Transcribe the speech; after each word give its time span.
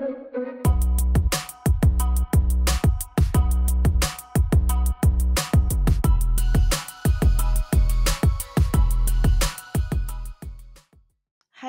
Hi 0.00 0.06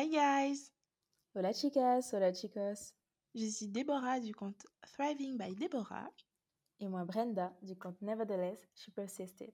guys! 0.08 0.72
Hola 1.36 1.52
chicas, 1.52 2.14
hola 2.14 2.32
chicos. 2.34 2.94
Je 3.36 3.48
suis 3.48 3.68
Déborah 3.68 4.22
du 4.22 4.34
compte 4.34 4.66
Thriving 4.94 5.38
by 5.38 5.54
Déborah. 5.56 6.10
Et 6.80 6.88
moi 6.88 7.04
Brenda 7.04 7.52
du 7.62 7.76
compte 7.76 8.02
Nevertheless, 8.02 8.66
She 8.76 8.92
Persisted. 8.92 9.52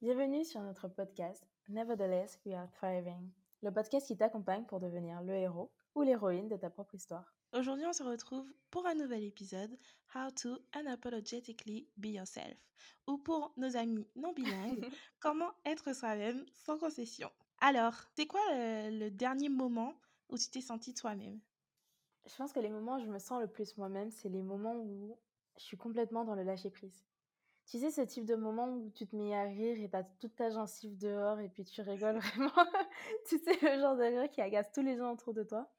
Bienvenue 0.00 0.46
sur 0.46 0.62
notre 0.62 0.88
podcast 0.88 1.46
Nevertheless, 1.68 2.40
We 2.46 2.54
Are 2.54 2.70
Thriving. 2.70 3.30
Le 3.62 3.70
podcast 3.70 4.06
qui 4.06 4.16
t'accompagne 4.16 4.64
pour 4.64 4.80
devenir 4.80 5.20
le 5.20 5.34
héros 5.34 5.70
ou 5.94 6.00
l'héroïne 6.00 6.48
de 6.48 6.56
ta 6.56 6.70
propre 6.70 6.94
histoire. 6.94 7.33
Aujourd'hui, 7.56 7.86
on 7.86 7.92
se 7.92 8.02
retrouve 8.02 8.52
pour 8.72 8.84
un 8.84 8.96
nouvel 8.96 9.22
épisode 9.22 9.78
How 10.12 10.28
to 10.32 10.58
Unapologetically 10.72 11.86
Be 11.96 12.06
Yourself. 12.06 12.58
Ou 13.06 13.16
pour 13.16 13.52
nos 13.56 13.76
amis 13.76 14.08
non 14.16 14.32
bilingues, 14.32 14.84
comment 15.20 15.52
être 15.64 15.94
soi-même 15.94 16.44
sans 16.56 16.78
concession. 16.78 17.30
Alors, 17.60 17.94
c'est 18.16 18.26
quoi 18.26 18.40
le, 18.50 18.98
le 18.98 19.10
dernier 19.12 19.48
moment 19.50 19.94
où 20.30 20.36
tu 20.36 20.50
t'es 20.50 20.60
sentie 20.60 20.94
toi-même? 20.94 21.38
Je 22.26 22.34
pense 22.34 22.52
que 22.52 22.58
les 22.58 22.70
moments 22.70 22.96
où 22.96 23.00
je 23.00 23.06
me 23.06 23.20
sens 23.20 23.40
le 23.40 23.46
plus 23.46 23.76
moi-même, 23.76 24.10
c'est 24.10 24.28
les 24.28 24.42
moments 24.42 24.74
où 24.74 25.16
je 25.56 25.62
suis 25.62 25.76
complètement 25.76 26.24
dans 26.24 26.34
le 26.34 26.42
lâcher-prise. 26.42 27.04
Tu 27.66 27.78
sais, 27.78 27.92
ce 27.92 28.00
type 28.00 28.24
de 28.24 28.34
moment 28.34 28.66
où 28.66 28.90
tu 28.90 29.06
te 29.06 29.14
mets 29.14 29.32
à 29.32 29.44
rire 29.44 29.80
et 29.80 29.88
t'as 29.88 30.02
toute 30.02 30.34
ta 30.34 30.50
gencive 30.50 30.98
dehors 30.98 31.38
et 31.38 31.48
puis 31.48 31.62
tu 31.62 31.82
rigoles 31.82 32.18
vraiment. 32.18 32.50
tu 33.28 33.38
sais, 33.38 33.56
le 33.62 33.80
genre 33.80 33.96
de 33.96 34.02
rire 34.02 34.28
qui 34.28 34.40
agace 34.40 34.72
tous 34.72 34.82
les 34.82 34.96
gens 34.96 35.12
autour 35.12 35.32
de 35.32 35.44
toi. 35.44 35.70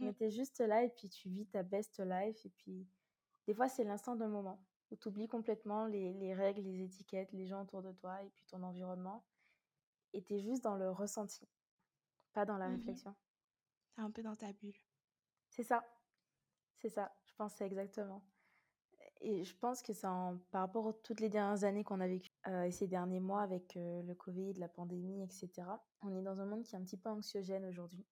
Mais 0.00 0.12
t'es 0.14 0.30
juste 0.30 0.60
là 0.60 0.82
et 0.84 0.88
puis 0.88 1.08
tu 1.08 1.28
vis 1.28 1.46
ta 1.46 1.62
best 1.62 2.00
life. 2.00 2.44
Et 2.46 2.50
puis, 2.50 2.86
des 3.46 3.54
fois, 3.54 3.68
c'est 3.68 3.84
l'instant 3.84 4.16
d'un 4.16 4.28
moment 4.28 4.60
où 4.90 4.96
tu 4.96 5.08
oublies 5.08 5.28
complètement 5.28 5.86
les, 5.86 6.12
les 6.14 6.34
règles, 6.34 6.62
les 6.62 6.82
étiquettes, 6.84 7.32
les 7.32 7.46
gens 7.46 7.62
autour 7.62 7.82
de 7.82 7.92
toi 7.92 8.22
et 8.22 8.30
puis 8.30 8.44
ton 8.46 8.62
environnement. 8.62 9.24
Et 10.12 10.22
t'es 10.22 10.40
juste 10.40 10.62
dans 10.64 10.76
le 10.76 10.90
ressenti, 10.90 11.48
pas 12.32 12.44
dans 12.44 12.56
la 12.58 12.68
Mhm. 12.68 12.76
réflexion. 12.76 13.14
T'es 13.94 14.02
un 14.02 14.10
peu 14.10 14.22
dans 14.22 14.36
ta 14.36 14.52
bulle. 14.52 14.76
C'est 15.48 15.64
ça. 15.64 15.84
C'est 16.78 16.88
ça. 16.90 17.14
Je 17.24 17.34
pense 17.34 17.54
c'est 17.54 17.66
exactement. 17.66 18.22
Et 19.20 19.44
je 19.44 19.56
pense 19.56 19.82
que 19.82 19.92
c'est 19.92 20.06
par 20.50 20.60
rapport 20.62 20.88
à 20.88 20.92
toutes 20.92 21.20
les 21.20 21.28
dernières 21.30 21.64
années 21.64 21.84
qu'on 21.84 22.00
a 22.00 22.06
vécues 22.06 22.30
euh, 22.48 22.64
et 22.64 22.70
ces 22.70 22.86
derniers 22.86 23.20
mois 23.20 23.42
avec 23.42 23.76
euh, 23.76 24.02
le 24.02 24.14
Covid, 24.14 24.54
la 24.54 24.68
pandémie, 24.68 25.22
etc. 25.22 25.50
On 26.02 26.14
est 26.14 26.22
dans 26.22 26.38
un 26.40 26.44
monde 26.46 26.64
qui 26.64 26.74
est 26.74 26.78
un 26.78 26.84
petit 26.84 26.96
peu 26.98 27.08
anxiogène 27.08 27.64
aujourd'hui. 27.64 28.06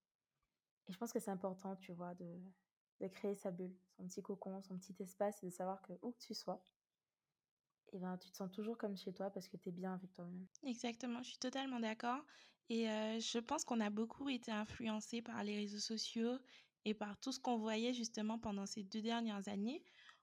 Et 0.88 0.92
je 0.92 0.98
pense 0.98 1.12
que 1.12 1.20
c'est 1.20 1.30
important, 1.30 1.76
tu 1.76 1.92
vois, 1.92 2.14
de, 2.14 3.08
créer 3.08 3.34
sa 3.34 3.50
bulle, 3.50 3.74
son 3.96 4.06
petit 4.06 4.22
cocon, 4.22 4.62
son 4.62 4.78
petit 4.78 4.94
espace 5.00 5.42
et 5.42 5.46
de 5.46 5.52
savoir 5.52 5.82
que 5.82 5.92
où 6.02 6.12
que 6.12 6.18
tu 6.18 6.34
sois, 6.34 6.62
et 7.92 7.98
ben, 7.98 8.16
tu 8.18 8.30
te 8.30 8.36
sens 8.36 8.50
toujours 8.50 8.76
comme 8.76 8.96
chez 8.96 9.12
toi 9.12 9.30
parce 9.30 9.48
que 9.48 9.56
tu 9.56 9.68
es 9.68 9.72
bien 9.72 9.94
avec 9.94 10.12
toi-même. 10.12 10.46
Exactement, 10.64 11.22
je 11.22 11.28
suis 11.28 11.38
totalement 11.38 11.78
d'accord. 11.78 12.24
Et 12.68 12.86
je 12.86 13.38
pense 13.38 13.64
qu'on 13.64 13.80
a 13.80 13.90
beaucoup 13.90 14.28
été 14.28 14.50
influencés 14.50 15.22
par 15.22 15.44
les 15.44 15.54
réseaux 15.54 15.78
sociaux 15.78 16.38
et 16.84 16.94
par 16.94 17.18
tout 17.20 17.30
ce 17.30 17.38
qu'on 17.38 17.56
voyait 17.56 17.92
justement 17.92 18.38
pendant 18.38 18.66
ces 18.66 18.82
deux 18.82 19.02
dernières 19.02 19.48
années. 19.48 19.82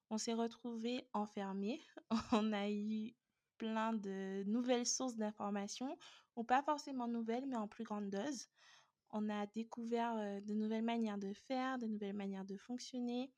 On 0.10 0.18
s'est 0.18 0.34
retrouvés 0.34 1.08
enfermés. 1.14 1.80
On 2.34 2.52
a 2.52 2.70
eu 2.70 3.14
plein 3.58 3.94
de 3.94 4.44
nouvelles 4.48 4.88
sources 4.88 5.16
d'informations, 5.16 5.98
ou 6.36 6.44
pas 6.44 6.64
forcément 6.64 7.08
nouvelles, 7.08 7.46
mais 7.46 7.56
en 7.56 7.68
plus 7.68 7.84
grande 7.84 8.10
dose. 8.10 8.48
On 9.12 9.30
a 9.30 9.46
découvert 9.48 10.16
euh, 10.18 10.42
de 10.42 10.54
nouvelles 10.54 10.84
manières 10.84 11.18
de 11.18 11.34
faire, 11.34 11.78
de 11.78 11.88
nouvelles 11.88 12.16
manières 12.16 12.46
de 12.46 12.58
fonctionner. 12.58 13.32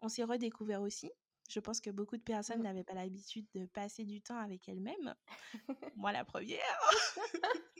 On 0.00 0.08
s'est 0.08 0.24
redécouvert 0.24 0.82
aussi. 0.82 1.10
Je 1.48 1.60
pense 1.60 1.80
que 1.80 1.90
beaucoup 1.90 2.16
de 2.16 2.22
personnes 2.22 2.58
Mhm. 2.58 2.64
n'avaient 2.64 2.84
pas 2.84 2.94
l'habitude 2.94 3.46
de 3.54 3.66
passer 3.66 4.04
du 4.04 4.22
temps 4.22 4.38
avec 4.38 4.68
elles-mêmes. 4.68 5.14
Moi, 5.96 6.12
la 6.12 6.24
première. 6.24 6.80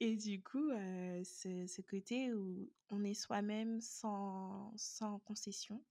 Et 0.00 0.16
du 0.16 0.42
coup, 0.42 0.70
euh, 0.70 1.22
ce, 1.24 1.66
ce 1.66 1.80
côté 1.80 2.32
où 2.34 2.70
on 2.90 3.02
est 3.04 3.14
soi-même 3.14 3.80
sans, 3.80 4.72
sans 4.76 5.20
concession, 5.20 5.82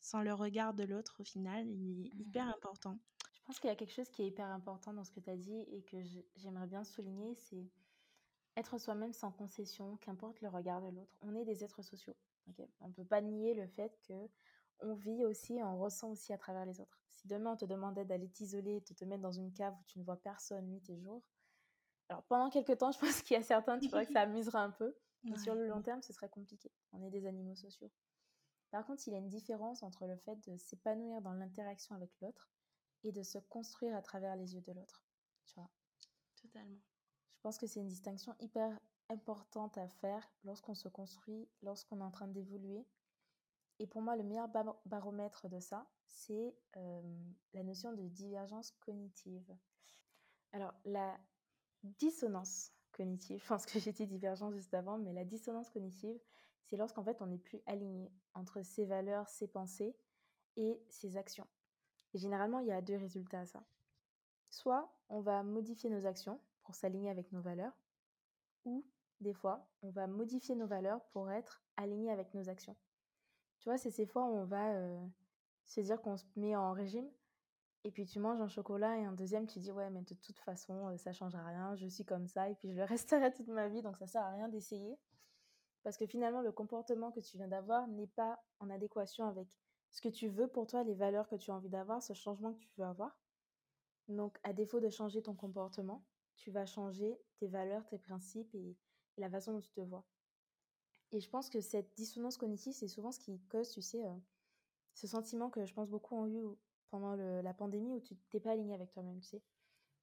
sans 0.00 0.22
le 0.22 0.32
regard 0.32 0.74
de 0.74 0.84
l'autre 0.84 1.16
au 1.20 1.24
final, 1.24 1.68
il 1.68 2.06
est 2.06 2.10
hyper 2.18 2.48
important. 2.48 2.98
Je 3.34 3.40
pense 3.44 3.60
qu'il 3.60 3.68
y 3.68 3.72
a 3.72 3.76
quelque 3.76 3.92
chose 3.92 4.08
qui 4.10 4.22
est 4.22 4.28
hyper 4.28 4.46
important 4.48 4.94
dans 4.94 5.04
ce 5.04 5.10
que 5.12 5.20
tu 5.20 5.28
as 5.30 5.36
dit 5.36 5.60
et 5.68 5.82
que 5.84 5.98
j'aimerais 6.36 6.66
bien 6.66 6.84
souligner, 6.84 7.34
c'est 7.34 7.70
être 8.56 8.78
soi-même 8.78 9.12
sans 9.12 9.30
concession, 9.30 9.96
qu'importe 9.98 10.40
le 10.40 10.48
regard 10.48 10.80
de 10.82 10.88
l'autre. 10.88 11.16
On 11.22 11.34
est 11.34 11.44
des 11.44 11.64
êtres 11.64 11.82
sociaux. 11.82 12.16
on 12.80 12.88
ne 12.88 12.92
peut 12.92 13.04
pas 13.04 13.20
nier 13.20 13.54
le 13.54 13.66
fait 13.66 13.98
que 14.06 14.28
on 14.80 14.94
vit 14.94 15.24
aussi, 15.24 15.60
on 15.62 15.78
ressent 15.78 16.10
aussi 16.10 16.32
à 16.32 16.38
travers 16.38 16.66
les 16.66 16.80
autres. 16.80 17.00
Si 17.08 17.28
demain 17.28 17.52
on 17.52 17.56
te 17.56 17.64
demandait 17.64 18.04
d'aller 18.04 18.28
t'isoler, 18.28 18.80
de 18.80 18.94
te 18.94 19.04
mettre 19.04 19.22
dans 19.22 19.32
une 19.32 19.52
cave 19.52 19.74
où 19.74 19.84
tu 19.86 19.98
ne 19.98 20.04
vois 20.04 20.16
personne 20.16 20.66
nuit 20.66 20.82
et 20.90 20.98
jour, 20.98 21.22
alors 22.08 22.24
pendant 22.24 22.50
quelques 22.50 22.78
temps, 22.78 22.92
je 22.92 22.98
pense 23.00 23.22
qu'il 23.22 23.36
y 23.36 23.40
a 23.40 23.42
certains, 23.42 23.78
tu 23.78 23.88
vois, 23.88 24.04
que 24.04 24.12
ça 24.12 24.20
amusera 24.22 24.62
un 24.62 24.70
peu, 24.70 24.94
mais 25.24 25.38
sur 25.38 25.54
le 25.54 25.66
long 25.68 25.82
terme, 25.82 26.02
ce 26.02 26.12
serait 26.12 26.28
compliqué. 26.28 26.70
On 26.92 27.02
est 27.02 27.10
des 27.10 27.26
animaux 27.26 27.54
sociaux. 27.54 27.90
Par 28.70 28.84
contre, 28.86 29.06
il 29.06 29.12
y 29.12 29.16
a 29.16 29.18
une 29.18 29.28
différence 29.28 29.82
entre 29.82 30.06
le 30.06 30.16
fait 30.16 30.36
de 30.48 30.56
s'épanouir 30.56 31.20
dans 31.20 31.34
l'interaction 31.34 31.94
avec 31.94 32.10
l'autre 32.20 32.50
et 33.04 33.12
de 33.12 33.22
se 33.22 33.38
construire 33.38 33.94
à 33.94 34.02
travers 34.02 34.34
les 34.34 34.54
yeux 34.54 34.62
de 34.62 34.72
l'autre. 34.72 35.02
Tu 35.46 35.54
vois, 35.54 35.70
Totalement. 36.40 36.80
Pense 37.42 37.58
que 37.58 37.66
c'est 37.66 37.80
une 37.80 37.88
distinction 37.88 38.34
hyper 38.40 38.78
importante 39.08 39.76
à 39.76 39.88
faire 39.88 40.30
lorsqu'on 40.44 40.74
se 40.74 40.88
construit, 40.88 41.48
lorsqu'on 41.62 42.00
est 42.00 42.04
en 42.04 42.10
train 42.10 42.28
d'évoluer. 42.28 42.86
Et 43.78 43.86
pour 43.86 44.00
moi, 44.00 44.16
le 44.16 44.22
meilleur 44.22 44.48
bar- 44.48 44.80
baromètre 44.86 45.48
de 45.48 45.58
ça, 45.58 45.86
c'est 46.06 46.54
la 47.52 47.62
notion 47.62 47.92
de 47.92 48.02
divergence 48.08 48.70
cognitive. 48.80 49.56
Alors, 50.52 50.72
la 50.84 51.18
dissonance 51.82 52.72
cognitive, 52.92 53.40
je 53.42 53.46
pense 53.46 53.66
que 53.66 53.78
j'ai 53.78 53.92
dit 53.92 54.06
divergence 54.06 54.54
juste 54.54 54.74
avant, 54.74 54.98
mais 54.98 55.12
la 55.12 55.24
dissonance 55.24 55.70
cognitive, 55.70 56.20
c'est 56.64 56.76
lorsqu'en 56.76 57.02
fait 57.02 57.20
on 57.20 57.26
n'est 57.26 57.38
plus 57.38 57.60
aligné 57.66 58.12
entre 58.34 58.62
ses 58.62 58.84
valeurs, 58.84 59.28
ses 59.28 59.48
pensées 59.48 59.96
et 60.56 60.80
ses 60.88 61.16
actions. 61.16 61.46
Et 62.14 62.18
généralement, 62.18 62.60
il 62.60 62.68
y 62.68 62.72
a 62.72 62.82
deux 62.82 62.96
résultats 62.96 63.40
à 63.40 63.46
ça. 63.46 63.64
Soit 64.48 64.94
on 65.08 65.20
va 65.20 65.42
modifier 65.42 65.90
nos 65.90 66.06
actions 66.06 66.38
pour 66.62 66.74
s'aligner 66.74 67.10
avec 67.10 67.32
nos 67.32 67.40
valeurs, 67.40 67.76
ou 68.64 68.84
des 69.20 69.32
fois, 69.32 69.68
on 69.82 69.90
va 69.90 70.06
modifier 70.06 70.54
nos 70.54 70.66
valeurs 70.66 71.02
pour 71.12 71.30
être 71.30 71.62
aligné 71.76 72.10
avec 72.10 72.34
nos 72.34 72.48
actions. 72.48 72.76
Tu 73.60 73.68
vois, 73.68 73.78
c'est 73.78 73.90
ces 73.90 74.06
fois 74.06 74.24
où 74.24 74.36
on 74.36 74.44
va 74.44 74.74
se 75.64 75.80
dire 75.80 76.00
qu'on 76.00 76.16
se 76.16 76.24
met 76.36 76.56
en 76.56 76.72
régime 76.72 77.08
et 77.84 77.90
puis 77.90 78.06
tu 78.06 78.20
manges 78.20 78.40
un 78.40 78.48
chocolat 78.48 78.98
et 78.98 79.04
un 79.04 79.12
deuxième, 79.12 79.46
tu 79.46 79.58
dis 79.58 79.72
ouais, 79.72 79.90
mais 79.90 80.02
de 80.02 80.14
toute 80.14 80.38
façon, 80.38 80.96
ça 80.98 81.12
changera 81.12 81.44
rien, 81.44 81.74
je 81.74 81.86
suis 81.86 82.04
comme 82.04 82.28
ça 82.28 82.48
et 82.48 82.54
puis 82.54 82.70
je 82.70 82.76
le 82.76 82.84
resterai 82.84 83.32
toute 83.32 83.48
ma 83.48 83.68
vie, 83.68 83.82
donc 83.82 83.96
ça 83.96 84.06
sert 84.06 84.22
à 84.22 84.30
rien 84.30 84.48
d'essayer. 84.48 84.98
Parce 85.82 85.96
que 85.96 86.06
finalement, 86.06 86.42
le 86.42 86.52
comportement 86.52 87.10
que 87.10 87.18
tu 87.18 87.36
viens 87.36 87.48
d'avoir 87.48 87.88
n'est 87.88 88.06
pas 88.06 88.40
en 88.60 88.70
adéquation 88.70 89.26
avec 89.26 89.48
ce 89.90 90.00
que 90.00 90.08
tu 90.08 90.28
veux 90.28 90.46
pour 90.46 90.68
toi, 90.68 90.84
les 90.84 90.94
valeurs 90.94 91.28
que 91.28 91.34
tu 91.34 91.50
as 91.50 91.54
envie 91.54 91.68
d'avoir, 91.68 92.02
ce 92.02 92.12
changement 92.12 92.52
que 92.52 92.58
tu 92.58 92.70
veux 92.78 92.84
avoir. 92.84 93.18
Donc, 94.08 94.38
à 94.44 94.52
défaut 94.52 94.78
de 94.78 94.88
changer 94.88 95.20
ton 95.22 95.34
comportement, 95.34 96.04
tu 96.36 96.50
vas 96.50 96.66
changer 96.66 97.18
tes 97.38 97.46
valeurs, 97.48 97.86
tes 97.86 97.98
principes 97.98 98.54
et, 98.54 98.76
et 99.16 99.20
la 99.20 99.30
façon 99.30 99.52
dont 99.52 99.60
tu 99.60 99.70
te 99.72 99.80
vois. 99.80 100.04
Et 101.12 101.20
je 101.20 101.28
pense 101.28 101.50
que 101.50 101.60
cette 101.60 101.94
dissonance 101.94 102.36
cognitive, 102.38 102.72
c'est 102.72 102.88
souvent 102.88 103.12
ce 103.12 103.20
qui 103.20 103.38
cause, 103.50 103.70
tu 103.70 103.82
sais, 103.82 104.04
euh, 104.04 104.16
ce 104.94 105.06
sentiment 105.06 105.50
que 105.50 105.64
je 105.66 105.74
pense 105.74 105.90
beaucoup 105.90 106.16
ont 106.16 106.26
eu 106.26 106.42
pendant 106.90 107.14
le- 107.14 107.40
la 107.42 107.54
pandémie 107.54 107.92
où 107.94 108.00
tu 108.00 108.16
t'es 108.30 108.40
pas 108.40 108.52
aligné 108.52 108.74
avec 108.74 108.90
toi-même, 108.90 109.20
tu 109.20 109.28
sais. 109.28 109.42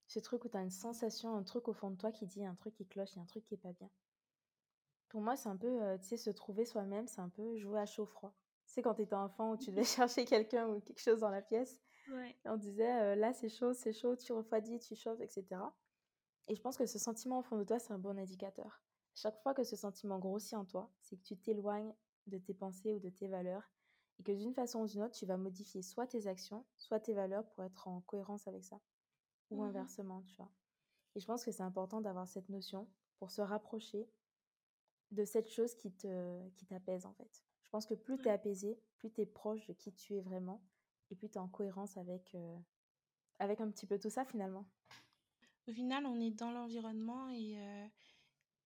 Ce 0.07 0.19
truc 0.19 0.43
où 0.45 0.49
tu 0.49 0.57
as 0.57 0.61
une 0.61 0.69
sensation, 0.71 1.35
un 1.35 1.43
truc 1.43 1.67
au 1.67 1.73
fond 1.73 1.89
de 1.91 1.95
toi 1.97 2.11
qui 2.11 2.25
dit 2.25 2.45
un 2.45 2.55
truc 2.55 2.73
qui 2.75 2.85
cloche, 2.87 3.13
il 3.13 3.17
y 3.17 3.19
a 3.19 3.23
un 3.23 3.27
truc 3.27 3.43
qui 3.45 3.55
est 3.55 3.57
pas 3.57 3.73
bien. 3.73 3.89
Pour 5.09 5.21
moi, 5.21 5.35
c'est 5.35 5.49
un 5.49 5.57
peu, 5.57 5.81
euh, 5.81 5.97
tu 5.97 6.07
sais, 6.07 6.17
se 6.17 6.29
trouver 6.29 6.65
soi-même, 6.65 7.07
c'est 7.07 7.21
un 7.21 7.29
peu 7.29 7.57
jouer 7.57 7.79
à 7.79 7.85
chaud-froid. 7.85 8.33
Tu 8.67 8.73
sais, 8.73 8.81
quand 8.83 8.93
tu 8.93 9.01
étais 9.01 9.15
enfant 9.15 9.51
où 9.53 9.57
tu 9.57 9.71
devais 9.71 9.83
chercher 10.13 10.25
quelqu'un 10.25 10.67
ou 10.67 10.79
quelque 10.81 11.01
chose 11.01 11.19
dans 11.21 11.29
la 11.31 11.41
pièce, 11.41 11.79
Ouais. 12.11 12.35
on 12.45 12.57
disait 12.57 12.91
euh, 13.01 13.15
là 13.15 13.33
c'est 13.33 13.49
chaud, 13.49 13.73
c'est 13.73 13.93
chaud, 13.93 14.15
tu 14.15 14.33
refroidis, 14.33 14.79
tu 14.79 14.95
chauffes, 14.95 15.21
etc. 15.21 15.61
Et 16.49 16.55
je 16.55 16.61
pense 16.61 16.77
que 16.77 16.85
ce 16.87 16.99
sentiment 16.99 17.39
au 17.39 17.43
fond 17.43 17.57
de 17.57 17.63
toi, 17.63 17.79
c'est 17.79 17.93
un 17.93 17.99
bon 17.99 18.17
indicateur. 18.17 18.81
Chaque 19.15 19.39
fois 19.41 19.53
que 19.53 19.63
ce 19.63 19.75
sentiment 19.75 20.19
grossit 20.19 20.55
en 20.55 20.65
toi, 20.65 20.91
c'est 20.99 21.15
que 21.15 21.23
tu 21.23 21.37
t'éloignes 21.37 21.93
de 22.27 22.37
tes 22.37 22.53
pensées 22.53 22.93
ou 22.93 22.99
de 22.99 23.09
tes 23.09 23.27
valeurs 23.27 23.71
et 24.19 24.23
que 24.23 24.31
d'une 24.31 24.53
façon 24.53 24.81
ou 24.81 24.87
d'une 24.87 25.03
autre, 25.03 25.15
tu 25.15 25.25
vas 25.25 25.37
modifier 25.37 25.81
soit 25.81 26.07
tes 26.07 26.27
actions, 26.27 26.65
soit 26.75 26.99
tes 26.99 27.13
valeurs 27.13 27.47
pour 27.51 27.63
être 27.63 27.87
en 27.87 28.01
cohérence 28.01 28.47
avec 28.47 28.63
ça. 28.65 28.81
Ou 29.51 29.61
Mhm. 29.61 29.67
inversement, 29.67 30.21
tu 30.23 30.35
vois. 30.35 30.51
Et 31.15 31.19
je 31.19 31.25
pense 31.25 31.43
que 31.43 31.51
c'est 31.51 31.63
important 31.63 32.01
d'avoir 32.01 32.27
cette 32.27 32.49
notion 32.49 32.87
pour 33.17 33.31
se 33.31 33.41
rapprocher 33.41 34.09
de 35.11 35.25
cette 35.25 35.49
chose 35.49 35.75
qui 35.75 35.91
te 35.91 36.49
qui 36.51 36.65
t'apaise 36.65 37.05
en 37.05 37.13
fait. 37.13 37.43
Je 37.63 37.69
pense 37.69 37.85
que 37.85 37.93
plus 37.95 38.17
tu 38.19 38.27
es 38.27 38.31
apaisé, 38.31 38.79
plus 38.97 39.11
tu 39.11 39.21
es 39.21 39.25
proche 39.25 39.65
de 39.67 39.73
qui 39.73 39.93
tu 39.93 40.15
es 40.15 40.21
vraiment 40.21 40.63
et 41.11 41.15
plus 41.15 41.29
tu 41.29 41.35
es 41.35 41.41
en 41.41 41.47
cohérence 41.47 41.97
avec, 41.97 42.33
euh, 42.35 42.57
avec 43.39 43.61
un 43.61 43.69
petit 43.71 43.85
peu 43.87 43.99
tout 43.99 44.09
ça 44.09 44.25
finalement. 44.25 44.65
Au 45.69 45.71
final, 45.71 46.07
on 46.07 46.19
est 46.19 46.31
dans 46.31 46.51
l'environnement 46.51 47.29
et 47.29 47.59
euh, 47.59 47.87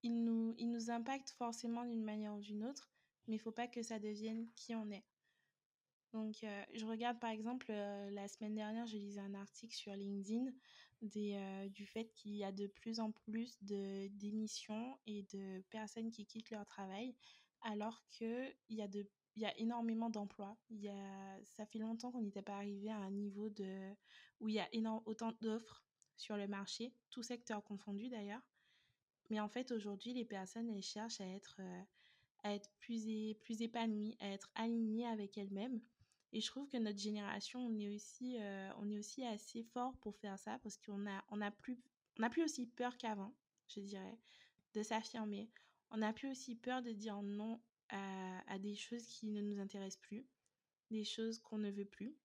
il, 0.03 0.23
nous, 0.23 0.55
il 0.57 0.89
impacte 0.89 1.31
forcément 1.31 1.83
d'une 1.83 2.03
manière 2.03 2.33
ou 2.33 2.39
d'une 2.39 2.63
autre. 2.63 2.89
mais 3.27 3.35
il 3.35 3.39
faut 3.39 3.51
pas 3.51 3.67
que 3.67 3.83
ça 3.83 3.99
devienne 3.99 4.47
qui 4.55 4.73
on 4.73 4.89
est. 4.89 5.03
Donc, 6.13 6.45
euh, 6.45 6.63
je 6.73 6.85
regarde 6.85 7.19
par 7.19 7.31
exemple, 7.31 7.65
euh, 7.71 8.09
la 8.11 8.29
semaine 8.29 8.55
dernière, 8.55 8.85
je 8.85 8.95
lisais 8.95 9.19
un 9.19 9.33
article 9.33 9.75
sur 9.75 9.93
LinkedIn 9.93 10.53
du 11.01 11.85
fait 11.85 12.13
qu'il 12.13 12.37
y 12.37 12.45
a 12.45 12.53
de 12.53 12.67
plus 12.67 13.01
en 13.01 13.11
plus 13.11 13.61
de 13.61 14.07
démissions 14.07 14.97
et 15.05 15.23
de 15.33 15.61
personnes 15.71 16.09
qui 16.09 16.25
quittent 16.25 16.51
leur 16.51 16.65
travail, 16.65 17.13
alors 17.63 18.01
qu'il 18.07 18.55
y, 18.69 18.81
a 18.81 19.57
énormément 19.57 20.09
d'emplois. 20.09 20.55
Ça 21.43 21.65
fait 21.65 21.79
longtemps 21.79 22.13
qu'on 22.13 22.21
n'était 22.21 22.41
pas 22.41 22.55
arrivé 22.55 22.89
à 22.89 22.95
un 22.95 23.11
niveau 23.11 23.49
de, 23.49 23.93
où 24.39 24.47
il 24.47 24.55
y 24.55 24.61
a 24.61 24.73
énorme, 24.73 25.01
autant 25.05 25.33
d'offres 25.41 25.82
sur 26.15 26.37
le 26.37 26.47
marché, 26.47 26.93
tout 27.09 27.23
secteur 27.23 27.63
confondu 27.63 28.09
d'ailleurs. 28.09 28.41
Mais 29.29 29.39
en 29.39 29.47
fait, 29.47 29.71
aujourd'hui, 29.71 30.13
les 30.13 30.25
personnes, 30.25 30.69
elles 30.69 30.83
cherchent 30.83 31.21
à 31.21 31.27
être, 31.27 31.61
à 32.43 32.53
être 32.53 32.69
plus, 32.79 33.07
plus 33.41 33.61
épanouies, 33.61 34.17
à 34.19 34.29
être 34.29 34.51
alignées 34.55 35.07
avec 35.07 35.37
elles-mêmes. 35.37 35.81
Et 36.33 36.41
je 36.41 36.47
trouve 36.47 36.67
que 36.67 36.77
notre 36.77 36.99
génération, 36.99 37.59
on 37.65 37.77
est 37.77 37.89
aussi, 37.89 38.37
on 38.79 38.89
est 38.89 38.97
aussi 38.97 39.23
assez 39.25 39.63
fort 39.63 39.95
pour 40.01 40.15
faire 40.17 40.37
ça 40.37 40.59
parce 40.59 40.77
qu'on 40.77 41.07
a, 41.07 41.23
on 41.29 41.41
a 41.41 41.51
plus, 41.51 41.79
on 42.19 42.23
a 42.23 42.29
plus 42.29 42.43
aussi 42.43 42.65
peur 42.65 42.97
qu'avant, 42.97 43.33
je 43.67 43.79
dirais, 43.79 44.17
de 44.73 44.83
s'affirmer. 44.83 45.49
On 45.91 45.97
n'a 45.97 46.11
plus 46.11 46.29
aussi 46.29 46.55
peur 46.55 46.81
de 46.81 46.91
dire 46.91 47.21
non 47.21 47.61
à, 47.89 48.57
des 48.59 48.75
choses 48.75 49.05
qui 49.05 49.27
ne 49.27 49.41
nous 49.41 49.59
intéressent 49.59 50.01
plus, 50.01 50.25
des 50.89 51.03
choses 51.03 51.39
qu'on 51.39 51.59
ne 51.59 51.69
veut 51.69 51.85
plus. 51.85 52.15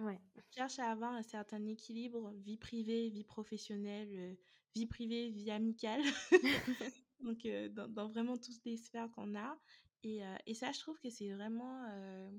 Ouais. 0.00 0.20
On 0.36 0.40
cherche 0.50 0.78
à 0.78 0.90
avoir 0.90 1.12
un 1.12 1.22
certain 1.22 1.64
équilibre, 1.66 2.32
vie 2.36 2.56
privée, 2.56 3.10
vie 3.10 3.24
professionnelle, 3.24 4.36
vie 4.74 4.86
privée, 4.86 5.30
vie 5.30 5.50
amicale. 5.50 6.02
Donc, 7.20 7.46
euh, 7.46 7.68
dans, 7.68 7.88
dans, 7.88 8.08
vraiment 8.08 8.36
toutes 8.36 8.64
les 8.64 8.76
sphères 8.76 9.10
qu'on 9.12 9.34
a. 9.34 9.58
Et, 10.02 10.24
euh, 10.24 10.36
et, 10.46 10.54
ça, 10.54 10.72
je 10.72 10.80
trouve 10.80 10.98
que 10.98 11.10
c'est 11.10 11.32
vraiment... 11.32 11.84
Euh, 11.90 12.30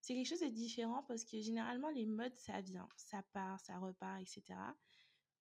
c'est 0.00 0.14
quelque 0.14 0.28
chose 0.28 0.40
de 0.40 0.48
différent 0.48 1.02
parce 1.08 1.24
que 1.24 1.40
généralement, 1.40 1.88
les 1.88 2.04
modes, 2.04 2.36
ça 2.36 2.60
vient, 2.60 2.86
ça 2.96 3.22
part, 3.32 3.58
ça 3.60 3.78
repart, 3.78 4.20
etc. 4.20 4.42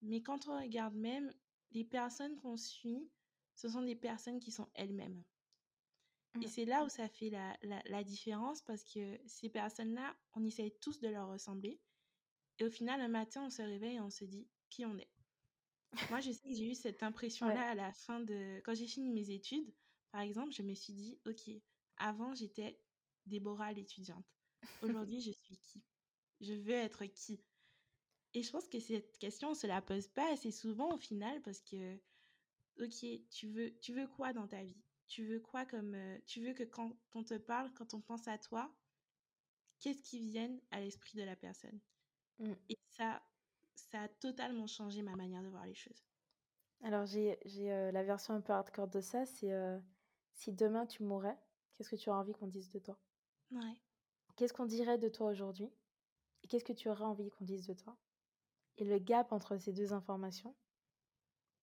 Mais 0.01 0.21
quand 0.21 0.47
on 0.47 0.57
regarde 0.57 0.95
même, 0.95 1.33
les 1.71 1.83
personnes 1.83 2.37
qu'on 2.37 2.55
suit, 2.55 3.09
ce 3.55 3.67
sont 3.67 3.81
des 3.81 3.95
personnes 3.95 4.39
qui 4.39 4.51
sont 4.51 4.69
elles-mêmes. 4.73 5.21
Et 6.41 6.47
c'est 6.47 6.65
là 6.65 6.83
où 6.83 6.89
ça 6.89 7.07
fait 7.07 7.29
la, 7.29 7.55
la, 7.61 7.81
la 7.85 8.03
différence 8.03 8.61
parce 8.61 8.83
que 8.83 9.19
ces 9.27 9.49
personnes-là, 9.49 10.15
on 10.33 10.43
essaye 10.43 10.73
tous 10.79 10.99
de 10.99 11.07
leur 11.07 11.29
ressembler. 11.29 11.79
Et 12.59 12.65
au 12.65 12.69
final, 12.69 13.01
un 13.01 13.07
matin, 13.07 13.45
on 13.45 13.49
se 13.49 13.61
réveille 13.61 13.97
et 13.97 14.01
on 14.01 14.09
se 14.09 14.25
dit 14.25 14.47
qui 14.69 14.85
on 14.85 14.97
est. 14.97 15.11
Moi, 16.09 16.19
je 16.21 16.31
sais 16.31 16.49
que 16.49 16.55
j'ai 16.55 16.71
eu 16.71 16.75
cette 16.75 17.03
impression-là 17.03 17.53
Ouais. 17.53 17.59
à 17.59 17.75
la 17.75 17.93
fin 17.93 18.19
de... 18.19 18.59
Quand 18.65 18.73
j'ai 18.73 18.87
fini 18.87 19.11
mes 19.11 19.29
études, 19.29 19.71
par 20.11 20.21
exemple, 20.21 20.51
je 20.51 20.63
me 20.63 20.73
suis 20.73 20.93
dit, 20.93 21.19
OK, 21.27 21.49
avant, 21.97 22.33
j'étais 22.33 22.79
Déborah 23.25 23.71
l'étudiante. 23.73 24.25
Aujourd'hui, 24.81 25.21
je 25.21 25.31
suis 25.31 25.57
qui? 25.57 25.83
Je 26.41 26.53
veux 26.53 26.71
être 26.73 27.05
qui? 27.05 27.43
Et 28.33 28.41
je 28.41 28.51
pense 28.51 28.67
que 28.67 28.79
cette 28.79 29.17
question, 29.19 29.49
on 29.49 29.51
ne 29.51 29.55
se 29.57 29.67
la 29.67 29.81
pose 29.81 30.07
pas 30.07 30.31
assez 30.33 30.51
souvent 30.51 30.93
au 30.93 30.97
final 30.97 31.41
parce 31.43 31.61
que, 31.61 31.95
OK, 32.79 33.05
tu 33.29 33.47
veux, 33.49 33.77
tu 33.79 33.93
veux 33.93 34.07
quoi 34.07 34.33
dans 34.33 34.47
ta 34.47 34.63
vie? 34.63 34.81
Tu 35.13 35.23
veux 35.27 35.39
quoi 35.39 35.63
comme... 35.67 35.93
euh, 35.93 36.17
tu 36.25 36.43
veux 36.43 36.55
que 36.55 36.63
quand 36.63 36.97
on 37.13 37.23
te 37.23 37.35
parle, 37.37 37.71
quand 37.75 37.93
on 37.93 38.01
pense 38.01 38.27
à 38.27 38.39
toi, 38.39 38.75
qu'est-ce 39.79 40.01
qui 40.01 40.19
vienne 40.19 40.59
à 40.71 40.79
l'esprit 40.79 41.15
de 41.15 41.21
la 41.23 41.35
personne? 41.35 41.79
Mmh. 42.39 42.57
Et 42.69 42.77
ça, 42.89 43.23
ça 43.75 44.03
a 44.03 44.09
totalement 44.09 44.67
changé 44.67 45.01
ma 45.03 45.15
manière 45.15 45.43
de 45.43 45.49
voir 45.49 45.65
les 45.67 45.75
choses. 45.75 46.05
Alors, 46.83 47.07
j'ai 47.07 47.39
heu, 47.71 47.89
la 47.91 48.03
version 48.03 48.35
un 48.35 48.41
peu 48.41 48.53
hardcore 48.53 48.87
de 48.87 49.01
ça, 49.01 49.25
c'est, 49.25 49.51
heu, 49.51 49.81
si 50.33 50.53
demain 50.53 50.85
tu 50.85 51.01
mourais, 51.03 51.39
qu'est-ce 51.73 51.89
que 51.89 51.95
tu 51.95 52.09
aurais 52.11 52.19
envie 52.19 52.33
qu'on 52.33 52.45
dise 52.47 52.69
de 52.69 52.77
toi? 52.77 52.99
Ouais. 53.51 53.79
Qu'est-ce 54.35 54.53
qu'on 54.53 54.67
dirait 54.67 54.99
de 54.99 55.09
toi 55.09 55.31
aujourd'hui? 55.31 55.73
Et 56.43 56.47
qu'est-ce 56.47 56.63
que 56.65 56.73
tu 56.73 56.89
aurais 56.89 57.05
envie 57.05 57.29
qu'on 57.31 57.45
dise 57.45 57.67
de 57.67 57.73
toi? 57.73 57.97
Et 58.77 58.85
le 58.85 58.99
gap 58.99 59.31
entre 59.33 59.57
ces 59.57 59.73
2 59.73 59.93
informations 59.93 60.55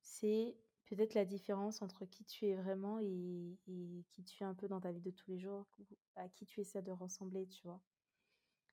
c'est 0.02 0.58
peut-être 0.96 1.14
la 1.14 1.24
différence 1.24 1.82
entre 1.82 2.04
qui 2.06 2.24
tu 2.24 2.46
es 2.46 2.56
vraiment 2.56 2.98
et 3.00 3.58
et 3.68 4.04
qui 4.10 4.24
tu 4.24 4.42
es 4.42 4.46
un 4.46 4.54
peu 4.54 4.68
dans 4.68 4.80
ta 4.80 4.92
vie 4.92 5.00
de 5.00 5.10
tous 5.10 5.30
les 5.30 5.38
jours, 5.38 5.66
ou 5.78 5.86
à 6.16 6.28
qui 6.28 6.46
tu 6.46 6.60
essaies 6.60 6.82
de 6.82 6.92
ressembler, 6.92 7.46
tu 7.48 7.66
vois? 7.66 7.82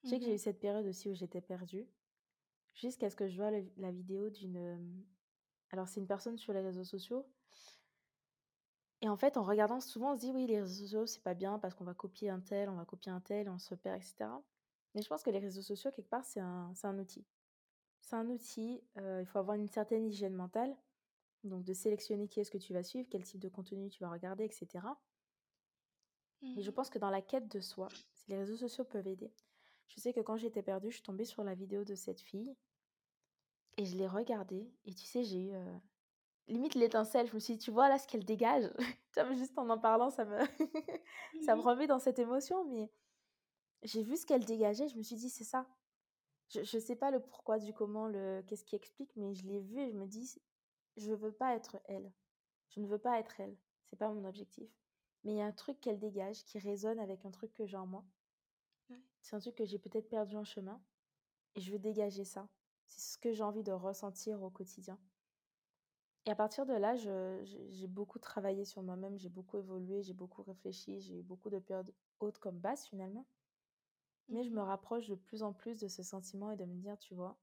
Je 0.03 0.09
sais 0.09 0.19
que 0.19 0.25
j'ai 0.25 0.35
eu 0.35 0.37
Mmh 0.37 0.39
cette 0.39 0.59
période 0.61 0.85
aussi 0.87 1.09
où 1.09 1.15
j'étais 1.15 1.41
perdue, 1.41 1.87
jusqu'à 2.73 3.09
ce 3.11 3.15
que 3.17 3.27
je 3.29 3.37
vois 3.37 3.51
le 3.51 3.71
la 3.77 3.91
vidéo 3.91 4.29
d'une, 4.31 5.05
alors 5.71 5.87
c'est 5.89 5.99
une 6.01 6.07
personne 6.07 6.37
sur 6.37 6.53
les 6.53 6.61
réseaux 6.61 6.85
sociaux 6.85 7.27
et 9.01 9.09
en 9.09 9.17
fait, 9.17 9.37
en 9.37 9.43
regardant 9.43 9.79
souvent, 9.79 10.13
on 10.13 10.15
se 10.15 10.21
dit: 10.21 10.31
«Oui, 10.31 10.47
les 10.47 10.59
réseaux 10.61 10.83
sociaux, 10.85 11.05
c'est 11.05 11.21
pas 11.23 11.35
bien 11.35 11.59
parce 11.59 11.75
qu'on 11.75 11.83
va 11.83 11.93
copier 11.93 12.29
un 12.29 12.39
tel, 12.41 12.69
on 12.69 12.75
va 12.75 12.85
copier 12.85 13.11
un 13.11 13.21
tel, 13.21 13.49
on 13.49 13.59
se 13.59 13.75
perd 13.75 13.97
et 13.99 14.01
cetera». 14.01 14.43
Mais 14.95 15.01
je 15.03 15.07
pense 15.09 15.21
que 15.23 15.29
les 15.29 15.39
réseaux 15.39 15.61
sociaux, 15.61 15.91
quelque 15.91 16.09
part, 16.09 16.25
c'est 16.25 16.39
un 16.39 16.73
un 16.83 16.99
outil. 16.99 17.27
C'est 18.01 18.15
un 18.15 18.29
outil, 18.29 18.83
il 18.97 19.25
faut 19.27 19.39
avoir 19.39 19.57
une 19.57 19.67
certaine 19.67 20.07
hygiène 20.07 20.35
mentale, 20.35 20.77
donc 21.43 21.63
de 21.63 21.73
sélectionner 21.73 22.27
qui 22.27 22.39
est-ce 22.39 22.51
que 22.51 22.57
tu 22.59 22.73
vas 22.73 22.83
suivre, 22.83 23.07
quel 23.09 23.23
type 23.23 23.39
de 23.39 23.49
contenu 23.49 23.89
tu 23.89 24.03
vas 24.03 24.11
regarder 24.11 24.45
et 24.45 24.51
cetera. 24.51 25.01
Mais 26.55 26.61
je 26.61 26.71
Mmh 26.71 26.71
pense 26.71 26.89
que 26.89 26.99
dans 26.99 27.09
la 27.09 27.21
quête 27.21 27.47
de 27.47 27.61
soi, 27.61 27.87
les 28.27 28.35
réseaux 28.37 28.57
sociaux 28.57 28.83
peuvent 28.83 29.07
aider. 29.07 29.33
Je 29.87 30.01
sais 30.01 30.11
que 30.11 30.19
quand 30.19 30.35
j'étais 30.35 30.61
perdue, 30.61 30.89
je 30.89 30.95
suis 30.95 31.03
tombée 31.03 31.23
sur 31.23 31.45
la 31.45 31.55
vidéo 31.55 31.85
de 31.85 31.95
cette 31.95 32.19
fille 32.19 32.53
et 33.77 33.85
je 33.85 33.95
l'ai 33.97 34.07
regardée 34.07 34.71
et 34.85 34.93
tu 34.93 35.05
sais, 35.05 35.23
j'ai 35.23 35.39
eu, 35.41 35.53
limite 36.47 36.75
l'étincelle. 36.75 37.27
Je 37.27 37.35
me 37.35 37.39
suis 37.39 37.55
dit: 37.55 37.59
«Tu 37.65 37.71
vois 37.71 37.89
là 37.89 37.99
ce 37.99 38.07
qu'elle 38.07 38.25
dégage?» 38.25 38.71
Juste 39.37 39.57
en 39.57 39.69
en 39.69 39.79
parlant, 39.79 40.09
ça 40.11 40.25
me 40.25 40.39
ça 41.41 41.55
me 41.55 41.61
Mmh 41.61 41.63
remet 41.63 41.87
dans 41.87 41.99
cette 41.99 42.19
émotion, 42.19 42.65
mais 42.65 42.91
j'ai 43.83 44.03
vu 44.03 44.17
ce 44.17 44.25
qu'elle 44.25 44.45
dégageait, 44.45 44.89
je 44.89 44.97
me 44.97 45.03
suis 45.03 45.17
dit: 45.17 45.29
«C'est 45.29 45.43
ça». 45.45 45.67
Je 46.49 46.63
je 46.63 46.79
sais 46.79 46.95
pas 46.97 47.11
le 47.11 47.21
pourquoi 47.21 47.59
du 47.59 47.73
comment, 47.73 48.07
le 48.07 48.43
qu'est-ce 48.47 48.65
qui 48.65 48.75
explique, 48.77 49.15
mais 49.17 49.33
je 49.35 49.45
l'ai 49.47 49.61
vue 49.61 49.79
et 49.81 49.89
je 49.89 49.95
me 49.95 50.07
dis: 50.07 50.27
«C 50.27 50.41
je 50.97 51.13
veux 51.13 51.31
pas 51.31 51.55
être 51.55 51.77
elle. 51.85 52.11
Je 52.69 52.81
ne 52.81 52.87
veux 52.87 52.99
pas 52.99 53.19
être 53.19 53.39
elle. 53.39 53.57
C'est 53.85 53.95
pas 53.97 54.09
mon 54.11 54.25
objectif». 54.25 54.69
Mais 55.23 55.33
il 55.33 55.37
y 55.37 55.41
a 55.41 55.45
un 55.45 55.51
truc 55.53 55.79
qu'elle 55.81 55.99
dégage 55.99 56.43
qui 56.45 56.59
résonne 56.59 56.99
avec 56.99 57.25
un 57.25 57.31
truc 57.31 57.53
que 57.53 57.65
j'ai 57.65 57.77
en 57.77 57.87
moi. 57.87 58.05
Ouais. 58.89 59.01
C'est 59.21 59.35
un 59.35 59.39
truc 59.39 59.55
que 59.55 59.65
j'ai 59.65 59.77
peut-être 59.79 60.09
perdu 60.09 60.37
en 60.37 60.43
chemin 60.43 60.81
et 61.55 61.61
je 61.61 61.71
veux 61.71 61.79
dégager 61.79 62.23
ça. 62.25 62.49
C'est 62.87 63.01
ce 63.13 63.17
que 63.17 63.33
j'ai 63.33 63.43
envie 63.43 63.63
de 63.63 63.71
ressentir 63.71 64.41
au 64.43 64.49
quotidien. 64.49 64.99
Et 66.25 66.29
à 66.31 66.35
partir 66.35 66.65
de 66.65 66.73
là, 66.73 66.95
j'ai 66.95 67.87
beaucoup 67.87 68.19
travaillé 68.19 68.65
sur 68.65 68.83
moi-même, 68.83 69.17
j'ai 69.17 69.29
beaucoup 69.29 69.57
évolué, 69.57 70.03
j'ai 70.03 70.13
beaucoup 70.13 70.43
réfléchi, 70.43 70.99
j'ai 71.01 71.19
eu 71.19 71.23
beaucoup 71.23 71.49
de 71.49 71.59
périodes 71.59 71.93
hautes 72.19 72.37
comme 72.39 72.59
basses 72.59 72.85
finalement. 72.87 73.25
Mais 74.29 74.43
je 74.43 74.51
me 74.51 74.61
Mmh 74.61 74.67
rapproche 74.67 75.07
de 75.09 75.15
plus 75.15 75.43
en 75.43 75.53
plus 75.53 75.79
de 75.79 75.87
ce 75.89 76.01
sentiment 76.03 76.51
et 76.51 76.55
de 76.57 76.65
me 76.65 76.75
dire: 76.75 76.97
«Tu 76.99 77.13
vois, 77.13 77.37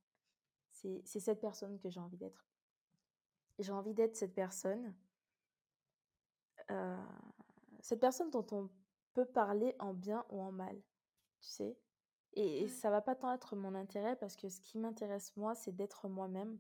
c'est 0.71 1.03
cette 1.07 1.41
personne 1.41 1.79
que 1.79 1.91
j'ai 1.91 2.01
envie 2.01 2.17
d'être». 2.19 2.47
J'ai 3.59 3.73
envie 3.73 3.95
d'être 3.95 4.17
cette 4.17 4.35
personne 4.35 4.95
cette 7.81 8.01
personne 8.01 8.31
dont 8.31 8.47
on 8.53 8.71
peut 9.15 9.27
parler 9.27 9.77
en 9.79 9.95
bien 9.95 10.25
ou 10.31 10.41
en 10.41 10.53
mal, 10.53 10.77
tu 11.41 11.49
sais? 11.49 11.79
Et 12.35 12.63
et 12.63 12.69
ça 12.69 12.91
va 12.91 13.01
pas 13.03 13.15
tant 13.15 13.33
être 13.33 13.57
mon 13.57 13.75
intérêt 13.75 14.17
parce 14.17 14.37
que 14.37 14.49
ce 14.49 14.61
qui 14.61 14.79
m'intéresse 14.79 15.37
moi, 15.37 15.55
c'est 15.55 15.73
d'être 15.75 16.09
moi-même. 16.09 16.59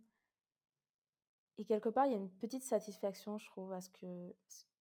Et 1.58 1.64
quelque 1.64 1.88
part, 1.88 2.06
il 2.06 2.12
y 2.12 2.14
a 2.14 2.18
une 2.18 2.30
petite 2.30 2.64
satisfaction, 2.64 3.38
je 3.38 3.46
trouve, 3.46 3.72
à 3.72 3.80
ce 3.80 3.88
que 3.90 4.34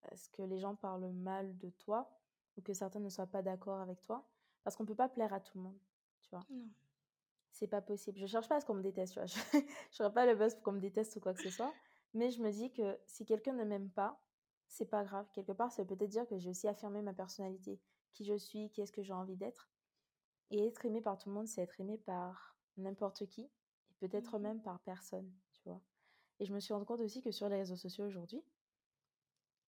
à 0.03 0.15
ce 0.17 0.29
que 0.29 0.41
les 0.41 0.57
gens 0.59 0.75
parlent 0.75 1.11
mal 1.11 1.57
de 1.57 1.69
toi 1.69 2.11
ou 2.57 2.61
que 2.61 2.73
certains 2.73 2.99
ne 2.99 3.09
soient 3.09 3.27
pas 3.27 3.41
d'accord 3.41 3.79
avec 3.79 4.01
toi, 4.01 4.27
parce 4.63 4.75
qu'on 4.75 4.85
peut 4.85 4.95
pas 4.95 5.09
plaire 5.09 5.33
à 5.33 5.39
tout 5.39 5.57
le 5.57 5.63
monde, 5.63 5.79
tu 6.21 6.29
vois? 6.31 6.45
Non. 6.49 6.69
C'est 7.51 7.67
pas 7.67 7.81
possible. 7.81 8.17
Je 8.19 8.25
cherche 8.25 8.49
pas 8.49 8.57
à 8.57 8.61
ce 8.61 8.65
qu'on 8.65 8.73
me 8.75 8.81
déteste, 8.83 9.13
tu 9.13 9.19
vois? 9.19 9.27
Je 9.27 9.59
je 9.91 9.97
ferai 9.97 10.13
pas 10.13 10.25
le 10.25 10.35
buzz 10.35 10.55
pour 10.55 10.63
qu'on 10.63 10.71
me 10.73 10.79
déteste 10.79 11.15
ou 11.15 11.19
quoi 11.21 11.33
que 11.33 11.41
ce 11.41 11.49
soit, 11.49 11.73
mais 12.13 12.31
je 12.31 12.41
me 12.41 12.51
dis 12.51 12.71
que 12.71 12.99
si 13.05 13.25
quelqu'un 13.25 13.53
ne 13.53 13.63
m'aime 13.63 13.89
pas, 13.89 14.21
c'est 14.67 14.85
pas 14.85 15.03
grave. 15.03 15.27
Quelque 15.33 15.51
part, 15.51 15.71
ça 15.71 15.83
veut 15.83 15.95
peut-être 15.95 16.11
dire 16.11 16.27
que 16.27 16.37
j'ai 16.37 16.49
aussi 16.49 16.67
affirmé 16.67 17.01
ma 17.01 17.13
personnalité, 17.13 17.79
qui 18.13 18.25
je 18.25 18.35
suis, 18.35 18.69
qui 18.71 18.81
est-ce 18.81 18.91
que 18.91 19.03
j'ai 19.03 19.13
envie 19.13 19.35
d'être. 19.35 19.69
Et 20.51 20.67
être 20.67 20.85
aimé 20.85 21.01
par 21.01 21.17
tout 21.17 21.29
le 21.29 21.35
monde, 21.35 21.47
c'est 21.47 21.61
être 21.61 21.79
aimé 21.79 21.97
par 21.97 22.57
n'importe 22.77 23.25
qui 23.27 23.43
et 23.43 23.95
peut-être 24.07 24.37
Mmh 24.37 24.41
même 24.41 24.61
par 24.61 24.79
personne, 24.81 25.31
tu 25.51 25.61
vois? 25.69 25.81
Et 26.39 26.45
je 26.45 26.53
me 26.53 26.59
suis 26.59 26.73
rendu 26.73 26.85
compte 26.85 27.01
aussi 27.01 27.21
que 27.21 27.31
sur 27.31 27.49
les 27.49 27.57
réseaux 27.57 27.75
sociaux 27.75 28.05
aujourd'hui 28.05 28.43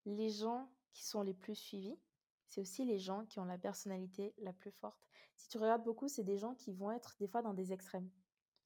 les 0.05 0.29
gens 0.29 0.69
qui 0.93 1.03
sont 1.03 1.21
les 1.21 1.33
plus 1.33 1.55
suivis, 1.55 1.97
c'est 2.47 2.61
aussi 2.61 2.85
les 2.85 2.99
gens 2.99 3.25
qui 3.25 3.39
ont 3.39 3.45
la 3.45 3.57
personnalité 3.57 4.33
la 4.37 4.53
plus 4.53 4.71
forte. 4.71 5.07
Si 5.35 5.47
tu 5.49 5.57
regardes 5.57 5.83
beaucoup, 5.83 6.07
c'est 6.07 6.23
des 6.23 6.37
gens 6.37 6.53
qui 6.53 6.71
vont 6.71 6.91
être 6.91 7.15
des 7.19 7.27
fois 7.27 7.41
dans 7.41 7.53
des 7.53 7.73
extrêmes. 7.73 8.09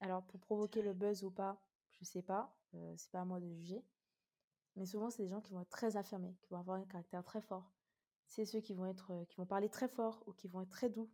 Alors 0.01 0.23
pour 0.23 0.39
provoquer 0.39 0.81
le 0.81 0.93
buzz 0.93 1.23
ou 1.23 1.31
pas, 1.31 1.59
je 1.99 2.05
sais 2.05 2.21
pas, 2.23 2.57
heu, 2.75 2.95
c'est 2.97 3.11
pas 3.11 3.21
à 3.21 3.25
moi 3.25 3.39
de 3.39 3.49
juger. 3.49 3.85
Mais 4.75 4.85
souvent, 4.87 5.09
c'est 5.11 5.23
des 5.23 5.29
gens 5.29 5.41
qui 5.41 5.53
vont 5.53 5.61
être 5.61 5.69
très 5.69 5.97
affirmés, 5.97 6.37
qui 6.41 6.49
vont 6.51 6.59
avoir 6.59 6.77
un 6.77 6.85
caractère 6.85 7.23
très 7.23 7.41
fort. 7.41 7.73
C'est 8.27 8.45
ceux 8.45 8.61
qui 8.61 8.73
vont 8.73 8.85
être, 8.87 9.13
heu, 9.13 9.25
qui 9.25 9.37
vont 9.37 9.45
parler 9.45 9.69
très 9.69 9.87
fort 9.89 10.23
ou 10.27 10.33
qui 10.33 10.47
vont 10.47 10.61
être 10.61 10.69
très 10.71 10.89
doux, 10.89 11.11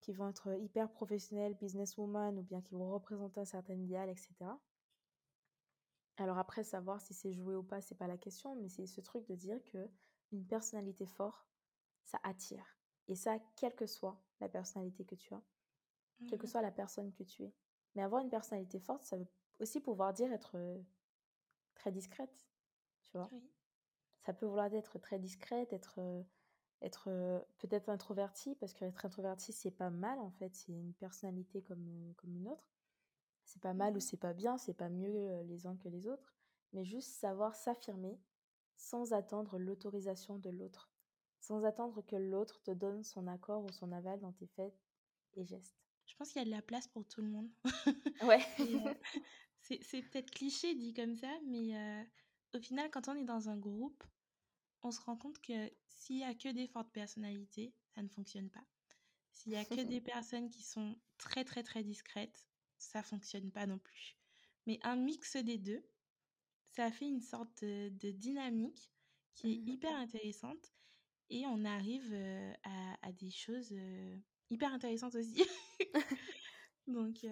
qui 0.00 0.12
vont 0.14 0.28
être, 0.28 0.50
heu, 0.50 0.60
hyper 0.60 0.92
professionnels, 0.92 1.54
businesswoman 1.54 2.38
ou 2.38 2.42
bien 2.44 2.62
qui 2.62 2.74
vont 2.74 2.90
représenter 2.92 3.40
un 3.42 3.44
certain 3.46 3.74
idéal 3.74 4.10
et 4.10 4.16
cetera. 4.16 4.60
Alors 6.16 6.38
après, 6.38 6.64
savoir 6.64 7.00
si 7.00 7.14
c'est 7.14 7.32
joué 7.32 7.54
ou 7.54 7.62
pas, 7.62 7.80
c'est 7.80 7.94
pas 7.94 8.06
la 8.08 8.18
question, 8.18 8.56
mais 8.56 8.68
c'est 8.68 8.86
ce 8.86 9.00
truc 9.00 9.26
de 9.26 9.34
dire 9.34 9.62
qu'une 9.64 10.46
personnalité 10.46 11.06
fort, 11.06 11.46
ça 12.04 12.18
attire. 12.24 12.66
Et 13.08 13.14
ça, 13.16 13.38
quelle 13.56 13.74
que 13.76 13.86
soit 13.86 14.24
la 14.40 14.48
personnalité 14.48 15.04
que 15.04 15.14
tu 15.14 15.34
as, 15.34 15.42
quelle 16.26 16.38
que 16.40 16.46
Mmh 16.46 16.48
soit 16.48 16.62
la 16.62 16.72
personne 16.72 17.12
que 17.14 17.24
tu 17.24 17.44
es. 17.44 17.54
Mais 17.94 18.02
avoir 18.02 18.22
une 18.22 18.30
personnalité 18.30 18.80
forte, 18.80 19.04
ça 19.04 19.18
veut 19.18 19.28
aussi 19.60 19.80
pouvoir 19.80 20.12
dire 20.12 20.32
être 20.32 20.56
très 21.74 21.92
discrète, 21.92 22.34
tu 23.04 23.12
vois? 23.16 23.28
Oui. 23.32 23.42
Ça 24.20 24.32
peut 24.32 24.46
vouloir 24.46 24.70
dire 24.70 24.78
être 24.78 24.98
très 24.98 25.18
discrète, 25.18 25.72
être, 25.72 26.00
être 26.80 27.46
peut-être 27.58 27.88
introvertie, 27.88 28.54
parce 28.56 28.72
qu'être 28.72 29.04
introvertie, 29.04 29.52
c'est 29.52 29.70
pas 29.70 29.90
mal 29.90 30.18
en 30.18 30.30
fait, 30.30 30.54
c'est 30.54 30.72
une 30.72 30.94
personnalité 30.94 31.62
comme, 31.62 32.14
comme 32.16 32.34
une 32.34 32.48
autre. 32.48 32.64
C'est 33.44 33.60
pas 33.60 33.74
mal 33.74 33.94
ou 33.94 33.98
Mmh 33.98 34.00
c'est 34.00 34.16
pas 34.16 34.32
bien, 34.32 34.58
c'est 34.58 34.74
pas 34.74 34.88
mieux 34.88 35.42
les 35.42 35.66
uns 35.66 35.76
que 35.76 35.88
les 35.88 36.06
autres, 36.06 36.34
mais 36.72 36.84
juste 36.84 37.10
savoir 37.10 37.54
s'affirmer 37.54 38.18
sans 38.76 39.12
attendre 39.12 39.58
l'autorisation 39.58 40.38
de 40.38 40.50
l'autre, 40.50 40.90
sans 41.40 41.64
attendre 41.64 42.02
que 42.02 42.16
l'autre 42.16 42.62
te 42.62 42.70
donne 42.70 43.02
son 43.02 43.26
accord 43.26 43.64
ou 43.64 43.72
son 43.72 43.92
aval 43.92 44.20
dans 44.20 44.32
tes 44.32 44.46
faits 44.46 44.74
et 45.34 45.44
gestes. 45.44 45.76
Je 46.06 46.16
pense 46.16 46.32
qu'il 46.32 46.40
y 46.40 46.42
a 46.42 46.46
de 46.46 46.50
la 46.50 46.62
place 46.62 46.88
pour 46.88 47.06
tout 47.06 47.22
le 47.22 47.28
monde. 47.28 47.50
Ouais. 48.22 48.40
Et 48.58 48.78
c'est 49.64 49.82
c'est 49.82 50.02
peut-être 50.02 50.30
cliché 50.30 50.74
dit 50.74 50.92
comme 50.92 51.16
ça, 51.16 51.32
mais 51.46 51.72
au 52.54 52.60
final, 52.60 52.90
quand 52.90 53.08
on 53.08 53.16
est 53.16 53.24
dans 53.24 53.48
un 53.48 53.56
groupe, 53.56 54.04
on 54.82 54.90
se 54.90 55.00
rend 55.00 55.16
compte 55.16 55.40
que 55.40 55.72
s'il 55.88 56.18
y 56.18 56.24
a 56.24 56.34
que 56.34 56.52
des 56.52 56.66
fortes 56.66 56.92
personnalités, 56.92 57.74
ça 57.94 58.02
ne 58.02 58.08
fonctionne 58.08 58.50
pas. 58.50 58.64
S'il 59.32 59.52
y 59.52 59.56
a 59.56 59.64
que 59.64 59.80
des 59.80 60.02
personnes 60.02 60.50
qui 60.50 60.62
sont 60.62 61.00
très, 61.16 61.44
très, 61.44 61.62
très 61.62 61.82
discrètes, 61.82 62.46
ça 62.76 63.02
fonctionne 63.02 63.50
pas 63.50 63.66
non 63.66 63.78
plus. 63.78 64.16
Mais 64.66 64.78
un 64.82 64.96
mix 64.96 65.36
des 65.36 65.58
deux, 65.58 65.82
ça 66.76 66.90
fait 66.90 67.08
une 67.08 67.20
sorte 67.20 67.64
de, 67.64 67.88
de 67.88 68.10
dynamique 68.10 68.92
qui 69.34 69.52
est 69.52 69.56
Mmh 69.56 69.68
hyper 69.68 69.96
intéressante 69.96 70.74
et 71.30 71.46
on 71.46 71.64
arrive 71.64 72.14
à, 72.64 72.96
à 73.00 73.12
des 73.12 73.30
choses 73.30 73.74
hyper 74.50 74.72
intéressantes 74.72 75.14
aussi. 75.14 75.42
Donc, 76.86 77.24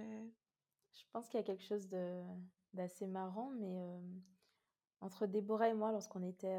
Je 0.94 1.04
pense 1.12 1.28
qu'il 1.28 1.38
y 1.38 1.42
a 1.42 1.46
quelque 1.46 1.64
chose 1.64 1.88
de 1.88 2.22
d'assez 2.72 3.06
marrant, 3.06 3.50
mais 3.50 4.00
entre 5.00 5.26
Déborah 5.26 5.68
et 5.68 5.74
moi, 5.74 5.92
lorsqu'on 5.92 6.22
était 6.22 6.58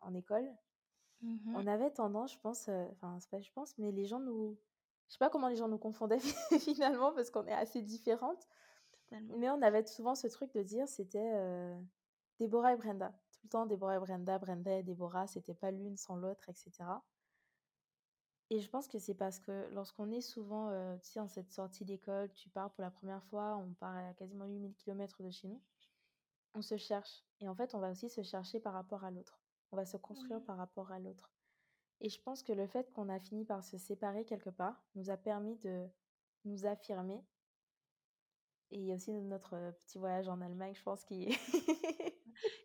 en 0.00 0.14
école, 0.14 0.50
mhm, 1.20 1.54
on 1.54 1.66
avait 1.66 1.90
tendance, 1.90 2.32
je 2.32 2.38
pense, 2.40 2.68
enfin, 2.92 3.18
c'est 3.20 3.30
pas 3.30 3.40
je 3.40 3.50
pense, 3.52 3.76
mais 3.78 3.92
les 3.92 4.06
gens 4.06 4.20
nous. 4.20 4.58
Je 5.08 5.14
sais 5.14 5.18
pas 5.18 5.28
comment 5.28 5.48
les 5.48 5.56
gens 5.56 5.68
nous 5.68 5.78
confondaient 5.78 6.20
finalement, 6.60 7.12
parce 7.12 7.30
qu'on 7.30 7.46
est 7.46 7.52
assez 7.52 7.82
différentes, 7.82 8.46
totalement. 8.92 9.36
mais 9.38 9.50
on 9.50 9.60
avait 9.60 9.84
souvent 9.86 10.14
ce 10.14 10.28
truc 10.28 10.54
de 10.54 10.62
dire 10.62 10.88
c'était 10.88 11.32
Déborah 12.38 12.72
et 12.72 12.76
Brenda. 12.76 13.12
Tout 13.32 13.40
le 13.44 13.48
temps, 13.50 13.66
Déborah 13.66 13.96
et 13.96 13.98
Brenda, 13.98 14.38
Brenda 14.38 14.78
et 14.78 14.82
Déborah, 14.82 15.26
c'était 15.26 15.54
pas 15.54 15.70
l'une 15.70 15.96
sans 15.96 16.16
l'autre, 16.16 16.48
etc. 16.48 16.70
Et 18.50 18.58
je 18.58 18.68
pense 18.68 18.88
que 18.88 18.98
c'est 18.98 19.14
parce 19.14 19.38
que 19.38 19.68
lorsqu'on 19.72 20.10
est 20.10 20.20
souvent, 20.20 20.70
euh, 20.70 20.96
tu 20.98 21.10
sais, 21.10 21.20
en 21.20 21.28
cette 21.28 21.52
sortie 21.52 21.84
d'école, 21.84 22.32
tu 22.32 22.48
pars 22.48 22.70
pour 22.72 22.82
la 22.82 22.90
première 22.90 23.22
fois, 23.24 23.56
on 23.56 23.72
part 23.74 23.96
à 23.96 24.12
quasiment 24.14 24.44
8000 24.44 24.74
km 24.74 25.22
de 25.22 25.30
chez 25.30 25.46
nous, 25.46 25.62
on 26.54 26.62
se 26.62 26.76
cherche. 26.76 27.22
Et 27.40 27.48
en 27.48 27.54
fait, 27.54 27.74
on 27.76 27.78
va 27.78 27.92
aussi 27.92 28.08
se 28.08 28.22
chercher 28.22 28.58
par 28.58 28.72
rapport 28.72 29.04
à 29.04 29.12
l'autre. 29.12 29.40
On 29.70 29.76
va 29.76 29.86
se 29.86 29.96
construire 29.96 30.42
par 30.42 30.56
rapport 30.56 30.90
à 30.90 30.98
l'autre. 30.98 31.30
Et 32.00 32.08
je 32.08 32.20
pense 32.20 32.42
que 32.42 32.52
le 32.52 32.66
fait 32.66 32.90
qu'on 32.92 33.08
a 33.08 33.20
fini 33.20 33.44
par 33.44 33.62
se 33.62 33.78
séparer 33.78 34.24
quelque 34.24 34.50
part 34.50 34.82
nous 34.96 35.10
a 35.10 35.16
permis 35.16 35.56
de 35.58 35.86
nous 36.44 36.66
affirmer. 36.66 37.22
Et 38.72 38.78
il 38.78 38.84
y 38.84 38.92
a 38.92 38.96
aussi 38.96 39.12
notre 39.12 39.72
petit 39.80 39.98
voyage 39.98 40.28
en 40.28 40.40
Allemagne, 40.40 40.74
je 40.74 40.82
pense, 40.82 41.04
qui 41.04 41.36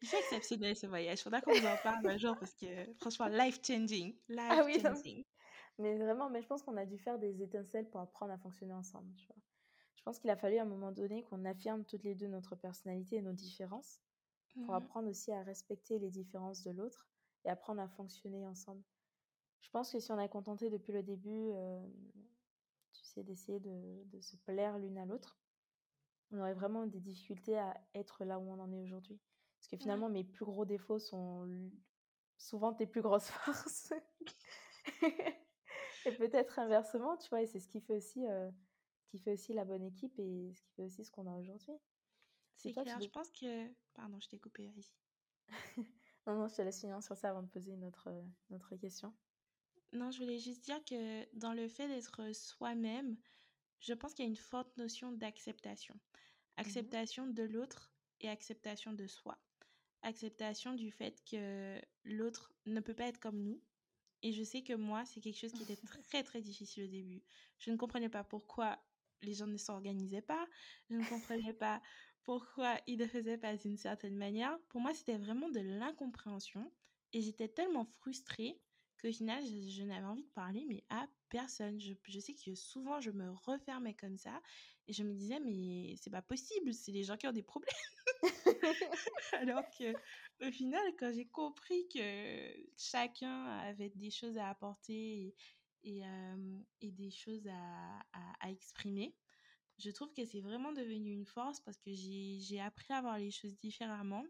C'est 0.01 0.19
exceptionnel 0.19 0.75
ce 0.75 0.87
voyage. 0.87 1.21
Faudra 1.21 1.41
qu'on 1.41 1.51
vous 1.51 1.65
en 1.65 1.77
parle 1.83 2.07
un 2.07 2.17
jour 2.17 2.37
parce 2.39 2.53
que 2.53 2.65
franchement, 2.95 3.27
life 3.27 3.59
changing. 3.63 4.15
Ah 4.37 4.63
Life 4.63 4.65
oui, 4.65 4.81
non, 4.83 4.95
changing. 4.95 5.23
Mais 5.77 5.97
vraiment, 5.97 6.29
mais 6.29 6.41
je 6.41 6.47
pense 6.47 6.63
qu'on 6.63 6.77
a 6.77 6.85
dû 6.85 6.97
faire 6.97 7.19
des 7.19 7.41
étincelles 7.41 7.89
pour 7.89 7.99
apprendre 7.99 8.31
à 8.33 8.37
fonctionner 8.37 8.73
ensemble, 8.73 9.13
tu 9.15 9.27
vois. 9.27 9.41
Je 9.95 10.03
pense 10.03 10.19
qu'il 10.19 10.29
a 10.29 10.35
fallu 10.37 10.57
à 10.57 10.63
un 10.63 10.65
moment 10.65 10.91
donné 10.91 11.23
qu'on 11.23 11.45
affirme 11.45 11.85
toutes 11.85 12.03
les 12.03 12.15
deux 12.15 12.27
notre 12.27 12.55
personnalité 12.55 13.17
et 13.17 13.21
nos 13.21 13.33
différences 13.33 14.01
pour 14.61 14.75
Mhm. 14.75 14.75
apprendre 14.75 15.09
aussi 15.09 15.31
à 15.31 15.43
respecter 15.43 15.99
les 15.99 16.11
différences 16.11 16.63
de 16.63 16.71
l'autre 16.71 17.09
et 17.45 17.49
apprendre 17.49 17.81
à 17.81 17.87
fonctionner 17.89 18.45
ensemble. 18.47 18.83
Je 19.61 19.69
pense 19.71 19.91
que 19.91 19.99
si 19.99 20.11
on 20.11 20.17
a 20.19 20.27
contenté 20.27 20.69
depuis 20.69 20.93
le 20.93 21.03
début, 21.03 21.51
euh, 21.53 21.81
tu 22.93 23.03
sais, 23.05 23.23
d'essayer 23.23 23.59
de, 23.59 24.03
de 24.05 24.19
se 24.21 24.37
plaire 24.37 24.77
l'une 24.79 24.97
à 24.97 25.05
l'autre, 25.05 25.39
on 26.31 26.39
aurait 26.39 26.53
vraiment 26.53 26.87
des 26.87 26.99
difficultés 27.01 27.57
à 27.57 27.75
être 27.95 28.25
là 28.25 28.39
où 28.39 28.51
on 28.51 28.59
en 28.59 28.71
est 28.73 28.79
aujourd'hui. 28.79 29.21
Parce 29.59 29.69
que 29.69 29.77
Ouais, 29.79 29.79
finalement, 29.81 30.09
mes 30.09 30.23
plus 30.23 30.45
gros 30.45 30.65
défauts 30.65 30.99
sont 30.99 31.71
souvent 32.37 32.73
tes 32.73 32.87
plus 32.87 33.01
grosses 33.01 33.29
forces. 33.31 33.93
Et 36.05 36.11
peut-être 36.11 36.59
inversement, 36.59 37.17
tu 37.17 37.29
vois, 37.29 37.41
et 37.41 37.47
c'est 37.47 37.59
ce 37.59 37.67
qui 37.67 37.81
fait 37.81 37.95
aussi, 37.95 38.25
euh, 38.27 38.49
qui 39.07 39.19
fait 39.19 39.33
aussi 39.33 39.53
la 39.53 39.65
bonne 39.65 39.83
équipe 39.83 40.17
et 40.19 40.53
ce 40.53 40.61
qui 40.61 40.71
fait 40.73 40.83
aussi 40.83 41.03
ce 41.03 41.11
qu'on 41.11 41.27
a 41.27 41.35
aujourd'hui. 41.35 41.73
C'est 42.55 42.71
clair. 42.71 42.99
Je 43.01 43.09
pense 43.09 43.31
que... 43.31 43.67
Pardon, 43.93 44.19
je 44.19 44.27
t'ai 44.27 44.39
coupé, 44.39 44.67
vas-y. 44.69 44.91
Non, 46.27 46.33
non, 46.33 46.47
je 46.47 46.55
te 46.55 46.61
laisse 46.63 46.79
finir 46.79 47.03
sur 47.03 47.15
ça 47.15 47.29
avant 47.29 47.43
de 47.43 47.47
poser 47.47 47.73
une 47.73 47.83
autre, 47.83 48.07
euh, 48.07 48.23
une 48.49 48.55
autre 48.55 48.75
question. 48.77 49.13
Non, 49.93 50.09
je 50.09 50.17
voulais 50.17 50.39
juste 50.39 50.63
dire 50.63 50.83
que 50.83 51.37
dans 51.37 51.53
le 51.53 51.67
fait 51.67 51.87
d'être 51.87 52.33
soi-même, 52.33 53.15
je 53.79 53.93
pense 53.93 54.13
qu'il 54.13 54.25
y 54.25 54.27
a 54.27 54.29
une 54.29 54.35
forte 54.35 54.75
notion 54.77 55.11
d'acceptation. 55.11 55.93
Mhm. 55.93 56.01
Acceptation 56.57 57.27
de 57.27 57.43
l'autre 57.43 57.91
et 58.21 58.29
acceptation 58.29 58.93
de 58.93 59.05
soi. 59.05 59.37
Acceptation 60.01 60.73
du 60.73 60.91
fait 60.91 61.23
que 61.29 61.79
l'autre 62.03 62.53
ne 62.65 62.79
peut 62.79 62.93
pas 62.93 63.07
être 63.07 63.19
comme 63.19 63.41
nous. 63.41 63.61
Et 64.25 64.31
je 64.31 64.41
sais 64.41 64.63
que 64.63 64.73
moi, 64.73 65.05
c'est 65.05 65.21
quelque 65.21 65.37
chose 65.37 65.53
qui 65.53 65.61
était 65.61 65.77
très 66.09 66.23
très 66.23 66.41
difficile 66.41 66.85
au 66.85 66.87
début. 66.87 67.21
Je 67.59 67.69
ne 67.69 67.77
comprenais 67.77 68.09
pas 68.09 68.23
pourquoi 68.23 68.83
les 69.21 69.35
gens 69.35 69.45
ne 69.45 69.55
s'organisaient 69.55 70.23
pas. 70.23 70.47
Je 70.89 70.95
ne 70.95 71.05
comprenais 71.05 71.53
pas 71.59 71.79
pourquoi 72.23 72.79
ils 72.87 72.97
ne 72.97 73.05
faisaient 73.05 73.37
pas 73.37 73.55
d'une 73.55 73.77
certaine 73.77 74.17
manière. 74.17 74.57
Pour 74.69 74.81
moi, 74.81 74.95
c'était 74.95 75.19
vraiment 75.19 75.47
de 75.49 75.59
l'incompréhension. 75.59 76.73
Et 77.13 77.21
j'étais 77.21 77.47
tellement 77.47 77.85
frustrée 77.85 78.59
qu'au 78.99 79.11
final, 79.11 79.45
je, 79.45 79.69
je 79.69 79.83
n'avais 79.83 80.07
envie 80.07 80.23
de 80.23 80.31
parler, 80.31 80.65
mais 80.67 80.83
à 80.89 81.07
Je, 81.77 82.19
sais 82.19 82.33
que 82.33 82.55
souvent, 82.55 83.01
je 83.01 83.11
me 83.11 83.31
refermais 83.31 83.93
comme 83.93 84.17
ça. 84.17 84.41
Et 84.87 84.93
je 84.93 85.03
me 85.03 85.13
disais, 85.13 85.39
mais 85.39 85.95
c'est 85.97 86.11
pas 86.11 86.21
possible, 86.21 86.73
c'est 86.73 86.91
les 86.91 87.03
gens 87.03 87.17
qui 87.17 87.27
ont 87.27 87.31
des 87.31 87.43
problèmes. 87.43 87.73
Alors 89.33 89.63
que 89.77 89.93
au 90.45 90.51
final, 90.51 90.83
quand 90.99 91.11
j'ai 91.13 91.25
compris 91.25 91.87
que 91.87 92.53
chacun 92.77 93.45
avait 93.59 93.89
des 93.89 94.11
choses 94.11 94.37
à 94.37 94.49
apporter 94.49 95.33
et, 95.83 96.05
euh, 96.05 96.59
des 96.81 97.11
choses 97.11 97.47
à, 97.47 98.49
exprimer, 98.49 99.15
je 99.79 99.89
trouve 99.89 100.13
que 100.13 100.23
c'est 100.23 100.39
vraiment 100.39 100.71
devenu 100.71 101.11
une 101.11 101.25
force 101.25 101.59
parce 101.59 101.77
que 101.77 101.91
j'ai 101.91 102.37
j'ai 102.39 102.61
appris 102.61 102.93
à 102.93 103.01
voir 103.01 103.17
les 103.17 103.31
choses 103.31 103.57
différemment. 103.57 104.23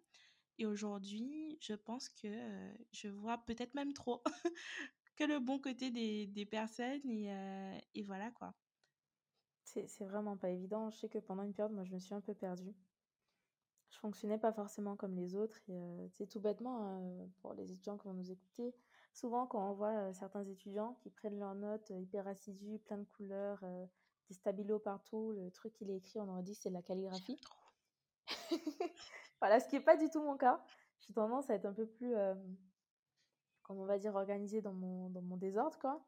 Et 0.58 0.66
aujourd'hui, 0.66 1.58
je 1.60 1.74
pense 1.74 2.08
que 2.08 2.28
euh, 2.28 2.74
je 2.94 3.10
vois 3.10 3.38
peut-être 3.40 3.74
même 3.74 3.94
trop 3.94 4.24
que 5.16 5.24
le 5.24 5.40
bon 5.40 5.60
côté 5.60 5.92
des, 5.92 6.28
des 6.28 6.46
personnes 6.46 7.08
et, 7.10 7.32
euh, 7.32 7.80
et 7.94 8.04
voilà 8.04 8.32
quoi. 8.32 8.54
C'est 9.64 9.88
c'est 9.88 10.06
vraiment 10.06 10.38
pas 10.38 10.50
évident. 10.50 10.90
Je 10.92 10.98
sais 10.98 11.10
que 11.10 11.18
pendant 11.18 11.44
une 11.44 11.54
période, 11.54 11.74
moi, 11.74 11.84
je 11.84 11.94
me 11.94 12.00
suis 12.00 12.14
un 12.14 12.22
peu 12.22 12.34
perdue. 12.34 12.76
Je 13.90 13.98
fonctionnais 13.98 14.38
pas 14.38 14.52
forcément 14.52 14.96
comme 14.96 15.16
les 15.16 15.36
autres. 15.36 15.58
Et 15.68 15.74
euh, 15.74 16.08
c'est 16.10 16.28
tout 16.28 16.40
bêtement, 16.40 17.00
euh, 17.00 17.26
pour 17.42 17.54
les 17.54 17.72
étudiants 17.72 17.98
qui 17.98 18.08
vont 18.08 18.14
nous 18.14 18.32
écouter, 18.32 18.76
souvent 19.14 19.48
quand 19.48 19.72
on 19.72 19.74
voit 19.74 20.14
certains 20.14 20.46
étudiants 20.46 20.96
qui 21.02 21.10
prennent 21.10 21.40
leurs 21.40 21.56
notes 21.56 21.90
hyper 21.90 22.28
assidus, 22.28 22.80
plein 22.80 22.98
de 22.98 23.06
couleurs, 23.06 23.64
des 24.28 24.34
stabilos 24.34 24.80
partout, 24.80 25.32
le 25.32 25.50
truc 25.52 25.74
qu'il 25.74 25.90
est 25.90 25.98
écrit, 25.98 26.20
on 26.20 26.30
aurait 26.30 26.44
dit 26.44 26.56
c'est 26.56 26.70
de 26.70 26.76
la 26.76 26.82
calligraphie. 26.82 27.40
Voilà, 29.42 29.60
ce 29.60 29.68
qui 29.68 29.76
n'est 29.76 29.84
pas 29.84 29.98
du 29.98 30.10
tout 30.10 30.22
mon 30.22 30.38
cas. 30.38 30.64
J'ai 31.02 31.14
tendance 31.14 31.50
à 31.50 31.56
être 31.56 31.66
un 31.66 31.74
peu 31.74 31.86
plus, 31.86 32.16
comme 33.66 33.80
on 33.80 33.86
va 33.86 34.00
dire, 34.00 34.16
organisée 34.16 34.62
dans 34.62 34.74
mon, 34.74 35.10
dans 35.12 35.24
mon 35.24 35.38
désordre, 35.38 35.80
quoi. 35.80 36.06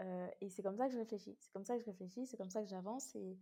Euh, 0.00 0.28
et 0.40 0.50
c'est 0.50 0.62
comme 0.62 0.76
ça 0.78 0.86
que 0.88 0.94
je 0.94 0.98
réfléchis. 0.98 1.36
C'est 1.40 1.52
comme 1.52 1.64
ça 1.66 1.76
que 1.76 1.82
je 1.82 1.86
réfléchis, 1.86 2.26
c'est 2.26 2.38
comme 2.38 2.50
ça 2.50 2.62
que 2.62 2.68
j'avance. 2.68 3.14
Et, 3.16 3.38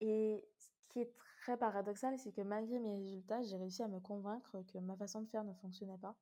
et 0.00 0.48
ce 0.58 0.68
qui 0.90 1.00
est 1.00 1.14
très 1.42 1.56
paradoxal, 1.58 2.18
c'est 2.18 2.32
que 2.32 2.42
malgré 2.42 2.78
mes 2.80 2.96
résultats, 2.96 3.42
j'ai 3.42 3.56
réussi 3.56 3.82
à 3.82 3.88
me 3.88 4.00
convaincre 4.00 4.62
que 4.72 4.78
ma 4.78 4.96
façon 4.96 5.22
de 5.22 5.28
faire 5.28 5.44
ne 5.44 5.54
fonctionnait 5.54 5.98
pas. 5.98 6.16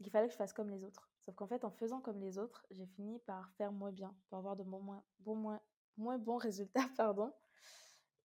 Il 0.00 0.10
fallait 0.10 0.26
que 0.28 0.32
je 0.32 0.38
fasse 0.38 0.52
comme 0.52 0.70
les 0.70 0.84
autres. 0.84 1.10
Sauf 1.20 1.34
qu'en 1.36 1.46
fait, 1.46 1.64
en 1.64 1.70
faisant 1.70 2.00
comme 2.00 2.20
les 2.20 2.38
autres, 2.38 2.66
j'ai 2.70 2.86
fini 2.86 3.18
par 3.20 3.50
faire 3.52 3.72
moins 3.72 3.92
bien, 3.92 4.14
pour 4.28 4.38
avoir 4.38 4.56
de 4.56 4.64
bon, 4.64 4.80
moins, 4.80 5.04
bon, 5.20 5.36
moins, 5.36 5.60
moins 5.96 6.18
bons 6.18 6.36
résultats, 6.38 6.88
pardon, 6.96 7.32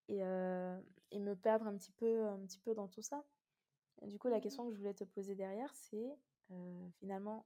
et, 0.08 0.24
euh, 0.24 0.80
et 1.12 1.20
me 1.20 1.36
perdre 1.36 1.68
un 1.68 1.76
petit, 1.78 1.92
peu, 1.92 2.26
un 2.28 2.40
petit 2.46 2.60
peu 2.60 2.74
dans 2.74 2.88
tout 2.88 3.02
ça. 3.02 3.24
Et 4.02 4.08
du 4.08 4.20
coup, 4.20 4.30
la 4.30 4.40
Mhm. 4.40 4.42
question 4.42 4.66
que 4.68 4.74
je 4.74 4.80
voulais 4.80 4.94
te 4.96 5.06
poser 5.06 5.36
derrière, 5.36 5.74
c'est 5.76 6.18
euh, 6.52 6.90
finalement 7.00 7.46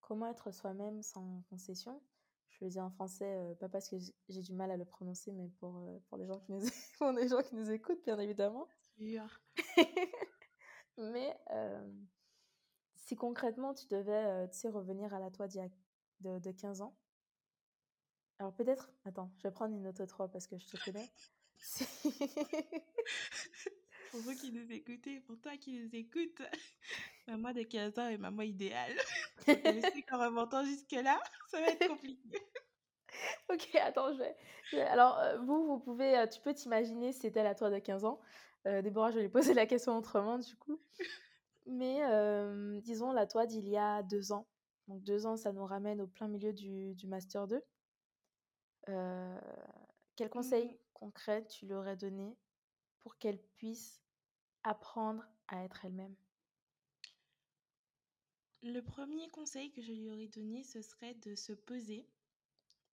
comment 0.00 0.26
être 0.26 0.50
soi-même 0.50 1.02
sans 1.02 1.42
concession? 1.48 2.02
Je 2.48 2.64
le 2.64 2.70
dis 2.70 2.80
en 2.80 2.90
français, 2.90 3.38
euh, 3.38 3.54
pas 3.54 3.68
parce 3.68 3.88
que 3.88 3.96
j'ai 4.28 4.42
du 4.42 4.52
mal 4.52 4.70
à 4.70 4.76
le 4.76 4.84
prononcer, 4.84 5.32
mais 5.32 5.48
pour, 5.58 5.78
euh, 5.78 5.98
pour, 6.08 6.18
les, 6.18 6.26
gens 6.26 6.38
qui 6.40 6.52
nous, 6.52 6.60
pour 6.98 7.12
les 7.12 7.28
gens 7.28 7.42
qui 7.42 7.54
nous 7.54 7.70
écoutent, 7.70 8.02
bien 8.04 8.18
évidemment. 8.18 8.66
Mais 10.98 11.34
si 12.94 13.16
concrètement 13.16 13.72
tu 13.72 13.86
devais, 13.88 14.44
revenir 14.68 15.14
à 15.14 15.18
la 15.18 15.30
toi 15.30 15.48
d'il 15.48 15.58
y 15.58 15.64
a 15.64 15.68
de, 16.20 16.38
de 16.38 16.52
15 16.52 16.82
ans? 16.82 16.94
Alors 18.38 18.54
peut-être, 18.54 18.92
attends, 19.04 19.32
je 19.38 19.44
vais 19.44 19.52
prendre 19.52 19.74
une 19.74 19.86
autre 19.86 20.04
3 20.04 20.28
parce 20.28 20.46
que 20.46 20.58
je 20.58 20.66
te 20.66 20.84
connais. 20.84 21.10
pour 24.10 24.20
vous 24.20 24.34
qui 24.34 24.52
nous 24.52 24.70
écoutez, 24.72 25.20
pour 25.20 25.40
toi 25.40 25.56
qui 25.56 25.80
nous 25.80 25.94
écoutes, 25.94 26.42
maman 27.26 27.52
de 27.52 27.62
15 27.62 27.98
ans 27.98 28.08
est 28.08 28.18
maman 28.18 28.42
idéale. 28.42 28.92
je 29.46 29.90
sais 29.92 30.02
qu'en 30.02 30.18
remontant 30.18 30.64
jusque-là, 30.64 31.20
ça 31.48 31.60
va 31.60 31.68
être 31.68 31.88
compliqué. 31.88 32.38
ok, 33.50 33.74
attends, 33.76 34.12
je 34.12 34.18
vais. 34.18 34.82
Alors, 34.82 35.18
euh, 35.18 35.38
vous, 35.38 35.66
vous 35.66 35.78
pouvez, 35.78 36.18
euh, 36.18 36.26
tu 36.26 36.40
peux 36.40 36.54
t'imaginer, 36.54 37.12
c'était 37.12 37.40
à 37.40 37.54
toi 37.54 37.70
de 37.70 37.78
15 37.78 38.04
ans. 38.04 38.20
Euh, 38.66 38.82
Déborah, 38.82 39.10
je 39.10 39.16
vais 39.16 39.22
lui 39.22 39.28
poser 39.28 39.54
la 39.54 39.66
question 39.66 39.96
autrement, 39.96 40.38
du 40.38 40.56
coup. 40.56 40.80
Mais 41.66 42.00
disons, 42.82 43.12
la 43.12 43.26
toi 43.26 43.46
d'il 43.46 43.68
y 43.68 43.76
a 43.76 44.02
deux 44.02 44.32
ans. 44.32 44.46
Donc, 44.88 45.02
deux 45.04 45.26
ans, 45.26 45.36
ça 45.36 45.52
nous 45.52 45.64
ramène 45.64 46.00
au 46.00 46.08
plein 46.08 46.26
milieu 46.26 46.52
du, 46.52 46.94
du 46.94 47.06
Master 47.06 47.46
2. 47.46 47.62
quel 50.16 50.28
conseil 50.30 50.66
mmh 50.66 50.76
concret 51.02 51.44
tu 51.46 51.66
lui 51.66 51.74
aurais 51.74 51.96
donné 51.96 52.36
pour 53.00 53.18
qu'elle 53.18 53.38
puisse 53.56 54.00
apprendre 54.62 55.24
à 55.48 55.64
être 55.64 55.84
elle-même 55.84 56.14
Le 58.62 58.80
premier 58.80 59.28
conseil 59.30 59.72
que 59.72 59.82
je 59.82 59.92
lui 59.92 60.08
aurais 60.08 60.28
donné, 60.28 60.62
ce 60.62 60.82
serait 60.82 61.14
de 61.14 61.34
se 61.34 61.52
poser 61.52 62.06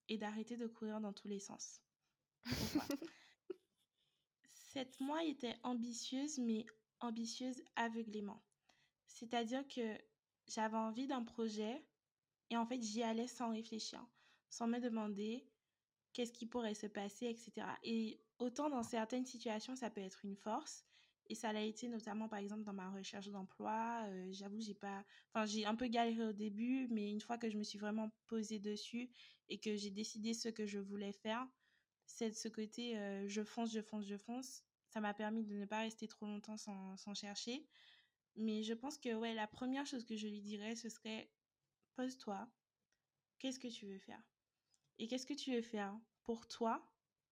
et 0.08 0.18
d'arrêter 0.18 0.58
de 0.58 0.66
courir 0.66 1.00
dans 1.00 1.14
tous 1.14 1.28
les 1.28 1.40
sens. 1.40 1.80
Cette 4.72 5.00
moi 5.00 5.24
était 5.24 5.56
ambitieuse, 5.62 6.40
mais 6.40 6.66
ambitieuse 7.02 7.62
aveuglément. 7.76 8.42
C'est-à-dire 9.06 9.68
que 9.68 9.98
j'avais 10.48 10.78
envie 10.78 11.06
d'un 11.06 11.24
projet 11.24 11.86
et 12.50 12.58
en 12.58 12.66
fait 12.66 12.82
j'y 12.82 13.04
allais 13.04 13.28
sans 13.28 13.52
réfléchir, 13.52 14.04
sans 14.50 14.68
me 14.68 14.80
demander 14.80 15.48
qu'est-ce 16.14 16.34
qui 16.34 16.48
pourrait 16.48 16.74
se 16.74 16.88
passer, 16.88 17.28
etc. 17.28 17.68
Et 17.84 18.20
autant 18.40 18.70
dans 18.70 18.84
certaines 18.84 19.26
situations, 19.26 19.76
ça 19.76 19.92
peut 19.92 20.02
être 20.02 20.26
une 20.26 20.36
force, 20.36 20.86
et 21.30 21.36
ça 21.36 21.54
l'a 21.54 21.64
été 21.64 21.88
notamment, 21.88 22.28
par 22.28 22.40
exemple, 22.40 22.64
dans 22.64 22.74
ma 22.74 22.90
recherche 22.92 23.30
d'emploi. 23.30 24.06
Euh, 24.08 24.28
j'avoue, 24.32 24.60
j'ai 24.60 24.74
pas... 24.74 25.06
Enfin, 25.34 25.46
j'ai 25.46 25.66
un 25.66 25.76
peu 25.76 25.88
galéré 25.88 26.26
au 26.26 26.34
début, 26.34 26.88
mais 26.90 27.10
une 27.10 27.22
fois 27.22 27.38
que 27.38 27.50
je 27.50 27.58
me 27.58 27.64
suis 27.64 27.78
vraiment 27.80 28.12
posée 28.28 28.60
dessus 28.60 29.12
et 29.48 29.60
que 29.60 29.76
j'ai 29.76 29.92
décidé 29.92 30.34
ce 30.34 30.50
que 30.50 30.66
je 30.66 30.80
voulais 30.80 31.14
faire, 31.14 31.48
c'est 32.06 32.30
de 32.30 32.36
ce 32.36 32.48
côté 32.50 32.98
euh, 32.98 33.28
je 33.28 33.44
fonce, 33.44 33.72
je 33.72 33.82
fonce, 33.82 34.06
je 34.06 34.18
fonce. 34.18 34.64
Ça 34.88 35.02
m'a 35.02 35.14
permis 35.14 35.44
de 35.44 35.54
ne 35.56 35.66
pas 35.66 35.80
rester 35.82 36.08
trop 36.08 36.26
longtemps 36.26 36.58
sans, 36.58 36.98
sans 36.98 37.14
chercher. 37.14 37.68
Mais 38.36 38.64
je 38.64 38.74
pense 38.74 38.98
que, 38.98 39.14
ouais, 39.14 39.34
la 39.36 39.48
première 39.48 39.86
chose 39.86 40.06
que 40.06 40.16
je 40.16 40.28
lui 40.28 40.42
dirais, 40.42 40.76
ce 40.76 40.90
serait 40.90 41.32
pose-toi. 41.96 42.50
Qu'est-ce 43.40 43.60
que 43.60 43.68
tu 43.68 43.86
veux 43.88 44.00
faire? 44.00 44.24
Et 44.98 45.08
qu'est-ce 45.08 45.26
que 45.26 45.34
tu 45.34 45.54
veux 45.54 45.62
faire 45.62 46.00
pour 46.24 46.48
toi 46.48 46.92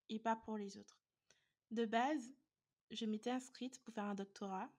et 0.09 0.19
pas 0.19 0.35
pour 0.35 0.57
les 0.57 0.77
autres? 0.77 1.01
De 1.71 1.85
base, 1.85 2.33
je 2.91 3.05
m'étais 3.05 3.31
inscrite 3.31 3.79
pour 3.81 3.93
faire 3.93 4.05
un 4.05 4.15
doctorat. 4.15 4.69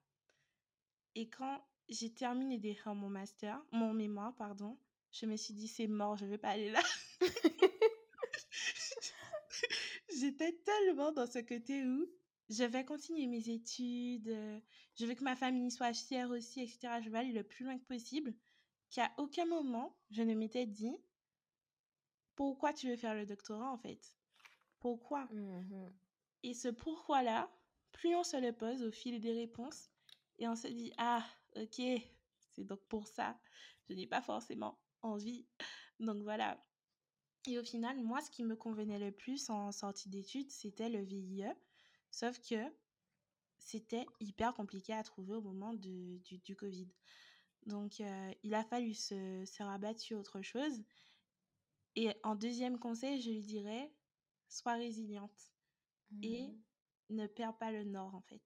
Et 1.15 1.29
quand 1.29 1.63
j'ai 1.89 2.13
terminé 2.13 2.57
d'écrire 2.57 2.95
mon 2.95 3.09
master, 3.09 3.61
mon 3.71 3.93
mémoire, 3.93 4.35
pardon, 4.35 4.77
je 5.11 5.25
me 5.25 5.35
suis 5.35 5.53
dit, 5.53 5.67
c'est 5.67 5.87
mort, 5.87 6.17
je 6.17 6.25
ne 6.25 6.29
vais 6.29 6.37
pas 6.37 6.49
aller 6.49 6.71
là. 6.71 6.81
J'étais 10.19 10.53
tellement 10.53 11.11
dans 11.11 11.27
ce 11.27 11.39
côté 11.39 11.85
où 11.85 12.07
je 12.49 12.63
vais 12.63 12.83
continuer 12.83 13.27
mes 13.27 13.49
études, 13.49 14.35
je 14.95 15.05
veux 15.05 15.13
que 15.13 15.23
ma 15.23 15.35
famille 15.35 15.71
soit 15.71 15.93
fière 15.93 16.29
aussi, 16.31 16.61
etc. 16.61 16.99
Je 17.03 17.09
vais 17.09 17.19
aller 17.19 17.31
le 17.31 17.43
plus 17.43 17.63
loin 17.63 17.77
que 17.77 17.85
possible. 17.85 18.33
Qu'à 18.89 19.11
aucun 19.17 19.45
moment, 19.45 19.95
je 20.09 20.23
ne 20.23 20.33
m'étais 20.33 20.65
dit, 20.65 20.95
pourquoi 22.35 22.73
tu 22.73 22.89
veux 22.89 22.95
faire 22.95 23.13
le 23.13 23.25
doctorat 23.25 23.71
en 23.71 23.77
fait? 23.77 24.15
Pourquoi? 24.79 25.25
Mmh 25.31 25.89
Et 26.43 26.53
ce 26.53 26.69
pourquoi-là, 26.69 27.51
plus 27.99 28.15
on 28.15 28.23
se 28.23 28.37
le 28.37 28.53
pose 28.53 28.81
au 28.83 28.91
fil 28.91 29.19
des 29.19 29.33
réponses 29.33 29.89
et 30.37 30.47
on 30.47 30.55
se 30.55 30.67
dit 30.67 30.93
ah 30.97 31.25
ok 31.57 31.81
c'est 32.51 32.63
donc 32.63 32.79
pour 32.87 33.07
ça 33.07 33.37
je 33.87 33.93
n'ai 33.93 34.07
pas 34.07 34.21
forcément 34.21 34.79
envie 35.01 35.45
donc 35.99 36.23
voilà. 36.23 36.63
Et 37.47 37.57
au 37.59 37.63
final 37.63 38.01
moi 38.01 38.21
ce 38.21 38.31
qui 38.31 38.43
me 38.43 38.55
convenait 38.55 38.99
le 38.99 39.11
plus 39.11 39.49
en 39.49 39.71
sortie 39.71 40.09
d'études 40.09 40.49
c'était 40.49 40.89
le 40.89 41.01
VIE 41.01 41.43
sauf 42.09 42.39
que 42.39 42.55
c'était 43.57 44.05
hyper 44.21 44.53
compliqué 44.53 44.93
à 44.93 45.03
trouver 45.03 45.35
au 45.35 45.41
moment 45.41 45.73
du, 45.73 46.19
du, 46.19 46.55
Covid. 46.55 46.87
Donc 47.65 47.99
euh, 47.99 48.33
il 48.43 48.53
a 48.53 48.63
fallu 48.63 48.93
se, 48.93 49.43
se 49.45 49.61
rabattre 49.61 49.99
sur 49.99 50.17
autre 50.17 50.41
chose. 50.41 50.81
Et 51.95 52.09
en 52.23 52.35
deuxième 52.35 52.79
conseil 52.79 53.21
je 53.21 53.29
lui 53.29 53.41
dirais 53.41 53.91
sois 54.47 54.75
résiliente 54.75 55.51
et 56.23 56.47
mmh 56.47 56.68
ne 57.09 57.27
perds 57.27 57.57
pas 57.57 57.71
le 57.71 57.83
nord 57.83 58.15
en 58.15 58.21
fait. 58.21 58.41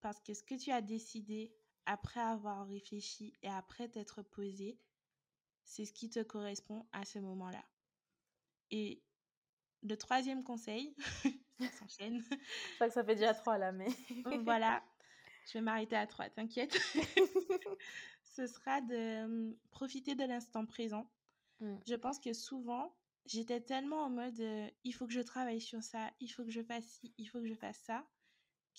Parce 0.00 0.20
que 0.20 0.34
ce 0.34 0.42
que 0.42 0.54
tu 0.54 0.70
as 0.70 0.82
décidé 0.82 1.54
après 1.86 2.20
avoir 2.20 2.66
réfléchi 2.66 3.34
et 3.42 3.48
après 3.48 3.88
t'être 3.88 4.22
posé, 4.22 4.78
c'est 5.64 5.84
ce 5.84 5.92
qui 5.92 6.10
te 6.10 6.20
correspond 6.20 6.86
à 6.92 7.04
ce 7.04 7.18
moment-là. 7.18 7.64
Et 8.70 9.02
le 9.82 9.96
troisième 9.96 10.42
conseil, 10.44 10.94
ça 11.60 11.70
s'enchaîne. 11.72 12.22
Je 12.30 12.74
crois 12.76 12.88
que 12.88 12.94
ça 12.94 13.04
fait 13.04 13.14
déjà 13.14 13.34
trois 13.34 13.58
là, 13.58 13.72
mais. 13.72 13.88
voilà, 14.44 14.82
je 15.46 15.54
vais 15.54 15.60
m'arrêter 15.60 15.96
à 15.96 16.06
trois, 16.06 16.28
t'inquiète. 16.30 16.76
ce 18.24 18.46
sera 18.46 18.80
de 18.80 19.24
hum, 19.24 19.56
profiter 19.70 20.14
de 20.14 20.24
l'instant 20.24 20.66
présent. 20.66 21.10
Mmh. 21.60 21.76
Je 21.86 21.94
pense 21.94 22.18
que 22.18 22.32
souvent, 22.32 22.94
j'étais 23.26 23.60
tellement 23.60 24.04
en 24.04 24.10
mode 24.10 24.42
il 24.84 24.92
faut 24.92 25.06
que 25.06 25.12
je 25.12 25.20
travaille 25.20 25.60
sur 25.60 25.82
ça, 25.82 26.10
il 26.20 26.28
faut 26.28 26.44
que 26.44 26.50
je 26.50 26.62
fasse 26.62 26.84
ci, 26.84 27.14
il 27.18 27.26
faut 27.26 27.40
que 27.40 27.48
je 27.48 27.54
fasse 27.54 27.78
ça, 27.78 28.06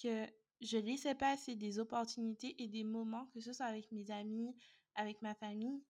que 0.01 0.25
je 0.61 0.77
laissais 0.77 1.15
passer 1.15 1.55
des 1.55 1.79
opportunités 1.79 2.61
et 2.61 2.67
des 2.67 2.83
moments, 2.83 3.27
que 3.27 3.39
ce 3.39 3.53
soit 3.53 3.65
avec 3.65 3.91
mes 3.91 4.11
amis, 4.11 4.55
avec 4.95 5.21
ma 5.21 5.35
famille, 5.35 5.83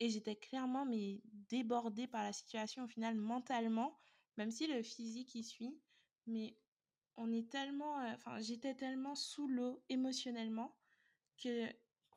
et 0.00 0.08
j'étais 0.08 0.36
clairement 0.36 0.86
mais 0.86 1.20
débordée 1.48 2.06
par 2.06 2.22
la 2.22 2.32
situation 2.32 2.84
au 2.84 2.88
final 2.88 3.16
mentalement, 3.16 3.98
même 4.36 4.50
si 4.50 4.66
le 4.66 4.82
physique 4.82 5.34
y 5.34 5.44
suit, 5.44 5.78
mais 6.26 6.56
on 7.16 7.32
est 7.32 7.50
tellement, 7.50 7.96
enfin 8.14 8.40
j'étais 8.40 8.74
tellement 8.74 9.14
sous 9.14 9.46
l'eau 9.48 9.82
émotionnellement 9.88 10.74
que 11.36 11.66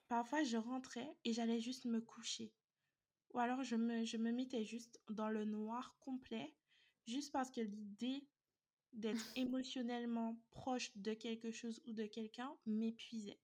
parfois 0.07 0.43
je 0.43 0.57
rentrais 0.57 1.17
et 1.25 1.33
j'allais 1.33 1.59
juste 1.59 1.85
me 1.85 1.99
coucher 1.99 2.53
ou 3.33 3.39
alors 3.39 3.63
je 3.63 3.75
me, 3.75 4.05
je 4.05 4.17
me 4.17 4.31
mettais 4.31 4.63
juste 4.63 5.01
dans 5.09 5.29
le 5.29 5.45
noir 5.45 5.97
complet, 5.99 6.55
juste 7.07 7.31
parce 7.31 7.51
que 7.51 7.61
l'idée 7.61 8.27
d'être 8.93 9.25
émotionnellement 9.35 10.37
proche 10.51 10.91
de 10.97 11.13
quelque 11.13 11.51
chose 11.51 11.81
ou 11.85 11.93
de 11.93 12.05
quelqu'un 12.05 12.55
m'épuisait. 12.65 13.39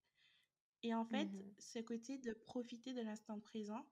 Et 0.84 0.94
en 0.94 1.06
fait, 1.06 1.26
mmh 1.26 1.56
ce 1.60 1.80
côté 1.80 2.18
de 2.18 2.34
profiter 2.34 2.94
de 2.94 3.02
l'instant 3.02 3.40
présent 3.40 3.86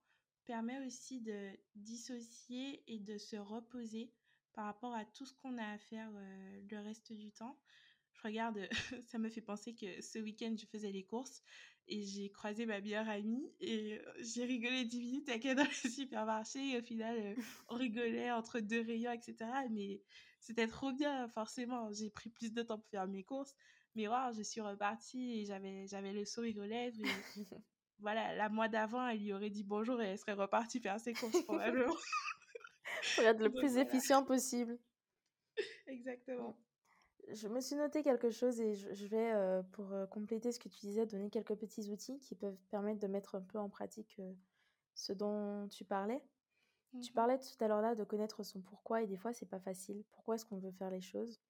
permet 0.45 0.85
aussi 0.85 1.21
de 1.21 1.51
dissocier 1.75 2.83
et 2.87 2.99
de 2.99 3.17
se 3.17 3.35
reposer 3.35 4.13
par 4.53 4.65
rapport 4.65 4.93
à 4.93 5.05
tout 5.05 5.25
ce 5.25 5.33
qu'on 5.33 5.57
a 5.57 5.65
à 5.73 5.77
faire 5.77 6.09
euh, 6.15 6.61
le 6.71 6.79
reste 6.79 7.11
du 7.13 7.31
temps. 7.31 7.59
Je 8.17 8.23
regarde, 8.23 8.59
ça 9.05 9.17
me 9.17 9.29
fait 9.29 9.41
penser 9.41 9.75
que 9.75 10.01
ce 10.01 10.19
week-end, 10.19 10.55
je 10.57 10.65
faisais 10.65 10.91
les 10.91 11.03
courses 11.03 11.43
et 11.87 12.03
j'ai 12.03 12.29
croisé 12.29 12.65
ma 12.65 12.81
meilleure 12.81 13.07
amie 13.07 13.49
et 13.59 14.01
j'ai 14.19 14.43
rigolé 14.43 14.85
10 14.85 14.99
minutes 14.99 15.29
avec 15.29 15.45
elle 15.45 15.55
dans 15.57 15.63
le 15.63 15.69
supermarché 15.91 16.71
et 16.71 16.77
au 16.79 16.81
final 16.81 17.35
on 17.69 17.75
rigolait 17.75 18.31
entre 18.31 18.59
deux 18.59 18.81
rayons 18.81 19.11
etc 19.13 19.49
mais 19.71 20.01
c'était 20.41 20.67
trop 20.67 20.91
bien 20.91 21.27
forcément. 21.29 21.91
J'ai 21.93 22.09
pris 22.09 22.29
plus 22.29 22.51
de 22.53 22.61
temps 22.61 22.77
pour 22.77 22.89
faire 22.89 23.07
mes 23.07 23.23
courses 23.23 23.55
mais 23.95 24.07
wow, 24.07 24.33
je 24.35 24.41
suis 24.41 24.61
repartie 24.61 25.39
et 25.39 25.45
j'avais 25.45 25.87
j'avais 25.87 26.11
le 26.11 26.25
sourire 26.25 26.57
aux 26.57 26.65
lèvres 26.65 26.99
et 26.99 27.05
voilà 27.99 28.35
la 28.35 28.49
mois 28.49 28.67
d'avant 28.67 29.07
elle 29.07 29.19
lui 29.19 29.31
aurait 29.31 29.49
dit 29.49 29.63
bonjour 29.63 30.01
et 30.01 30.07
elle 30.07 30.19
serait 30.19 30.33
repartie 30.33 30.81
faire 30.81 30.99
ses 30.99 31.13
courses 31.13 31.41
probablement. 31.43 31.95
Pour 33.15 33.23
être 33.23 33.41
le 33.41 33.51
plus 33.51 33.77
efficient 33.77 34.23
possible. 34.23 34.77
Exactement 35.87 36.57
je 37.33 37.47
me 37.47 37.59
suis 37.59 37.75
noté 37.75 38.03
quelque 38.03 38.29
chose 38.29 38.59
et 38.61 38.73
je, 38.73 39.05
vais, 39.07 39.33
euh, 39.33 39.61
pour 39.73 39.91
euh, 39.91 40.05
compléter 40.05 40.51
ce 40.51 40.59
que 40.59 40.69
tu 40.69 40.79
disais, 40.79 41.05
donner 41.05 41.29
quelques 41.29 41.55
petits 41.55 41.89
outils 41.89 42.19
qui 42.19 42.35
peuvent 42.35 42.57
permettre 42.69 42.99
de 42.99 43.07
mettre 43.07 43.35
un 43.35 43.41
peu 43.41 43.57
en 43.59 43.69
pratique 43.69 44.15
euh, 44.19 44.33
ce 44.93 45.13
dont 45.13 45.67
tu 45.69 45.83
parlais. 45.83 46.21
Tu 47.01 47.11
mmh 47.11 47.13
parlais 47.13 47.37
tout 47.37 47.63
à 47.63 47.67
l'heure 47.67 47.81
là 47.81 47.95
de 47.95 48.03
connaître 48.05 48.43
son 48.43 48.61
pourquoi 48.61 49.01
et 49.01 49.07
des 49.07 49.17
fois 49.17 49.33
c'est 49.33 49.45
pas 49.45 49.59
facile. 49.59 50.03
Pourquoi 50.11 50.35
est-ce 50.35 50.45
qu'on 50.45 50.57
veut 50.57 50.71
faire 50.71 50.89
les 50.89 51.01
choses? 51.01 51.41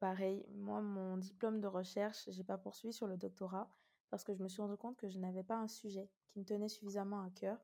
Pareil, 0.00 0.46
moi 0.54 0.80
mon 0.80 1.18
diplôme 1.18 1.60
de 1.60 1.66
recherche, 1.66 2.24
j'ai 2.30 2.42
pas 2.42 2.56
poursuivi 2.56 2.94
sur 2.94 3.06
le 3.06 3.18
doctorat 3.18 3.70
parce 4.08 4.24
que 4.24 4.32
je 4.32 4.42
me 4.42 4.48
suis 4.48 4.62
rendu 4.62 4.78
compte 4.78 4.96
que 4.96 5.08
je 5.08 5.18
n'avais 5.18 5.42
pas 5.42 5.56
un 5.56 5.68
sujet 5.68 6.08
qui 6.28 6.38
me 6.38 6.44
tenait 6.46 6.70
suffisamment 6.70 7.20
à 7.20 7.28
cœur 7.30 7.58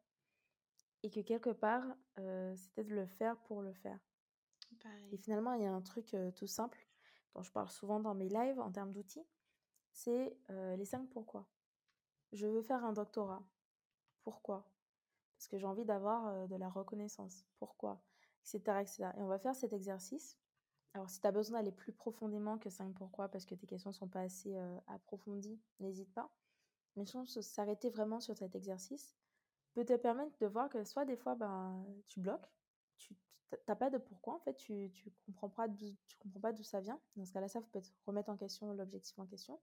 et 1.03 1.09
que 1.09 1.21
quelque 1.21 1.51
part 1.51 1.85
c'était 2.55 2.85
de 2.85 2.95
le 2.95 3.07
faire 3.07 3.39
pour 3.39 3.63
le 3.63 3.73
faire. 3.73 3.99
Et 5.13 5.17
finalement, 5.17 5.55
il 5.55 5.63
y 5.63 5.67
a 5.67 5.73
un 5.73 5.81
truc 5.81 6.17
tout 6.37 6.47
simple 6.47 6.87
dont 7.35 7.43
je 7.43 7.51
parle 7.53 7.69
souvent 7.69 8.01
dans 8.01 8.15
mes 8.15 8.29
lives 8.29 8.61
en 8.61 8.71
termes 8.71 8.93
d'outils, 8.93 9.27
c'est 9.93 10.37
les 10.49 10.85
cinq 10.85 11.09
pourquoi. 11.11 11.49
Je 12.33 12.47
veux 12.47 12.63
faire 12.63 12.85
un 12.85 12.93
doctorat. 12.93 13.43
Pourquoi? 14.23 14.69
Parce 15.37 15.49
que 15.49 15.59
j'ai 15.59 15.67
envie 15.67 15.85
d'avoir 15.85 16.49
de 16.49 16.57
la 16.57 16.69
reconnaissance. 16.69 17.45
Pourquoi? 17.59 18.03
Etc. 18.43 18.81
etc. 18.81 19.05
Et 19.17 19.23
on 19.23 19.27
va 19.27 19.39
faire 19.39 19.55
cet 19.55 19.73
exercice. 19.73 20.39
Alors, 20.95 21.11
si 21.11 21.21
tu 21.21 21.27
as 21.27 21.33
besoin 21.33 21.59
d'aller 21.59 21.73
plus 21.73 21.93
profondément 21.93 22.59
que 22.59 22.71
5 22.71 22.95
pourquoi, 22.95 23.29
parce 23.29 23.45
que 23.45 23.55
tes 23.55 23.67
questions 23.67 23.91
ne 23.91 23.95
sont 23.95 24.09
pas 24.09 24.21
assez 24.21 24.57
approfondies, 24.87 25.61
n'hésite 25.81 26.13
pas. 26.13 26.31
Mais 26.97 27.05
je 27.05 27.41
s'arrêter 27.41 27.91
vraiment 27.91 28.21
sur 28.21 28.37
cet 28.37 28.55
exercice 28.55 29.17
peut 29.73 29.85
te 29.85 29.97
permettre 29.97 30.39
de 30.39 30.47
voir 30.47 30.69
que 30.69 30.85
soit 30.85 31.05
des 31.05 31.17
fois, 31.17 31.35
ben, 31.35 31.85
tu 32.07 32.21
bloques, 32.21 32.49
tu 32.99 33.15
n'as 33.69 33.77
pas 33.77 33.91
de 33.91 33.99
pourquoi, 33.99 34.35
en 34.35 34.41
fait, 34.41 34.55
tu 34.55 34.73
ne 34.73 35.23
comprends 35.27 35.49
pas 35.49 35.69
d'où 35.69 36.63
ça 36.63 36.81
vient. 36.81 37.01
Dans 37.17 37.25
ce 37.25 37.33
cas-là, 37.33 37.49
ça 37.49 37.61
peut 37.61 37.79
être 37.79 37.93
remettre 38.07 38.31
en 38.31 38.37
question 38.37 38.73
l'objectif 38.73 39.19
en 39.19 39.27
question. 39.27 39.61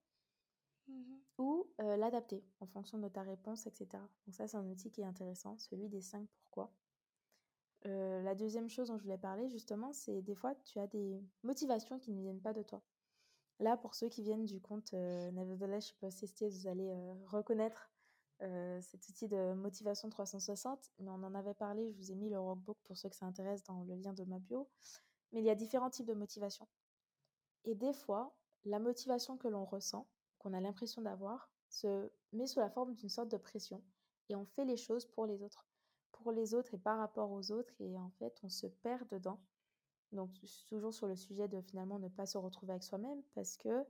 Mmh 0.87 1.15
ou 1.37 1.67
l'adapter 1.79 2.43
en 2.59 2.67
fonction 2.67 2.99
de 2.99 3.07
ta 3.07 3.23
réponse, 3.23 3.65
etc. 3.65 3.87
Donc 4.27 4.35
ça, 4.35 4.47
c'est 4.47 4.57
un 4.57 4.67
outil 4.67 4.91
qui 4.91 5.01
est 5.01 5.05
intéressant, 5.05 5.57
celui 5.57 5.89
des 5.89 6.01
5 6.01 6.27
pourquoi. 6.35 6.71
la 7.83 8.35
deuxième 8.35 8.69
chose 8.69 8.89
dont 8.89 8.97
je 8.97 9.03
voulais 9.03 9.17
parler, 9.17 9.49
justement, 9.49 9.91
c'est 9.91 10.21
des 10.21 10.35
fois, 10.35 10.53
tu 10.65 10.77
as 10.77 10.85
des 10.87 11.23
motivations 11.43 11.97
qui 11.97 12.11
ne 12.11 12.21
viennent 12.21 12.41
pas 12.41 12.53
de 12.53 12.61
toi. 12.61 12.83
Là, 13.59 13.77
pour 13.77 13.95
ceux 13.95 14.09
qui 14.09 14.21
viennent 14.21 14.45
du 14.45 14.61
compte 14.61 14.93
Nevertheless 14.93 15.87
Ship 15.87 15.97
vous 16.01 16.67
allez 16.67 16.93
reconnaître 17.27 17.90
cet 18.81 19.07
outil 19.07 19.27
de 19.27 19.53
motivation 19.53 20.09
360. 20.09 20.91
Mais 20.99 21.09
on 21.09 21.23
en 21.23 21.35
avait 21.35 21.53
parlé, 21.53 21.91
je 21.91 21.97
vous 21.97 22.11
ai 22.11 22.15
mis 22.15 22.29
le 22.29 22.39
workbook 22.39 22.77
pour 22.83 22.97
ceux 22.97 23.09
que 23.09 23.15
ça 23.15 23.25
intéresse 23.25 23.63
dans 23.63 23.83
le 23.83 23.95
lien 23.95 24.13
de 24.13 24.23
ma 24.23 24.39
bio. 24.39 24.67
Mais 25.31 25.41
il 25.41 25.45
y 25.45 25.49
a 25.49 25.55
différents 25.55 25.89
types 25.89 26.07
de 26.07 26.13
motivation. 26.13 26.67
Et 27.65 27.75
des 27.75 27.93
fois, 27.93 28.35
la 28.65 28.79
motivation 28.79 29.37
que 29.37 29.47
l'on 29.47 29.65
ressent, 29.65 30.07
qu'on 30.39 30.53
a 30.53 30.59
l'impression 30.59 31.01
d'avoir 31.01 31.51
se 31.69 32.11
met 32.33 32.47
sous 32.47 32.59
la 32.59 32.69
forme 32.69 32.95
d'une 32.95 33.09
sorte 33.09 33.29
de 33.29 33.37
pression 33.37 33.81
et 34.29 34.35
on 34.35 34.45
fait 34.45 34.65
les 34.65 34.77
choses 34.77 35.05
pour 35.05 35.25
les 35.25 35.41
autres. 35.43 35.65
Pour 36.11 36.31
les 36.31 36.53
autres 36.53 36.73
et 36.73 36.77
par 36.77 36.97
rapport 36.97 37.31
aux 37.31 37.51
autres 37.51 37.73
et 37.79 37.97
en 37.97 38.09
fait 38.19 38.39
on 38.43 38.49
se 38.49 38.67
perd 38.67 39.07
dedans. 39.09 39.39
Donc 40.11 40.31
toujours 40.67 40.93
sur 40.93 41.07
le 41.07 41.15
sujet 41.15 41.47
de 41.47 41.61
finalement 41.61 41.99
ne 41.99 42.09
pas 42.09 42.25
se 42.25 42.37
retrouver 42.37 42.73
avec 42.73 42.83
soi-même 42.83 43.21
parce 43.33 43.55
que 43.57 43.85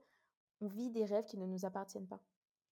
on 0.62 0.68
vit 0.68 0.92
des 0.92 1.06
rêves 1.06 1.26
qui 1.26 1.38
ne 1.38 1.48
nous 1.48 1.66
appartiennent 1.66 2.08
pas. 2.08 2.22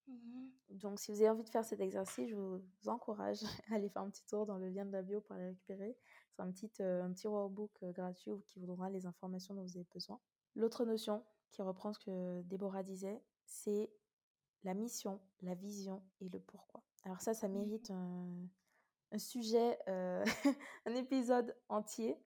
Mmh 0.10 0.50
Donc 0.72 1.00
si 1.00 1.12
vous 1.12 1.22
avez 1.22 1.30
envie 1.30 1.44
de 1.44 1.50
faire 1.50 1.66
cet 1.66 1.80
exercice, 1.80 2.30
je 2.30 2.36
vous 2.36 2.62
encourage 2.88 3.40
à 3.72 3.76
aller 3.76 3.90
faire 3.90 4.02
un 4.02 4.10
petit 4.10 4.26
tour 4.26 4.46
dans 4.46 4.58
le 4.58 4.70
lien 4.70 4.86
de 4.86 4.92
la 4.92 5.02
bio 5.02 5.22
pour 5.22 5.36
les 5.36 5.48
récupérer. 5.48 5.96
C'est 6.32 6.42
un 6.42 6.52
petit, 6.52 6.72
euh, 6.82 7.04
un 7.04 7.12
petit 7.12 7.28
workbook 7.28 7.72
euh, 7.84 7.92
gratuit 7.92 8.32
qui 8.48 8.60
vous 8.60 8.66
donnera 8.66 8.90
les 8.90 9.06
informations 9.06 9.54
dont 9.54 9.64
vous 9.64 9.78
avez 9.78 9.88
besoin. 9.94 10.20
L'autre 10.56 10.86
notion 10.86 11.24
qui 11.52 11.62
reprend 11.62 11.94
ce 11.94 12.00
que 12.00 12.42
Déborah 12.44 12.84
disait, 12.84 13.22
c'est 13.46 13.92
la 14.64 14.74
mission, 14.74 15.20
la 15.42 15.56
vision 15.56 16.04
et 16.20 16.30
le 16.30 16.40
pourquoi. 16.40 16.84
Alors 17.04 17.22
ça, 17.22 17.34
ça 17.34 17.48
mmh 17.48 17.54
mérite 17.54 17.92
un, 17.92 19.18
sujet, 19.18 19.80
euh, 19.88 20.24
un 20.86 20.96
épisode 20.96 21.56
entier. 21.70 22.18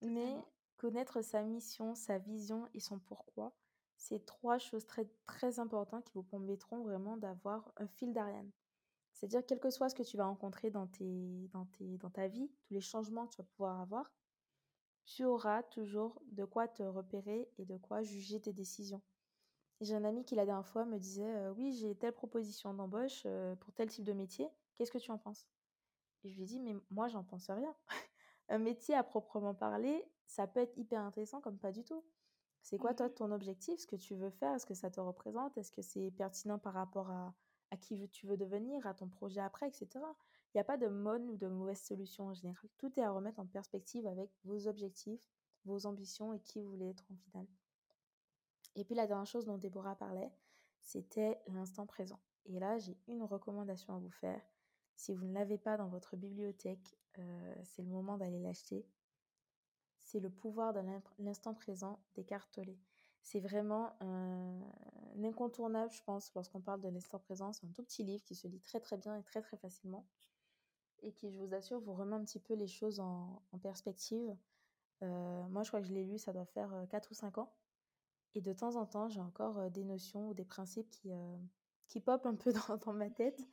Mais 0.00 0.36
connaître 0.76 1.22
sa 1.22 1.42
mission, 1.42 1.94
sa 1.94 2.18
vision 2.18 2.68
et 2.72 2.80
son 2.80 2.98
pourquoi, 3.00 3.52
c'est 3.98 4.24
trois 4.24 4.58
choses 4.58 4.86
très, 4.86 5.58
importantes 5.58 6.04
qui 6.04 6.14
vous 6.14 6.22
permettront 6.22 6.82
vraiment 6.82 7.16
d'avoir 7.16 7.72
un 7.76 7.88
fil 7.88 8.12
d'Ariane. 8.12 8.50
C'est-à-dire, 9.12 9.44
quel 9.44 9.58
que 9.58 9.70
soit 9.70 9.88
ce 9.88 9.94
que 9.96 10.04
tu 10.04 10.16
vas 10.16 10.26
rencontrer 10.26 10.70
dans, 10.70 10.86
ta 12.12 12.28
vie, 12.28 12.48
tous 12.62 12.74
les 12.74 12.80
changements 12.80 13.26
que 13.26 13.34
tu 13.34 13.42
vas 13.42 13.48
pouvoir 13.56 13.80
avoir, 13.80 14.10
tu 15.04 15.24
auras 15.24 15.64
toujours 15.64 16.22
de 16.26 16.44
quoi 16.44 16.68
te 16.68 16.82
repérer 16.84 17.50
et 17.58 17.64
de 17.64 17.76
quoi 17.76 18.02
juger 18.02 18.40
tes 18.40 18.52
décisions. 18.52 19.02
J'ai 19.80 19.96
un 19.96 20.04
ami 20.04 20.24
qui 20.24 20.36
la 20.36 20.46
dernière 20.46 20.66
fois 20.66 20.84
me 20.84 20.98
disait 20.98 21.48
Oui, 21.50 21.72
j'ai 21.72 21.96
telle 21.96 22.12
proposition 22.12 22.72
d'embauche 22.74 23.26
pour 23.60 23.72
tel 23.72 23.88
type 23.88 24.04
de 24.04 24.12
métier, 24.12 24.48
qu'est-ce 24.76 24.92
que 24.92 24.98
tu 24.98 25.10
en 25.10 25.18
penses? 25.18 25.48
Et 26.22 26.30
je 26.30 26.36
lui 26.36 26.44
ai 26.44 26.46
dit 26.46 26.60
Mais 26.60 26.76
moi, 26.90 27.08
j'en 27.08 27.24
pense 27.24 27.50
rien. 27.50 27.74
un 28.48 28.58
métier 28.58 28.94
à 28.94 29.02
proprement 29.02 29.54
parler, 29.54 30.04
ça 30.26 30.46
peut 30.46 30.60
être 30.60 30.76
hyper 30.78 31.00
intéressant 31.02 31.40
comme 31.40 31.58
pas 31.58 31.72
du 31.72 31.82
tout. 31.84 32.04
C'est 32.62 32.78
quoi, 32.78 32.94
toi, 32.94 33.08
mmh 33.08 33.14
ton 33.14 33.32
objectif 33.32 33.80
Ce 33.80 33.86
que 33.86 33.96
tu 33.96 34.14
veux 34.14 34.30
faire? 34.30 34.54
Est-ce 34.54 34.66
que 34.66 34.74
ça 34.74 34.90
te 34.90 35.00
représente? 35.00 35.56
Est-ce 35.56 35.72
que 35.72 35.82
c'est 35.82 36.10
pertinent 36.10 36.58
par 36.58 36.74
rapport 36.74 37.10
à, 37.10 37.34
à 37.70 37.76
qui 37.76 38.08
tu 38.10 38.26
veux 38.26 38.36
devenir, 38.36 38.86
à 38.86 38.94
ton 38.94 39.08
projet 39.08 39.40
après, 39.40 39.68
etc. 39.68 39.88
Il 39.94 40.56
n'y 40.56 40.60
a 40.60 40.64
pas 40.64 40.76
de 40.76 40.88
bonne 40.88 41.28
ou 41.28 41.36
de 41.36 41.46
mauvaise 41.46 41.80
solution 41.80 42.26
en 42.26 42.34
général. 42.34 42.68
Tout 42.78 42.92
est 42.98 43.02
à 43.02 43.10
remettre 43.10 43.38
en 43.38 43.46
perspective 43.46 44.06
avec 44.06 44.30
vos 44.44 44.66
objectifs, 44.66 45.28
vos 45.64 45.86
ambitions 45.86 46.32
et 46.32 46.40
qui 46.40 46.60
vous 46.60 46.70
voulez 46.70 46.90
être 46.90 47.04
en 47.12 47.16
finale. 47.16 47.46
Et 48.74 48.84
puis 48.84 48.94
la 48.94 49.06
dernière 49.06 49.26
chose 49.26 49.44
dont 49.44 49.58
Déborah 49.58 49.96
parlait, 49.96 50.30
c'était 50.80 51.40
l'instant 51.48 51.86
présent. 51.86 52.20
Et 52.46 52.58
là, 52.58 52.78
j'ai 52.78 52.96
une 53.08 53.22
recommandation 53.22 53.94
à 53.94 53.98
vous 53.98 54.10
faire. 54.10 54.40
Si 54.94 55.12
vous 55.12 55.24
ne 55.24 55.34
l'avez 55.34 55.58
pas 55.58 55.76
dans 55.76 55.88
votre 55.88 56.16
bibliothèque, 56.16 56.98
euh, 57.18 57.54
c'est 57.64 57.82
le 57.82 57.88
moment 57.88 58.16
d'aller 58.16 58.38
l'acheter. 58.38 58.86
C'est 60.08 60.20
le 60.20 60.30
pouvoir 60.30 60.72
de 60.72 60.80
l'instant 61.18 61.52
présent 61.52 62.00
d'Écarteler. 62.14 62.78
C'est 63.20 63.40
vraiment 63.40 63.92
un, 64.00 64.58
incontournable, 65.22 65.92
je 65.92 66.02
pense, 66.02 66.32
lorsqu'on 66.34 66.62
parle 66.62 66.80
de 66.80 66.88
l'instant 66.88 67.18
présent. 67.18 67.52
C'est 67.52 67.66
un 67.66 67.72
tout 67.72 67.82
petit 67.82 68.04
livre 68.04 68.24
qui 68.24 68.34
se 68.34 68.48
lit 68.48 68.58
très 68.58 68.80
très 68.80 68.96
bien 68.96 69.18
et 69.18 69.22
très 69.22 69.42
très 69.42 69.58
facilement. 69.58 70.06
Et 71.02 71.12
qui, 71.12 71.30
je 71.30 71.36
vous 71.36 71.52
assure, 71.52 71.78
vous 71.80 71.92
remet 71.92 72.16
un 72.16 72.24
petit 72.24 72.40
peu 72.40 72.54
les 72.54 72.66
choses 72.66 73.00
en, 73.00 73.42
perspective. 73.60 74.34
Euh, 75.02 75.46
moi, 75.48 75.62
je 75.62 75.68
crois 75.68 75.82
que 75.82 75.86
je 75.86 75.92
l'ai 75.92 76.06
lu, 76.06 76.16
ça 76.16 76.32
doit 76.32 76.46
faire 76.46 76.86
4 76.88 77.04
euh, 77.04 77.10
ou 77.10 77.14
5 77.14 77.36
ans. 77.36 77.52
Et 78.34 78.40
de 78.40 78.54
temps 78.54 78.76
en 78.76 78.86
temps, 78.86 79.10
j'ai 79.10 79.20
encore 79.20 79.70
des 79.70 79.84
notions 79.84 80.30
ou 80.30 80.32
des 80.32 80.46
principes 80.46 80.88
qui, 80.88 81.12
qui 81.86 82.00
popent 82.00 82.24
un 82.24 82.34
peu 82.34 82.50
dans, 82.86 82.94
ma 82.94 83.10
tête 83.10 83.46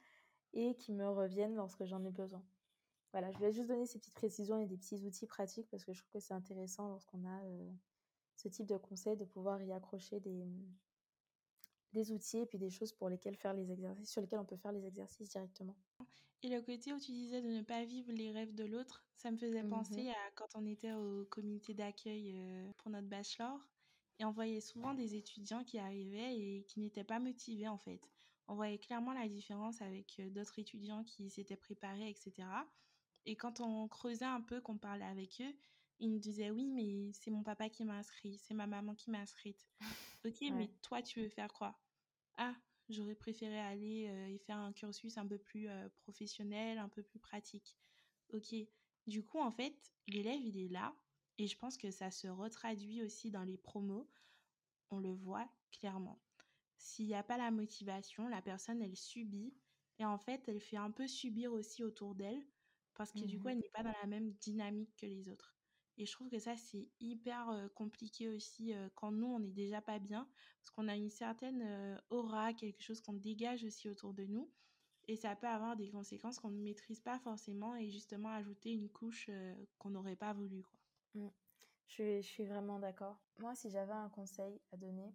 et 0.54 0.78
qui 0.78 0.94
me 0.94 1.10
reviennent 1.10 1.56
lorsque 1.56 1.84
j'en 1.84 2.02
ai 2.06 2.12
besoin. 2.12 2.42
Voilà, 3.16 3.32
je 3.32 3.38
voulais 3.38 3.54
juste 3.54 3.70
donner 3.70 3.86
ces 3.86 3.98
petites 3.98 4.14
précisions 4.14 4.60
et 4.60 4.66
des 4.66 4.76
petits 4.76 5.02
outils 5.06 5.26
pratiques 5.26 5.70
parce 5.70 5.86
que 5.86 5.94
je 5.94 6.00
trouve 6.00 6.12
que 6.12 6.20
c'est 6.20 6.34
intéressant 6.34 6.90
lorsqu'on 6.90 7.26
a 7.26 7.42
ce 8.36 8.50
type 8.50 8.66
de 8.66 8.76
conseils 8.76 9.16
de 9.16 9.24
pouvoir 9.24 9.62
y 9.64 9.72
accrocher 9.72 10.20
des, 10.20 10.46
des 11.94 12.12
outils 12.12 12.40
et 12.40 12.46
puis 12.46 12.58
des 12.58 12.70
choses 12.70 12.92
pour 12.92 13.08
lesquelles 13.08 13.38
faire 13.38 13.54
les 13.54 13.72
exercices, 13.72 14.12
sur 14.12 14.20
lesquels 14.20 14.40
on 14.40 14.46
peut 14.46 14.58
faire 14.58 14.74
les 14.74 14.86
exercices 14.86 15.30
directement. 15.30 15.78
Et 16.44 16.50
le 16.50 16.62
côté 16.62 16.92
où 16.92 17.00
tu 17.00 17.14
disais 17.14 17.42
de 17.42 17.48
ne 17.48 17.62
pas 17.62 17.86
vivre 17.86 18.12
les 18.12 18.34
rêves 18.34 18.54
de 18.54 18.66
l'autre, 18.66 19.06
ça 19.16 19.32
me 19.32 19.38
faisait 19.38 19.64
mmh 19.64 19.70
penser 19.70 20.10
à 20.10 20.32
quand 20.36 20.50
on 20.56 20.66
était 20.66 20.92
au 20.92 21.24
comité 21.32 21.74
d'accueil 21.74 22.38
pour 22.76 22.92
notre 22.92 23.08
bachelor 23.08 23.66
et 24.20 24.26
on 24.26 24.32
voyait 24.32 24.60
souvent 24.60 24.94
des 24.94 25.16
étudiants 25.16 25.64
qui 25.64 25.80
arrivaient 25.80 26.38
et 26.38 26.66
qui 26.68 26.82
n'étaient 26.82 27.06
pas 27.06 27.20
motivés 27.20 27.70
en 27.70 27.78
fait. 27.78 28.12
On 28.50 28.56
voyait 28.56 28.78
clairement 28.78 29.14
la 29.14 29.28
différence 29.28 29.82
avec 29.82 30.20
euh, 30.20 30.30
d'autres 30.30 30.60
étudiants 30.60 31.04
qui 31.04 31.30
s'étaient 31.30 31.56
préparés, 31.56 32.10
etc. 32.10 32.48
Et 33.26 33.36
quand 33.36 33.60
on 33.60 33.88
creusait 33.88 34.26
un 34.26 34.42
peu, 34.42 34.62
qu'on 34.62 34.78
parlait 34.78 35.06
avec 35.06 35.42
eux, 35.42 35.56
ils 36.00 36.10
nous 36.10 36.20
disaient 36.20 36.52
oui, 36.52 36.68
mais 36.68 37.12
c'est 37.14 37.32
mon 37.32 37.44
papa 37.44 37.70
qui 37.70 37.84
m'a 37.86 37.98
inscrit, 37.98 38.38
c'est 38.38 38.54
ma 38.54 38.68
maman 38.68 38.96
qui 38.96 39.10
m'a 39.10 39.20
inscrite. 39.20 39.68
ok, 40.26 40.42
mais 40.54 40.70
toi, 40.82 41.02
tu 41.02 41.22
veux 41.22 41.30
faire 41.30 41.52
quoi? 41.54 41.80
Ah, 42.38 42.56
j'aurais 42.90 43.16
préféré 43.16 43.60
aller 43.60 44.08
euh, 44.08 44.28
et 44.28 44.38
faire 44.38 44.58
un 44.58 44.74
cursus 44.74 45.18
un 45.18 45.26
peu 45.26 45.38
plus 45.38 45.70
euh, 45.70 45.90
professionnel, 46.04 46.78
un 46.78 46.90
peu 46.90 47.02
plus 47.02 47.20
pratique. 47.20 47.78
Ok, 48.34 48.54
du 49.08 49.24
coup, 49.24 49.40
en 49.40 49.52
fait, 49.52 49.94
l'élève, 50.08 50.42
il 50.42 50.58
est 50.58 50.70
là, 50.70 50.96
et 51.38 51.48
je 51.48 51.58
pense 51.58 51.78
que 51.78 51.92
ça 51.92 52.12
se 52.12 52.28
retraduit 52.28 53.04
aussi 53.04 53.32
dans 53.32 53.44
les 53.44 53.58
promos. 53.58 54.10
On 54.90 55.00
le 55.00 55.12
voit 55.12 55.50
clairement. 55.72 56.22
S'il 56.78 57.08
n'y 57.08 57.16
a 57.16 57.24
pas 57.24 57.38
la 57.38 57.52
motivation, 57.52 58.28
la 58.28 58.42
personne, 58.42 58.82
elle 58.82 58.96
subit. 58.96 59.54
Et 59.98 60.06
en 60.06 60.18
fait, 60.18 60.48
elle 60.48 60.60
fait 60.60 60.78
un 60.78 60.92
peu 60.92 61.08
subir 61.08 61.54
aussi 61.54 61.84
autour 61.84 62.16
d'elle. 62.16 62.42
Parce 62.96 63.12
que 63.12 63.26
du 63.26 63.40
coup, 63.40 63.48
mmh 63.48 63.52
elle 63.52 63.58
n'est 63.60 63.70
pas 63.70 63.84
dans 63.84 63.94
la 64.02 64.08
même 64.08 64.32
dynamique 64.34 64.96
que 64.98 65.06
les 65.06 65.30
autres. 65.30 65.56
Et 65.98 66.06
je 66.06 66.12
trouve 66.12 66.30
que 66.30 66.40
ça, 66.40 66.56
c'est 66.58 66.90
hyper 67.00 67.70
compliqué 67.74 68.28
aussi 68.28 68.74
quand 68.96 69.12
nous, 69.12 69.28
on 69.28 69.40
n'est 69.40 69.52
déjà 69.52 69.82
pas 69.82 70.00
bien. 70.00 70.28
Parce 70.60 70.72
qu'on 70.72 70.88
a 70.88 70.96
une 70.96 71.10
certaine 71.10 72.02
aura, 72.10 72.54
quelque 72.54 72.82
chose 72.82 73.00
qu'on 73.02 73.14
dégage 73.14 73.64
aussi 73.64 73.90
autour 73.90 74.14
de 74.14 74.26
nous. 74.26 74.52
Et 75.08 75.16
ça 75.16 75.36
peut 75.36 75.48
avoir 75.48 75.76
des 75.76 75.90
conséquences 75.90 76.40
qu'on 76.40 76.50
ne 76.50 76.62
maîtrise 76.62 77.00
pas 77.00 77.20
forcément 77.20 77.76
et 77.76 77.90
justement 77.90 78.30
ajouter 78.30 78.72
une 78.72 78.90
couche 78.90 79.30
qu'on 79.78 79.92
n'aurait 79.92 80.16
pas 80.16 80.34
voulu. 80.34 80.64
Quoi. 80.64 80.80
Mmh. 81.14 81.30
Je, 81.88 82.22
suis, 82.22 82.46
vraiment 82.46 82.80
d'accord. 82.80 83.18
Moi, 83.40 83.56
si 83.56 83.70
j'avais 83.70 83.94
un 83.94 84.10
conseil 84.10 84.60
à 84.72 84.78
donner, 84.78 85.14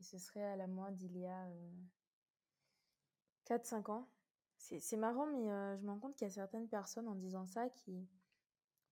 ce 0.00 0.18
serait 0.18 0.44
à 0.44 0.56
la 0.56 0.66
moi 0.66 0.90
d'il 0.90 1.18
y 1.18 1.26
a 1.26 1.48
4-5 3.46 3.90
ans. 3.90 4.08
C'est 4.62 4.96
marrant, 4.96 5.26
mais 5.26 5.76
je 5.76 5.82
me 5.82 5.90
rends 5.90 5.98
compte 5.98 6.14
qu'il 6.14 6.26
y 6.26 6.30
a 6.30 6.34
certaines 6.34 6.68
personnes 6.68 7.08
en 7.08 7.16
disant 7.16 7.46
ça 7.46 7.68
qui 7.68 8.06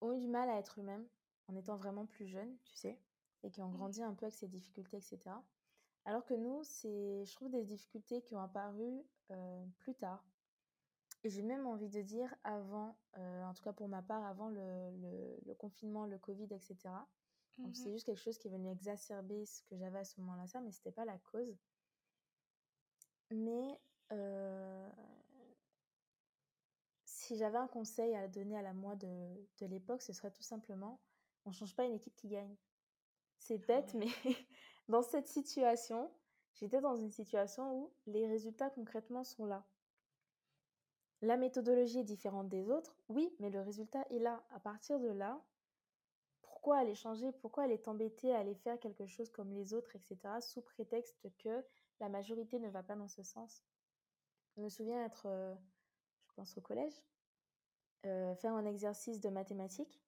ont 0.00 0.12
eu 0.12 0.18
du 0.18 0.28
mal 0.28 0.48
à 0.48 0.58
être 0.58 0.80
eux-mêmes 0.80 1.06
en 1.46 1.54
étant 1.54 1.76
vraiment 1.76 2.06
plus 2.06 2.26
jeunes, 2.26 2.56
tu 2.64 2.74
sais, 2.74 2.98
et 3.44 3.50
qui 3.50 3.62
ont 3.62 3.68
mmh. 3.68 3.76
grandi 3.76 4.02
un 4.02 4.14
peu 4.14 4.26
avec 4.26 4.34
ces 4.34 4.48
difficultés, 4.48 4.96
etc. 4.96 5.18
Alors 6.04 6.24
que 6.24 6.34
nous, 6.34 6.62
c'est, 6.64 7.24
je 7.24 7.32
trouve, 7.34 7.50
des 7.50 7.64
difficultés 7.64 8.20
qui 8.22 8.34
ont 8.34 8.40
apparu 8.40 9.02
plus 9.78 9.94
tard, 9.94 10.24
et 11.22 11.28
j'ai 11.28 11.42
même 11.42 11.66
envie 11.66 11.88
de 11.88 12.00
dire 12.00 12.34
avant, 12.44 12.96
euh, 13.18 13.44
en 13.44 13.52
tout 13.52 13.62
cas 13.62 13.72
pour 13.72 13.88
ma 13.88 14.02
part, 14.02 14.24
avant 14.24 14.48
le, 14.48 15.54
confinement, 15.58 16.06
le 16.06 16.18
Covid, 16.18 16.48
etc. 16.50 16.76
Donc 17.58 17.76
c'est 17.76 17.90
mmh 17.90 17.92
juste 17.92 18.06
quelque 18.06 18.20
chose 18.20 18.38
qui 18.38 18.48
est 18.48 18.50
venu 18.50 18.70
exacerber 18.70 19.44
ce 19.44 19.62
que 19.64 19.76
j'avais 19.76 19.98
à 19.98 20.04
ce 20.04 20.18
moment-là, 20.20 20.46
ça, 20.46 20.60
mais 20.60 20.72
c'était 20.72 20.92
pas 20.92 21.04
la 21.04 21.18
cause. 21.18 21.54
Mais 23.30 23.78
euh, 24.12 24.88
si 27.30 27.36
j'avais 27.36 27.58
un 27.58 27.68
conseil 27.68 28.12
à 28.16 28.26
donner 28.26 28.58
à 28.58 28.62
la 28.62 28.72
moi 28.72 28.96
de, 28.96 29.06
de 29.60 29.66
l'époque, 29.66 30.02
ce 30.02 30.12
serait 30.12 30.32
tout 30.32 30.42
simplement, 30.42 31.00
on 31.44 31.52
change 31.52 31.76
pas 31.76 31.84
une 31.84 31.94
équipe 31.94 32.16
qui 32.16 32.26
gagne. 32.26 32.56
C'est 33.38 33.58
Ah 33.58 33.66
bête, 33.68 33.94
mais 33.94 34.08
dans 34.88 35.02
cette 35.02 35.28
situation, 35.28 36.10
j'étais 36.54 36.80
dans 36.80 36.96
une 36.96 37.12
situation 37.12 37.72
où 37.72 37.92
les 38.06 38.26
résultats 38.26 38.68
concrètement 38.70 39.22
sont 39.22 39.46
là. 39.46 39.64
La 41.22 41.36
méthodologie 41.36 42.00
est 42.00 42.04
différente 42.04 42.48
des 42.48 42.68
autres, 42.68 42.96
oui, 43.08 43.32
mais 43.38 43.50
le 43.50 43.60
résultat 43.60 44.04
est 44.10 44.18
là. 44.18 44.42
À 44.50 44.58
partir 44.58 44.98
de 44.98 45.10
là, 45.10 45.40
pourquoi 46.42 46.78
aller 46.78 46.96
changer? 46.96 47.30
Pourquoi 47.30 47.62
aller 47.62 47.80
t'embêter 47.80 48.34
à 48.34 48.40
aller 48.40 48.56
faire 48.56 48.80
quelque 48.80 49.06
chose 49.06 49.30
comme 49.30 49.52
les 49.52 49.72
autres, 49.72 49.94
etc., 49.94 50.18
sous 50.40 50.62
prétexte 50.62 51.28
que 51.38 51.64
la 52.00 52.08
majorité 52.08 52.58
ne 52.58 52.70
va 52.70 52.82
pas 52.82 52.96
dans 52.96 53.06
ce 53.06 53.22
sens? 53.22 53.62
Je 54.56 54.62
me 54.62 54.68
souviens 54.68 55.04
être, 55.04 55.26
euh, 55.26 55.54
je 56.26 56.32
pense 56.32 56.58
au 56.58 56.60
collège, 56.60 57.04
euh, 58.06 58.34
faire 58.36 58.54
un 58.54 58.64
exercice 58.64 59.20
de 59.20 59.28
mathématiques 59.28 60.00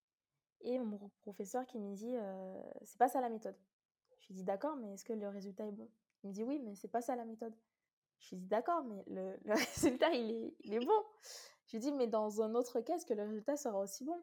et 0.62 0.78
mon 0.78 1.10
professeur 1.20 1.66
qui 1.66 1.78
me 1.78 1.94
dit 1.94 2.14
euh, 2.16 2.62
c'est 2.84 2.98
pas 2.98 3.08
ça 3.08 3.20
la 3.20 3.28
méthode. 3.28 3.56
Je 4.20 4.28
lui 4.28 4.34
dis 4.34 4.44
d'accord, 4.44 4.76
mais 4.76 4.94
est-ce 4.94 5.04
que 5.04 5.12
le 5.12 5.28
résultat 5.28 5.66
est 5.66 5.72
bon? 5.72 5.88
Il 6.22 6.28
me 6.28 6.32
dit 6.32 6.44
oui, 6.44 6.58
mais 6.60 6.74
c'est 6.74 6.88
pas 6.88 7.02
ça 7.02 7.16
la 7.16 7.24
méthode. 7.24 7.54
Je 8.20 8.30
lui 8.30 8.36
dis 8.36 8.46
d'accord, 8.46 8.84
mais 8.84 9.04
le, 9.08 9.36
le 9.44 9.54
résultat 9.74 10.10
il 10.10 10.30
est, 10.30 10.54
il 10.60 10.74
est 10.74 10.84
bon. 10.84 11.02
Je 11.66 11.76
lui 11.76 11.80
dis 11.80 11.92
mais 11.92 12.06
dans 12.06 12.42
un 12.42 12.54
autre 12.54 12.80
cas, 12.80 12.96
est-ce 12.96 13.06
que 13.06 13.14
le 13.14 13.24
résultat 13.24 13.56
sera 13.56 13.78
aussi 13.78 14.04
bon? 14.04 14.20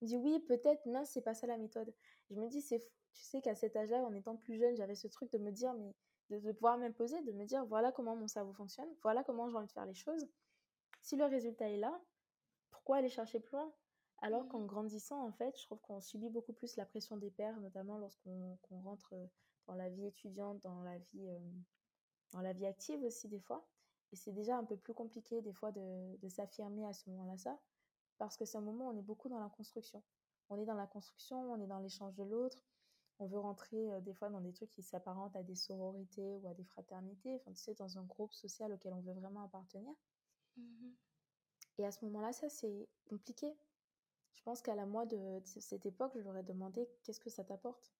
Il 0.00 0.04
me 0.04 0.08
dit 0.08 0.16
oui, 0.16 0.38
peut-être, 0.40 0.84
mais 0.86 1.04
c'est 1.04 1.22
pas 1.22 1.34
ça 1.34 1.46
la 1.46 1.56
méthode. 1.56 1.92
Je 2.30 2.36
me 2.36 2.46
dis 2.48 2.60
c'est 2.60 2.78
fou. 2.78 2.88
Tu 3.14 3.24
sais 3.24 3.40
qu'à 3.40 3.54
cet 3.54 3.74
âge-là, 3.74 3.98
en 4.04 4.14
étant 4.14 4.36
plus 4.36 4.56
jeune, 4.58 4.76
j'avais 4.76 4.94
ce 4.94 5.08
truc 5.08 5.32
de 5.32 5.38
me 5.38 5.50
dire 5.50 5.74
mais 5.74 5.92
de, 6.30 6.38
de 6.38 6.52
pouvoir 6.52 6.78
m'imposer, 6.78 7.20
de 7.22 7.32
me 7.32 7.44
dire 7.44 7.64
voilà 7.64 7.90
comment 7.90 8.14
mon 8.14 8.28
cerveau 8.28 8.52
fonctionne, 8.52 8.88
voilà 9.02 9.24
comment 9.24 9.48
j'ai 9.48 9.56
envie 9.56 9.66
de 9.66 9.72
faire 9.72 9.86
les 9.86 9.94
choses. 9.94 10.28
Si 11.00 11.16
le 11.16 11.24
résultat 11.24 11.68
est 11.70 11.78
là, 11.78 11.98
pourquoi 12.88 13.00
aller 13.00 13.10
chercher 13.10 13.38
plus 13.38 13.52
loin? 13.52 13.70
Alors 14.16 14.48
qu'en 14.48 14.60
Mhm. 14.60 14.66
grandissant, 14.66 15.22
en 15.22 15.30
fait, 15.30 15.54
je 15.58 15.64
trouve 15.66 15.78
qu'on 15.82 16.00
subit 16.00 16.30
beaucoup 16.30 16.54
plus 16.54 16.74
la 16.76 16.86
pression 16.86 17.18
des 17.18 17.30
pairs, 17.30 17.60
notamment 17.60 17.98
lorsqu'on 17.98 18.56
qu'on 18.62 18.80
rentre 18.80 19.14
dans 19.66 19.74
la 19.74 19.90
vie 19.90 20.06
étudiante, 20.06 20.62
dans 20.62 20.80
la 20.82 20.96
vie, 20.96 21.28
euh, 21.28 21.38
dans 22.32 22.40
la 22.40 22.54
vie 22.54 22.64
active 22.64 23.02
aussi 23.04 23.28
des 23.28 23.40
fois. 23.40 23.68
Et 24.10 24.16
c'est 24.16 24.32
déjà 24.32 24.56
un 24.56 24.64
peu 24.64 24.78
plus 24.78 24.94
compliqué 24.94 25.42
des 25.42 25.52
fois 25.52 25.70
de, 25.70 26.16
de 26.16 26.28
s'affirmer 26.30 26.86
à 26.86 26.94
ce 26.94 27.10
moment-là, 27.10 27.36
ça, 27.36 27.60
parce 28.16 28.38
que 28.38 28.46
c'est 28.46 28.56
un 28.56 28.62
moment 28.62 28.86
où 28.88 28.92
on 28.94 28.96
est 28.98 29.02
beaucoup 29.02 29.28
dans 29.28 29.40
la 29.40 29.50
construction. 29.50 30.02
On 30.48 30.58
est 30.58 30.64
dans 30.66 30.74
la 30.74 30.86
construction, 30.86 31.52
on 31.52 31.60
est 31.60 31.66
dans 31.66 31.80
l'échange 31.80 32.14
de 32.14 32.24
l'autre. 32.24 32.64
On 33.18 33.26
veut 33.26 33.38
rentrer 33.38 33.92
euh, 33.92 34.00
des 34.00 34.14
fois 34.14 34.30
dans 34.30 34.40
des 34.40 34.54
trucs 34.54 34.70
qui 34.70 34.82
s'apparentent 34.82 35.36
à 35.36 35.42
des 35.42 35.56
sororités 35.56 36.38
ou 36.38 36.48
à 36.48 36.54
des 36.54 36.64
fraternités, 36.64 37.36
enfin, 37.36 37.52
tu 37.52 37.60
sais, 37.62 37.74
dans 37.74 37.98
un 37.98 38.04
groupe 38.04 38.32
social 38.32 38.72
auquel 38.72 38.94
on 38.94 39.00
veut 39.02 39.14
vraiment 39.14 39.42
appartenir. 39.42 39.94
Mhm. 40.56 40.96
Et 41.78 41.86
à 41.86 41.92
ce 41.92 42.04
moment-là, 42.04 42.32
ça, 42.32 42.48
c'est 42.50 42.88
compliqué. 43.08 43.56
Je 44.34 44.42
pense 44.42 44.62
qu'à 44.62 44.74
la 44.74 44.86
moi 44.86 45.06
de, 45.06 45.40
de 45.40 45.46
cette 45.60 45.86
époque, 45.86 46.12
je 46.16 46.22
leur 46.22 46.36
ai 46.36 46.42
demandé 46.42 46.88
qu'est-ce 47.04 47.20
que 47.20 47.30
ça 47.30 47.44
t'apporte? 47.44 47.94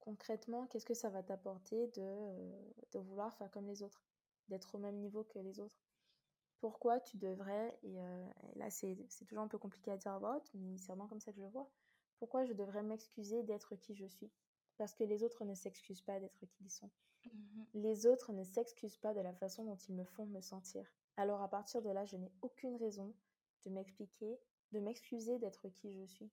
Concrètement, 0.00 0.66
qu'est-ce 0.66 0.84
que 0.84 0.94
ça 0.94 1.08
va 1.10 1.22
t'apporter 1.22 1.86
de, 1.88 2.02
euh, 2.02 2.70
de 2.92 2.98
vouloir 2.98 3.32
faire 3.34 3.50
comme 3.50 3.66
les 3.66 3.82
autres, 3.82 4.04
d'être 4.48 4.74
au 4.74 4.78
même 4.78 4.96
niveau 4.98 5.24
que 5.24 5.38
les 5.38 5.60
autres? 5.60 5.86
Pourquoi 6.60 7.00
tu 7.00 7.18
devrais, 7.18 7.78
et, 7.82 8.00
euh, 8.02 8.28
et 8.54 8.58
là 8.58 8.70
c'est 8.70 8.96
c'est 9.08 9.24
toujours 9.26 9.44
un 9.44 9.48
peu 9.48 9.58
compliqué 9.58 9.90
à 9.92 9.96
dire 9.96 10.12
à 10.12 10.18
voix 10.18 10.36
haute, 10.36 10.50
mais 10.54 10.78
c'est 10.78 10.88
vraiment 10.88 11.08
comme 11.08 11.20
ça 11.20 11.32
que 11.32 11.38
je 11.38 11.42
le 11.42 11.48
vois, 11.50 11.70
pourquoi 12.18 12.44
je 12.44 12.52
devrais 12.54 12.82
m'excuser 12.82 13.42
d'être 13.44 13.76
qui 13.76 13.94
je 13.94 14.06
suis? 14.06 14.32
Parce 14.78 14.94
que 14.94 15.04
les 15.04 15.24
autres 15.24 15.44
ne 15.44 15.54
s'excusent 15.54 16.02
pas 16.02 16.20
d'être 16.20 16.46
qui 16.50 16.64
ils 16.64 16.70
sont. 16.70 16.90
Mhm. 17.24 17.66
Les 17.74 18.06
autres 18.06 18.32
ne 18.32 18.44
s'excusent 18.44 18.98
pas 18.98 19.14
de 19.14 19.20
la 19.20 19.34
façon 19.34 19.64
dont 19.64 19.76
ils 19.76 19.94
me 19.94 20.04
font 20.04 20.26
me 20.26 20.40
sentir. 20.40 20.86
Alors 21.16 21.42
à 21.42 21.48
partir 21.48 21.82
de 21.82 21.90
là, 21.90 22.04
je 22.04 22.16
n'ai 22.16 22.32
aucune 22.42 22.76
raison 22.76 23.14
de 23.64 23.70
m'expliquer, 23.70 24.38
de 24.72 24.80
m'excuser 24.80 25.38
d'être 25.38 25.68
qui 25.68 25.92
je 25.92 26.04
suis. 26.04 26.30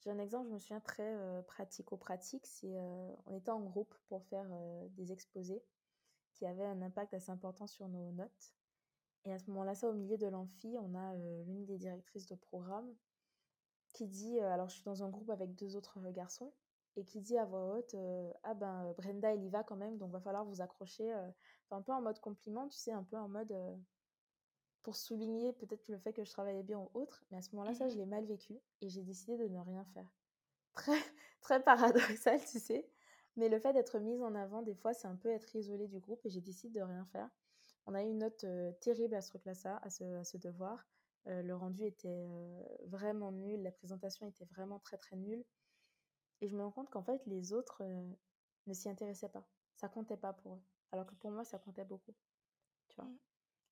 J'ai 0.00 0.10
un 0.10 0.18
exemple, 0.18 0.48
je 0.48 0.54
me 0.54 0.58
souviens 0.58 0.80
très 0.80 1.14
euh, 1.16 1.42
pratico-pratique, 1.42 2.46
c'est 2.46 2.76
euh, 2.76 3.12
on 3.26 3.34
était 3.34 3.50
en 3.50 3.60
groupe 3.60 3.94
pour 4.08 4.24
faire 4.24 4.46
des 4.90 5.12
exposés 5.12 5.62
qui 6.32 6.46
avaient 6.46 6.66
un 6.66 6.82
impact 6.82 7.14
assez 7.14 7.30
important 7.30 7.66
sur 7.66 7.88
nos 7.88 8.12
notes. 8.12 8.54
Et 9.24 9.32
à 9.32 9.38
ce 9.38 9.50
moment-là, 9.50 9.74
ça, 9.74 9.88
au 9.88 9.92
milieu 9.92 10.16
de 10.16 10.26
l'amphi, 10.26 10.76
on 10.78 10.94
a 10.94 11.14
l'une 11.16 11.64
des 11.66 11.76
directrices 11.76 12.26
de 12.26 12.36
programme 12.36 12.94
qui 13.92 14.06
dit, 14.06 14.38
alors 14.38 14.68
je 14.68 14.76
suis 14.76 14.84
dans 14.84 15.02
un 15.02 15.08
groupe 15.08 15.30
avec 15.30 15.54
deux 15.56 15.74
autres 15.74 15.98
garçons, 16.10 16.52
et 16.98 17.04
qui 17.04 17.20
dit 17.20 17.38
à 17.38 17.44
voix 17.44 17.76
haute, 17.76 17.94
ah 18.42 18.54
ben 18.54 18.92
Brenda, 18.96 19.32
elle 19.32 19.44
y 19.44 19.48
va 19.48 19.62
quand 19.62 19.76
même, 19.76 19.98
donc 19.98 20.10
va 20.10 20.20
falloir 20.20 20.44
vous 20.44 20.60
accrocher, 20.60 21.12
euh, 21.12 21.28
un 21.70 21.82
peu 21.82 21.92
en 21.92 22.00
mode 22.00 22.18
compliment, 22.20 22.68
tu 22.68 22.76
sais, 22.76 22.92
un 22.92 23.04
peu 23.04 23.16
en 23.16 23.28
mode 23.28 23.54
pour 24.88 24.96
souligner 24.96 25.52
peut-être 25.52 25.86
le 25.90 25.98
fait 25.98 26.14
que 26.14 26.24
je 26.24 26.30
travaillais 26.30 26.62
bien 26.62 26.78
ou 26.78 26.88
autre, 26.94 27.22
mais 27.30 27.36
à 27.36 27.42
ce 27.42 27.50
moment-là, 27.54 27.74
ça, 27.74 27.90
je 27.90 27.94
Mhm. 27.94 27.98
l'ai 27.98 28.06
mal 28.06 28.24
vécu, 28.24 28.58
et 28.80 28.88
j'ai 28.88 29.02
décidé 29.02 29.36
de 29.36 29.46
ne 29.46 29.58
rien 29.60 29.84
faire. 29.84 30.08
Très, 30.72 30.92
très 31.42 31.62
paradoxal, 31.62 32.40
tu 32.46 32.58
sais, 32.58 32.88
mais 33.36 33.50
le 33.50 33.58
fait 33.58 33.74
d'être 33.74 33.98
mise 33.98 34.22
en 34.22 34.34
avant, 34.34 34.62
des 34.62 34.74
fois, 34.74 34.94
c'est 34.94 35.06
un 35.06 35.16
peu 35.16 35.28
être 35.28 35.54
isolée 35.54 35.88
du 35.88 36.00
groupe, 36.00 36.24
et 36.24 36.30
j'ai 36.30 36.40
décidé 36.40 36.78
de 36.80 36.82
rien 36.86 37.04
faire. 37.04 37.28
On 37.84 37.92
a 37.94 38.02
eu 38.02 38.08
une 38.08 38.20
note 38.20 38.44
euh, 38.44 38.72
terrible 38.80 39.14
à 39.14 39.20
ce 39.20 39.28
truc-là, 39.28 39.52
ça, 39.54 39.76
à 39.82 39.90
ce, 39.90 40.04
à 40.04 40.24
ce 40.24 40.38
devoir. 40.38 40.86
Euh, 41.26 41.42
le 41.42 41.54
rendu 41.54 41.84
était 41.84 42.08
euh, 42.26 42.64
vraiment 42.86 43.30
nul, 43.30 43.62
la 43.62 43.72
présentation 43.72 44.26
était 44.26 44.46
vraiment 44.46 44.78
très 44.78 44.96
très 44.96 45.16
nulle. 45.16 45.44
Et 46.40 46.48
je 46.48 46.56
me 46.56 46.62
rends 46.64 46.72
compte 46.72 46.90
qu'en 46.90 47.02
fait, 47.02 47.20
les 47.26 47.52
autres 47.52 47.82
ne 48.66 48.72
s'y 48.74 48.88
intéressaient 48.88 49.28
pas. 49.28 49.46
Ça 49.74 49.88
comptait 49.90 50.16
pas 50.16 50.32
pour 50.32 50.54
eux. 50.54 50.62
Alors 50.92 51.06
que 51.06 51.14
pour 51.14 51.30
moi, 51.30 51.44
ça 51.44 51.58
comptait 51.58 51.84
beaucoup. 51.84 52.14
Tu 52.88 52.96
vois? 52.96 53.10
Mm. 53.10 53.27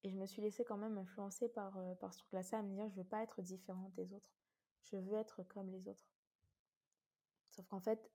Et 0.06 0.08
je 0.08 0.16
me 0.16 0.24
suis 0.24 0.40
laissée 0.40 0.64
quand 0.64 0.76
même 0.76 0.98
influencer 0.98 1.48
par, 1.48 1.76
euh, 1.78 1.96
par 1.96 2.14
ce 2.14 2.20
truc-là, 2.20 2.44
ça, 2.44 2.60
à 2.60 2.62
me 2.62 2.72
dire, 2.72 2.88
je 2.88 2.94
veux 2.94 3.02
pas 3.02 3.24
être 3.24 3.42
différente 3.42 3.92
des 3.94 4.12
autres. 4.14 4.30
Je 4.84 4.96
veux 4.96 5.16
être 5.16 5.42
comme 5.42 5.68
les 5.72 5.88
autres. 5.88 6.06
Sauf 7.50 7.66
qu'en 7.66 7.80
fait, 7.80 8.08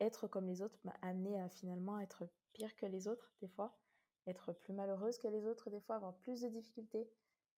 être 0.00 0.28
comme 0.28 0.46
les 0.46 0.62
autres 0.62 0.78
m'a 0.82 0.94
amené 1.02 1.38
à 1.38 1.50
finalement 1.50 1.98
être 1.98 2.26
pire 2.54 2.74
que 2.74 2.86
les 2.86 3.06
autres, 3.06 3.34
des 3.42 3.48
fois, 3.48 3.78
être 4.26 4.54
plus 4.54 4.72
malheureuse 4.72 5.18
que 5.18 5.28
les 5.28 5.46
autres, 5.46 5.68
des 5.68 5.80
fois, 5.80 5.96
avoir 5.96 6.16
plus 6.16 6.40
de 6.40 6.48
difficultés 6.48 7.06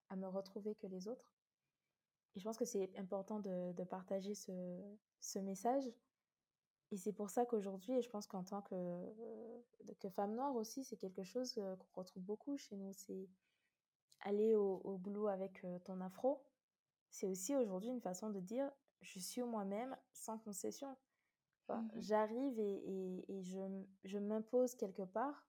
à 0.09 0.17
me 0.17 0.27
retrouver 0.27 0.75
que 0.75 0.87
les 0.87 1.07
autres. 1.07 1.31
Et 2.35 2.41
je 2.41 2.43
pense 2.43 2.57
que 2.57 2.65
c'est 2.65 2.91
important 2.97 3.39
de, 3.39 3.71
de 3.71 3.83
partager 3.85 4.35
ce, 4.35 4.51
ce 5.21 5.39
message. 5.39 5.89
Et 6.91 6.97
c'est 6.97 7.13
pour 7.13 7.29
ça 7.29 7.45
qu'aujourd'hui, 7.45 7.93
et 7.93 8.01
je 8.01 8.09
pense 8.09 8.27
qu'en 8.27 8.43
tant 8.43 8.61
que, 8.61 8.75
euh, 8.75 9.61
que 10.01 10.09
femme 10.09 10.35
noire 10.35 10.53
aussi, 10.53 10.83
c'est 10.83 10.97
quelque 10.97 11.23
chose 11.23 11.57
euh, 11.59 11.77
qu'on 11.77 12.01
retrouve 12.01 12.23
beaucoup 12.23 12.57
chez 12.57 12.75
nous. 12.75 12.91
C'est 12.91 13.29
aller 14.21 14.55
au, 14.55 14.81
au 14.83 14.97
boulot 14.97 15.27
avec 15.27 15.65
ton 15.85 16.01
afro. 16.01 16.43
C'est 17.09 17.27
aussi 17.27 17.55
aujourd'hui 17.55 17.89
une 17.89 18.01
façon 18.01 18.29
de 18.29 18.39
dire 18.39 18.71
je 19.01 19.19
suis 19.19 19.41
moi-même 19.43 19.95
sans 20.13 20.37
concession. 20.37 20.95
Enfin, 21.67 21.87
Mhm. 21.93 22.01
J'arrive 22.01 22.59
et, 22.59 22.75
et, 23.23 23.33
et 23.37 23.43
je, 23.43 23.59
je 24.03 24.17
m'impose 24.17 24.75
quelque 24.75 25.03
part. 25.03 25.45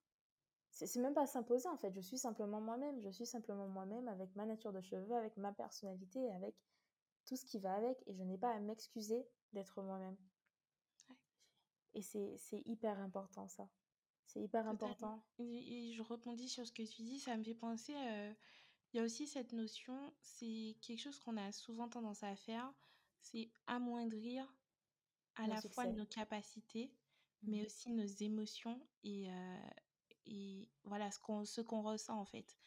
C'est 0.69 0.95
même 0.97 1.13
pas 1.13 1.27
s'imposer 1.27 1.67
en 1.67 1.77
fait, 1.77 1.91
je 1.93 1.99
suis 2.01 2.17
simplement 2.17 2.61
moi-même. 2.61 2.99
Je 3.01 3.09
suis 3.09 3.25
simplement 3.25 3.67
moi-même 3.67 4.07
avec 4.07 4.35
ma 4.35 4.45
nature 4.45 4.71
de 4.71 4.81
cheveux, 4.81 5.15
avec 5.15 5.35
ma 5.37 5.51
personnalité, 5.51 6.31
avec 6.31 6.55
tout 7.25 7.35
ce 7.35 7.45
qui 7.45 7.59
va 7.59 7.73
avec. 7.75 8.01
Et 8.07 8.13
je 8.13 8.23
n'ai 8.23 8.37
pas 8.37 8.53
à 8.53 8.59
m'excuser 8.59 9.27
d'être 9.53 9.81
moi-même. 9.81 10.17
Ouais. 11.09 11.15
Et 11.93 12.01
c'est 12.01 12.61
hyper 12.65 12.99
important 12.99 13.47
ça. 13.47 13.67
C'est 14.25 14.41
hyper 14.41 14.65
Totalement. 14.67 15.15
important. 15.15 15.23
Et, 15.39 15.89
et 15.89 15.93
je 15.93 16.01
rebondis 16.01 16.47
sur 16.49 16.65
ce 16.65 16.71
que 16.71 16.83
tu 16.83 17.01
dis, 17.03 17.19
ça 17.19 17.35
me 17.37 17.43
fait 17.43 17.53
penser, 17.55 17.93
euh, 17.95 18.33
il 18.93 18.97
y 18.97 18.99
a 18.99 19.03
aussi 19.03 19.27
cette 19.27 19.53
notion, 19.53 20.13
c'est 20.21 20.75
quelque 20.81 20.99
chose 20.99 21.19
qu'on 21.19 21.37
a 21.37 21.51
souvent 21.51 21.87
tendance 21.89 22.23
à 22.23 22.35
faire, 22.35 22.73
c'est 23.21 23.49
amoindrir 23.67 24.45
à 25.35 25.47
la 25.47 25.61
fois 25.61 25.85
nos 25.87 26.05
capacités, 26.05 26.91
mais 27.45 27.61
Mhm. 27.61 27.65
aussi 27.65 27.91
nos 27.91 28.05
émotions 28.05 28.85
et, 29.03 29.31
euh, 29.31 29.69
et 30.25 30.69
voilà 30.83 31.09
ce 31.11 31.19
qu'on 31.19 31.45
ce 31.45 31.61
qu'on 31.61 31.81
ressent 31.81 32.19
en 32.19 32.25
fait. 32.25 32.57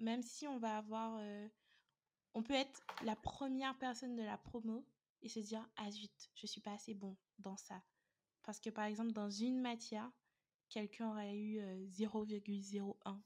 Même 0.00 0.22
si 0.22 0.46
on 0.46 0.58
va 0.58 0.76
avoir, 0.78 1.16
euh, 1.18 1.48
on 2.34 2.42
peut 2.42 2.54
être 2.54 2.82
la 3.02 3.16
première 3.16 3.78
personne 3.78 4.16
de 4.16 4.22
la 4.22 4.36
promo 4.38 4.86
et 5.22 5.28
se 5.28 5.40
dire 5.40 5.68
ah 5.76 5.90
zut, 5.90 6.30
je 6.34 6.46
suis 6.46 6.60
pas 6.60 6.72
assez 6.74 6.94
bon 6.94 7.16
dans 7.38 7.56
ça. 7.56 7.82
Parce 8.42 8.60
que 8.60 8.70
par 8.70 8.84
exemple 8.84 9.12
dans 9.12 9.30
une 9.30 9.60
matière, 9.60 10.10
quelqu'un 10.68 11.10
aurait 11.10 11.36
eu 11.36 11.60
euh, 11.60 11.86
0,01 11.86 13.22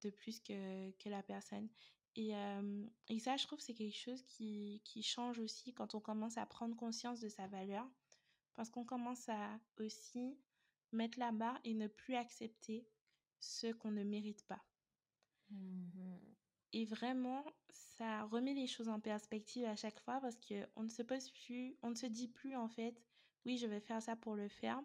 de 0.00 0.10
plus 0.10 0.40
que, 0.40 0.90
que 0.92 1.08
la 1.08 1.22
personne. 1.22 1.68
Et, 2.16 2.34
euh, 2.34 2.86
et 3.08 3.18
ça, 3.18 3.36
je 3.36 3.46
trouve, 3.46 3.60
c'est 3.60 3.74
quelque 3.74 3.96
chose 3.96 4.22
qui, 4.22 4.82
qui 4.84 5.02
change 5.02 5.38
aussi 5.38 5.72
quand 5.72 5.94
on 5.94 6.00
commence 6.00 6.36
à 6.38 6.46
prendre 6.46 6.76
conscience 6.76 7.20
de 7.20 7.28
sa 7.28 7.46
valeur. 7.46 7.88
Parce 8.54 8.68
qu'on 8.68 8.84
commence 8.84 9.28
à 9.28 9.58
aussi 9.78 10.36
mettre 10.92 11.18
la 11.18 11.32
barre 11.32 11.58
et 11.64 11.74
ne 11.74 11.86
plus 11.86 12.16
accepter 12.16 12.86
ce 13.38 13.72
qu'on 13.72 13.92
ne 13.92 14.02
mérite 14.02 14.44
pas. 14.46 14.62
Mhm. 15.50 16.18
Et 16.72 16.84
vraiment, 16.84 17.44
ça 17.70 18.24
remet 18.24 18.54
les 18.54 18.66
choses 18.66 18.88
en 18.88 19.00
perspective 19.00 19.64
à 19.64 19.76
chaque 19.76 19.98
fois 20.00 20.20
parce 20.20 20.36
qu'on 20.36 20.82
ne 20.82 20.88
se 20.88 21.02
pose 21.02 21.30
plus, 21.30 21.76
on 21.82 21.90
ne 21.90 21.94
se 21.94 22.06
dit 22.06 22.28
plus 22.28 22.54
en 22.56 22.68
fait, 22.68 23.00
oui, 23.44 23.58
je 23.58 23.66
vais 23.66 23.80
faire 23.80 24.02
ça 24.02 24.14
pour 24.14 24.36
le 24.36 24.48
faire, 24.48 24.80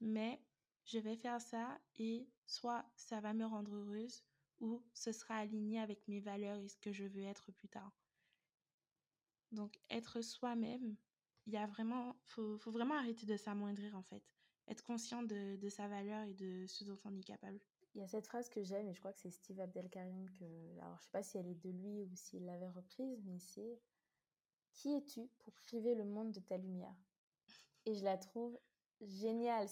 mais 0.00 0.40
je 0.84 0.98
vais 0.98 1.16
faire 1.16 1.40
ça 1.40 1.78
et 1.96 2.26
soit 2.46 2.84
ça 2.96 3.20
va 3.20 3.34
me 3.34 3.44
rendre 3.44 3.74
heureuse 3.74 4.24
où 4.62 4.82
ce 4.94 5.12
sera 5.12 5.36
aligné 5.36 5.80
avec 5.80 6.06
mes 6.08 6.20
valeurs 6.20 6.56
et 6.56 6.68
ce 6.68 6.78
que 6.78 6.92
je 6.92 7.04
veux 7.04 7.24
être 7.24 7.52
plus 7.52 7.68
tard. 7.68 7.92
Donc, 9.50 9.78
être 9.90 10.22
soi-même, 10.22 10.96
il 11.46 11.52
y 11.52 11.58
a 11.58 11.66
vraiment, 11.66 12.16
faut, 12.24 12.56
faut 12.58 12.70
vraiment 12.70 12.94
arrêter 12.94 13.26
de 13.26 13.36
s'amoindrir 13.36 13.94
en 13.96 14.02
fait. 14.02 14.22
Être 14.68 14.84
conscient 14.84 15.22
de, 15.22 15.56
de 15.56 15.68
sa 15.68 15.88
valeur 15.88 16.22
et 16.24 16.34
de 16.34 16.64
ce 16.66 16.84
dont 16.84 16.96
on 17.04 17.14
est 17.16 17.24
capable. 17.24 17.60
Il 17.94 18.00
y 18.00 18.04
a 18.04 18.08
cette 18.08 18.26
phrase 18.26 18.48
que 18.48 18.62
j'aime 18.62 18.88
et 18.88 18.94
je 18.94 19.00
crois 19.00 19.12
que 19.12 19.20
c'est 19.20 19.30
Steve 19.30 19.60
Abdelkarim 19.60 20.30
que 20.38 20.78
alors 20.80 20.96
je 20.98 21.04
sais 21.04 21.10
pas 21.10 21.22
si 21.22 21.36
elle 21.36 21.48
est 21.48 21.62
de 21.62 21.68
lui 21.68 22.00
ou 22.04 22.10
s'il 22.14 22.46
l'avait 22.46 22.70
reprise 22.70 23.22
mais 23.26 23.38
c'est 23.38 23.78
qui 24.72 24.94
es-tu 24.94 25.28
pour 25.40 25.52
priver 25.52 25.94
le 25.94 26.04
monde 26.04 26.32
de 26.32 26.40
ta 26.40 26.56
lumière? 26.56 26.96
Et 27.84 27.94
je 27.94 28.04
la 28.04 28.16
trouve 28.16 28.58
géniale. 29.02 29.68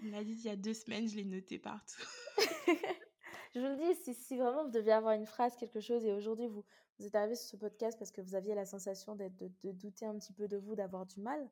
Il 0.00 0.10
m'a 0.10 0.24
dit 0.24 0.32
il 0.32 0.42
y 0.42 0.48
a 0.48 0.56
deux 0.56 0.74
semaines, 0.74 1.06
je 1.06 1.16
l'ai 1.16 1.24
noté 1.24 1.60
partout. 1.60 2.02
je 3.54 3.60
vous 3.60 3.66
le 3.66 3.76
dis, 3.76 4.14
si, 4.14 4.36
vraiment 4.36 4.64
vous 4.64 4.70
deviez 4.70 4.92
avoir 4.92 5.14
une 5.14 5.26
phrase, 5.26 5.56
quelque 5.56 5.80
chose, 5.80 6.04
et 6.04 6.12
aujourd'hui 6.12 6.46
vous, 6.46 6.64
êtes 7.00 7.14
arrivé 7.14 7.34
sur 7.34 7.48
ce 7.48 7.56
podcast 7.56 7.98
parce 7.98 8.10
que 8.10 8.20
vous 8.20 8.34
aviez 8.34 8.54
la 8.54 8.64
sensation 8.64 9.14
de, 9.16 9.28
de 9.62 9.72
douter 9.72 10.06
un 10.06 10.16
petit 10.18 10.32
peu 10.32 10.48
de 10.48 10.56
vous, 10.56 10.74
d'avoir 10.74 11.06
du 11.06 11.20
mal, 11.20 11.50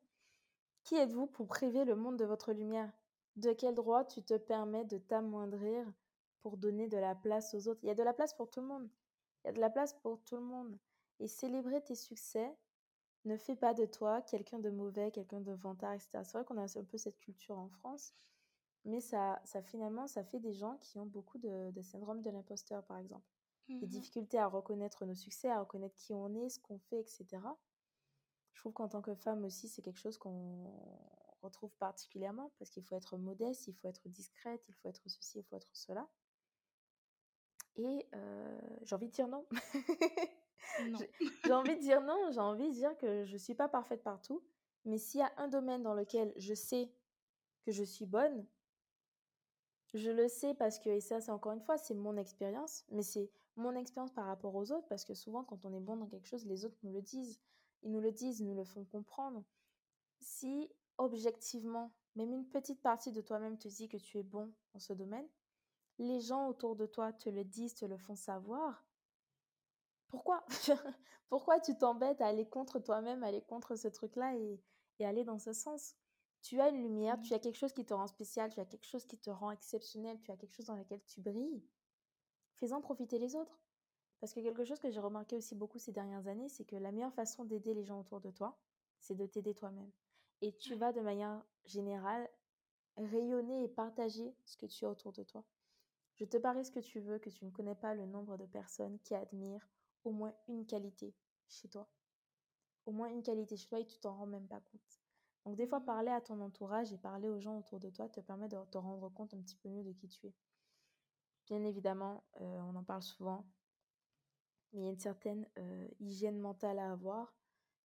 qui 0.83 0.95
êtes-vous 0.95 1.27
pour 1.27 1.47
priver 1.47 1.85
le 1.85 1.95
monde 1.95 2.17
de 2.17 2.25
votre 2.25 2.53
lumière? 2.53 2.91
De 3.35 3.53
quel 3.53 3.75
droit 3.75 4.03
tu 4.03 4.23
te 4.23 4.35
permets 4.35 4.85
de 4.85 4.97
t'amoindrir 4.97 5.85
pour 6.41 6.57
donner 6.57 6.87
de 6.87 6.97
la 6.97 7.15
place 7.15 7.53
aux 7.53 7.67
autres? 7.67 7.79
Il 7.83 7.87
y 7.87 7.91
a 7.91 7.95
de 7.95 8.03
la 8.03 8.13
place 8.13 8.33
pour 8.33 8.49
tout 8.49 8.61
le 8.61 8.67
monde. 8.67 8.89
Il 9.43 9.47
y 9.47 9.49
a 9.51 9.53
de 9.53 9.59
la 9.59 9.69
place 9.69 9.93
pour 9.93 10.19
tout 10.23 10.35
le 10.35 10.41
monde. 10.41 10.77
Et 11.19 11.27
célébrer 11.27 11.81
tes 11.81 11.95
succès 11.95 12.51
ne 13.25 13.37
fait 13.37 13.55
pas 13.55 13.75
de 13.75 13.85
toi 13.85 14.21
quelqu'un 14.23 14.59
de 14.59 14.71
mauvais, 14.71 15.11
quelqu'un 15.11 15.41
de 15.41 15.53
vantard, 15.53 15.93
etc. 15.93 16.23
C'est 16.23 16.37
vrai 16.37 16.45
qu'on 16.45 16.57
a 16.57 16.63
un 16.63 16.83
peu 16.83 16.97
cette 16.97 17.19
culture 17.19 17.59
en 17.59 17.69
France, 17.69 18.15
mais 18.85 18.99
ça, 18.99 19.39
ça 19.45 19.61
finalement, 19.61 20.07
ça 20.07 20.23
fait 20.23 20.39
des 20.39 20.53
gens 20.53 20.77
qui 20.77 20.97
ont 20.97 21.05
beaucoup 21.05 21.37
de, 21.37 21.71
syndrome 21.81 22.21
de 22.21 22.29
l'imposteur, 22.29 22.83
par 22.85 22.97
exemple. 22.97 23.25
Des 23.69 23.85
mmh 23.85 23.89
difficultés 23.89 24.37
à 24.37 24.47
reconnaître 24.47 25.05
nos 25.05 25.15
succès, 25.15 25.49
à 25.49 25.59
reconnaître 25.59 25.95
qui 25.95 26.13
on 26.13 26.33
est, 26.35 26.49
ce 26.49 26.59
qu'on 26.59 26.79
fait, 26.79 26.99
etc. 26.99 27.25
Je 28.53 28.59
trouve 28.59 28.73
qu'en 28.73 28.89
tant 28.89 29.01
que 29.01 29.13
femme 29.15 29.45
aussi, 29.45 29.69
c'est 29.69 29.81
quelque 29.81 29.99
chose 29.99 30.17
qu'on 30.17 30.73
retrouve 31.41 31.73
particulièrement 31.77 32.51
parce 32.59 32.69
qu'il 32.69 32.83
faut 32.83 32.95
être 32.95 33.17
modeste, 33.17 33.67
il 33.67 33.73
faut 33.75 33.87
être 33.87 34.09
discrète, 34.09 34.61
il 34.67 34.73
faut 34.73 34.89
être 34.89 35.01
ceci, 35.07 35.39
il 35.39 35.43
faut 35.43 35.55
être 35.55 35.69
cela. 35.73 36.09
Et 37.75 38.07
j'ai 38.83 38.95
envie 38.95 39.07
de 39.07 39.13
dire 39.13 39.27
non. 39.27 39.45
j'ai 41.45 41.53
envie 41.53 41.75
de 41.75 41.81
dire 41.81 42.01
non, 42.01 42.31
j'ai 42.31 42.39
envie 42.39 42.67
de 42.67 42.73
dire 42.73 42.97
que 42.97 43.25
je 43.25 43.33
ne 43.33 43.37
suis 43.37 43.55
pas 43.55 43.69
parfaite 43.69 44.03
partout. 44.03 44.43
Mais 44.85 44.97
s'il 44.97 45.19
y 45.19 45.23
a 45.23 45.31
un 45.37 45.47
domaine 45.47 45.83
dans 45.83 45.93
lequel 45.93 46.33
je 46.37 46.53
sais 46.53 46.91
que 47.63 47.71
je 47.71 47.83
suis 47.83 48.05
bonne, 48.05 48.45
je 49.93 50.09
le 50.09 50.27
sais 50.27 50.53
parce 50.53 50.79
que, 50.79 50.89
et 50.89 51.01
ça 51.01 51.21
c'est 51.21 51.31
encore 51.31 51.51
une 51.51 51.61
fois, 51.61 51.77
c'est 51.77 51.93
mon 51.93 52.17
expérience, 52.17 52.85
mais 52.89 53.03
c'est 53.03 53.29
mon 53.55 53.75
expérience 53.75 54.11
par 54.11 54.25
rapport 54.25 54.55
aux 54.55 54.71
autres, 54.71 54.87
parce 54.87 55.05
que 55.05 55.13
souvent 55.13 55.43
quand 55.43 55.65
on 55.65 55.73
est 55.73 55.79
bon 55.79 55.97
dans 55.97 56.07
quelque 56.07 56.27
chose, 56.27 56.45
les 56.45 56.65
autres 56.65 56.77
nous 56.83 56.93
le 56.93 57.01
disent. 57.01 57.39
Ils 57.83 57.91
nous 57.91 57.99
le 58.01 58.11
disent, 58.11 58.39
ils 58.39 58.47
nous 58.47 58.55
le 58.55 58.63
font 58.63 58.85
comprendre. 58.85 59.43
Si 60.19 60.69
objectivement, 60.97 61.91
même 62.15 62.31
une 62.31 62.47
petite 62.47 62.81
partie 62.81 63.11
de 63.11 63.21
toi-même 63.21 63.57
te 63.57 63.67
dit 63.67 63.89
que 63.89 63.97
tu 63.97 64.19
es 64.19 64.23
bon 64.23 64.53
dans 64.73 64.79
ce 64.79 64.93
domaine, 64.93 65.27
les 65.97 66.21
gens 66.21 66.47
autour 66.47 66.75
de 66.75 66.85
toi 66.85 67.11
te 67.11 67.29
le 67.29 67.43
disent, 67.43 67.75
te 67.75 67.85
le 67.85 67.97
font 67.97 68.15
savoir, 68.15 68.85
pourquoi 70.07 70.45
Pourquoi 71.31 71.61
tu 71.61 71.77
t'embêtes 71.77 72.19
à 72.19 72.27
aller 72.27 72.45
contre 72.45 72.79
toi-même, 72.79 73.23
aller 73.23 73.41
contre 73.41 73.77
ce 73.77 73.87
truc-là 73.87 74.35
et, 74.35 74.59
aller 74.99 75.23
dans 75.23 75.39
ce 75.39 75.53
sens? 75.53 75.95
Tu 76.41 76.59
as 76.59 76.69
une 76.69 76.81
lumière, 76.81 77.19
tu 77.21 77.33
as 77.33 77.39
quelque 77.39 77.57
chose 77.57 77.73
qui 77.73 77.85
te 77.85 77.93
rend 77.93 78.07
spécial, 78.07 78.51
tu 78.51 78.59
as 78.59 78.65
quelque 78.65 78.85
chose 78.85 79.05
qui 79.05 79.17
te 79.17 79.29
rend 79.29 79.51
exceptionnel, 79.51 80.19
tu 80.21 80.31
as 80.31 80.37
quelque 80.37 80.55
chose 80.55 80.65
dans 80.65 80.75
lequel 80.75 81.01
tu 81.03 81.21
brilles. 81.21 81.63
Fais-en 82.55 82.81
profiter 82.81 83.19
les 83.19 83.35
autres. 83.35 83.61
Parce 84.19 84.33
que 84.33 84.39
quelque 84.39 84.65
chose 84.65 84.79
que 84.79 84.91
j'ai 84.91 84.99
remarqué 84.99 85.35
aussi 85.35 85.55
beaucoup 85.55 85.79
ces 85.79 85.91
dernières 85.91 86.27
années, 86.27 86.49
c'est 86.49 86.65
que 86.65 86.75
la 86.75 86.91
meilleure 86.91 87.13
façon 87.13 87.43
d'aider 87.43 87.73
les 87.73 87.83
gens 87.83 87.99
autour 87.99 88.21
de 88.21 88.29
toi, 88.29 88.57
c'est 88.99 89.15
de 89.15 89.25
t'aider 89.25 89.55
toi-même. 89.55 89.91
Et 90.41 90.55
tu 90.57 90.75
vas 90.75 90.91
de 90.91 91.01
manière 91.01 91.43
générale 91.65 92.29
rayonner 92.97 93.63
et 93.63 93.67
partager 93.67 94.35
ce 94.45 94.57
que 94.57 94.65
tu 94.65 94.85
as 94.85 94.89
autour 94.89 95.11
de 95.11 95.23
toi. 95.23 95.43
Je 96.15 96.25
te 96.25 96.37
parie 96.37 96.65
ce 96.65 96.71
que 96.71 96.79
tu 96.79 96.99
veux, 96.99 97.17
que 97.17 97.29
tu 97.29 97.45
ne 97.45 97.51
connais 97.51 97.75
pas 97.75 97.95
le 97.95 98.05
nombre 98.05 98.37
de 98.37 98.45
personnes 98.45 98.99
qui 98.99 99.15
admirent 99.15 99.67
au 100.03 100.11
moins 100.11 100.33
une 100.47 100.65
qualité 100.65 101.15
chez 101.47 101.67
toi. 101.67 101.87
Au 102.85 102.91
moins 102.91 103.09
une 103.09 103.23
qualité 103.23 103.57
chez 103.57 103.67
toi 103.67 103.79
et 103.79 103.85
tu 103.85 103.97
t'en 103.99 104.15
rends 104.15 104.27
même 104.27 104.47
pas 104.47 104.59
compte. 104.59 105.00
Donc 105.45 105.55
des 105.55 105.65
fois, 105.65 105.79
mmh. 105.79 105.85
parler 105.85 106.11
à 106.11 106.21
ton 106.21 106.39
entourage 106.39 106.93
et 106.93 106.97
parler 106.97 107.27
aux 107.27 107.39
gens 107.39 107.57
autour 107.57 107.79
de 107.79 107.89
toi 107.89 108.07
te 108.09 108.19
permet 108.19 108.47
de 108.47 108.57
te 108.71 108.77
rendre 108.77 109.09
compte 109.09 109.33
un 109.33 109.41
petit 109.41 109.55
peu 109.55 109.69
mieux 109.69 109.83
de 109.83 109.91
qui 109.91 110.07
tu 110.07 110.27
es. 110.27 110.35
Bien 111.47 111.63
évidemment, 111.63 112.23
euh, 112.39 112.61
on 112.61 112.75
en 112.75 112.83
parle 112.83 113.01
souvent, 113.01 113.45
mais 114.71 114.81
il 114.81 114.83
y 114.83 114.87
a 114.87 114.91
une 114.91 114.99
certaine 114.99 115.47
euh, 115.57 115.87
hygiène 115.99 116.39
mentale 116.39 116.79
à 116.79 116.91
avoir 116.91 117.35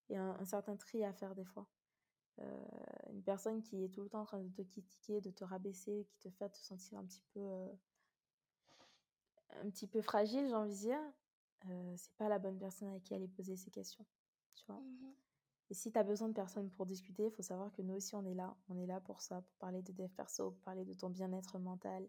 et 0.08 0.16
un, 0.16 0.44
certain 0.44 0.76
tri 0.76 1.02
à 1.02 1.12
faire 1.12 1.34
des 1.34 1.44
fois. 1.44 1.66
Euh, 2.38 2.66
une 3.10 3.22
personne 3.22 3.62
qui 3.62 3.82
est 3.82 3.88
tout 3.88 4.02
le 4.02 4.08
temps 4.08 4.20
en 4.20 4.26
train 4.26 4.40
de 4.40 4.52
te 4.52 4.62
critiquer, 4.62 5.20
de 5.20 5.30
te 5.30 5.42
rabaisser, 5.42 6.06
qui 6.10 6.18
te 6.18 6.30
fait 6.30 6.50
te 6.50 6.58
sentir 6.58 6.98
un 6.98 7.04
petit 7.04 7.24
peu 7.32 7.68
un 9.62 9.70
petit 9.70 9.86
peu 9.86 10.02
fragile, 10.02 10.46
j'ai 10.48 10.54
envie 10.54 10.74
de 10.74 10.76
dire, 10.76 11.00
c'est 11.96 12.12
pas 12.18 12.28
la 12.28 12.38
bonne 12.38 12.58
personne 12.58 12.94
à 12.94 13.00
qui 13.00 13.14
aller 13.14 13.26
poser 13.26 13.56
ces 13.56 13.70
questions. 13.70 14.04
Tu 14.54 14.66
vois? 14.66 14.80
Mmh 14.80 15.25
Et 15.68 15.74
si 15.74 15.90
tu 15.90 15.98
as 15.98 16.04
besoin 16.04 16.28
de 16.28 16.34
personnes 16.34 16.70
pour 16.70 16.86
discuter, 16.86 17.24
il 17.24 17.30
faut 17.30 17.42
savoir 17.42 17.72
que 17.72 17.82
nous 17.82 17.94
aussi, 17.94 18.14
on 18.14 18.24
est 18.24 18.34
là. 18.34 18.56
On 18.68 18.78
est 18.78 18.86
là 18.86 19.00
pour 19.00 19.20
ça, 19.20 19.40
pour 19.40 19.56
parler 19.56 19.82
de 19.82 19.92
dev 19.92 20.08
perso, 20.08 20.52
pour 20.52 20.62
parler 20.62 20.84
de 20.84 20.94
ton 20.94 21.10
bien-être 21.10 21.58
mental, 21.58 22.08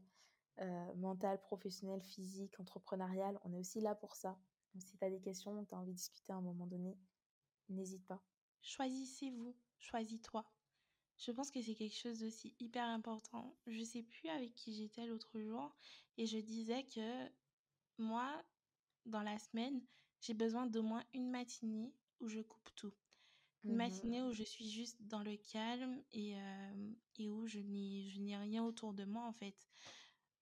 euh, 0.60 0.93
mental, 0.96 1.39
professionnel, 1.41 2.02
physique, 2.02 2.60
entrepreneurial. 2.60 3.39
On 3.43 3.54
est 3.54 3.60
aussi 3.60 3.82
là 3.82 3.96
pour 3.96 4.15
ça. 4.15 4.38
Donc, 4.74 4.84
si 4.84 4.98
tu 4.98 5.04
as 5.04 5.10
des 5.10 5.20
questions, 5.20 5.65
tu 5.65 5.74
as 5.74 5.78
envie 5.78 5.91
de 5.91 5.98
discuter 5.98 6.34
à 6.34 6.36
un 6.36 6.41
moment 6.41 6.67
donné, 6.67 6.98
n'hésite 7.70 8.06
pas. 8.06 8.22
Choisissez-vous, 8.62 9.56
choisis-toi. 9.80 10.46
Je 11.17 11.32
pense 11.32 11.50
que 11.50 11.62
c'est 11.62 11.74
quelque 11.74 11.96
chose 11.96 12.20
d'aussi 12.20 12.56
hyper 12.60 12.86
important. 12.86 13.56
Je 13.65 13.84
sais 13.84 14.04
plus 14.04 14.30
avec 14.30 14.54
qui 14.54 14.74
j'étais 14.76 15.08
l'autre 15.08 15.39
jour 15.39 15.76
et 16.17 16.28
je 16.28 16.38
disais 16.38 16.84
que 16.84 17.28
moi, 17.98 18.43
dans 19.08 19.24
la 19.24 19.39
semaine, 19.39 19.82
j'ai 20.22 20.36
besoin 20.36 20.67
d'au 20.67 20.84
moins 20.84 21.04
une 21.13 21.32
matinée 21.32 21.91
où 22.20 22.28
je 22.28 22.41
coupe 22.41 22.70
tout. 22.76 22.93
Une 23.67 23.75
mmh 23.75 23.77
matinée 23.77 24.21
où 24.21 24.34
je 24.34 24.43
suis 24.43 24.69
juste 24.69 25.01
dans 25.03 25.23
le 25.23 25.36
calme 25.38 26.01
et, 26.12 26.36
et 27.17 27.27
où 27.27 27.47
je 27.47 27.60
n'ai 27.60 28.38
rien 28.38 28.63
autour 28.63 28.93
de 28.93 29.06
moi 29.06 29.23
en 29.25 29.34
fait. 29.34 29.67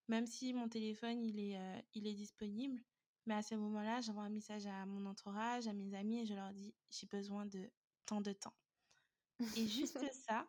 Même 0.08 0.28
si 0.28 0.54
mon 0.54 0.70
téléphone 0.70 1.24
il 1.24 1.40
est, 1.40 1.86
il 1.94 2.08
est 2.08 2.14
disponible, 2.14 2.84
mais 3.26 3.34
à 3.36 3.42
ce 3.42 3.56
moment-là, 3.56 4.02
j'envoie 4.02 4.24
un 4.24 4.30
message 4.30 4.68
à 4.68 4.86
mon 4.86 5.06
entourage, 5.06 5.68
à 5.68 5.74
mes 5.74 5.94
amis 5.96 6.20
et 6.22 6.26
je 6.26 6.34
leur 6.36 6.54
dis 6.54 6.76
j'ai 6.90 7.08
besoin 7.08 7.46
de 7.46 7.72
tant 8.06 8.22
de 8.22 8.34
temps. 8.34 8.56
Et 9.56 9.68
juste 9.68 10.06
ça, 10.14 10.48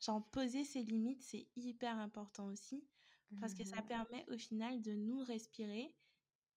genre 0.00 0.28
poser 0.30 0.64
ses 0.64 0.82
limites, 0.82 1.22
c'est 1.22 1.48
hyper 1.56 1.98
important 1.98 2.46
aussi 2.46 2.86
parce 3.40 3.54
que 3.54 3.64
ça 3.64 3.82
mmh 3.82 3.86
permet 3.86 4.24
au 4.30 4.36
final 4.38 4.82
de 4.82 4.92
nous 4.92 5.20
respirer 5.20 5.96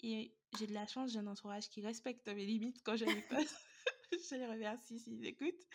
et 0.02 0.38
j'ai 0.52 0.68
de 0.68 0.74
la 0.74 0.88
chance, 0.88 1.12
j'ai 1.12 1.20
un 1.20 1.28
entourage 1.28 1.70
qui 1.70 1.82
respecte 1.82 2.28
mes 2.28 2.46
limites 2.46 2.82
quand 2.84 2.98
je 2.98 3.06
les 3.06 3.22
pose. 3.30 3.56
je 4.30 4.36
les 4.36 4.46
remercie 4.46 5.00
s'ils 5.00 5.26
écoutent. 5.26 5.68